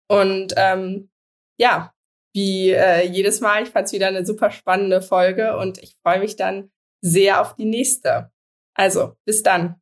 Und 0.07 0.53
ähm, 0.55 1.09
ja, 1.57 1.93
wie 2.34 2.71
äh, 2.71 3.05
jedes 3.05 3.41
Mal, 3.41 3.63
ich 3.63 3.69
fand 3.69 3.88
es 3.88 3.93
wieder 3.93 4.07
eine 4.07 4.25
super 4.25 4.51
spannende 4.51 5.01
Folge 5.01 5.57
und 5.57 5.77
ich 5.79 5.95
freue 6.01 6.19
mich 6.19 6.36
dann 6.36 6.71
sehr 7.01 7.41
auf 7.41 7.55
die 7.55 7.65
nächste. 7.65 8.32
Also, 8.73 9.15
bis 9.25 9.43
dann. 9.43 9.80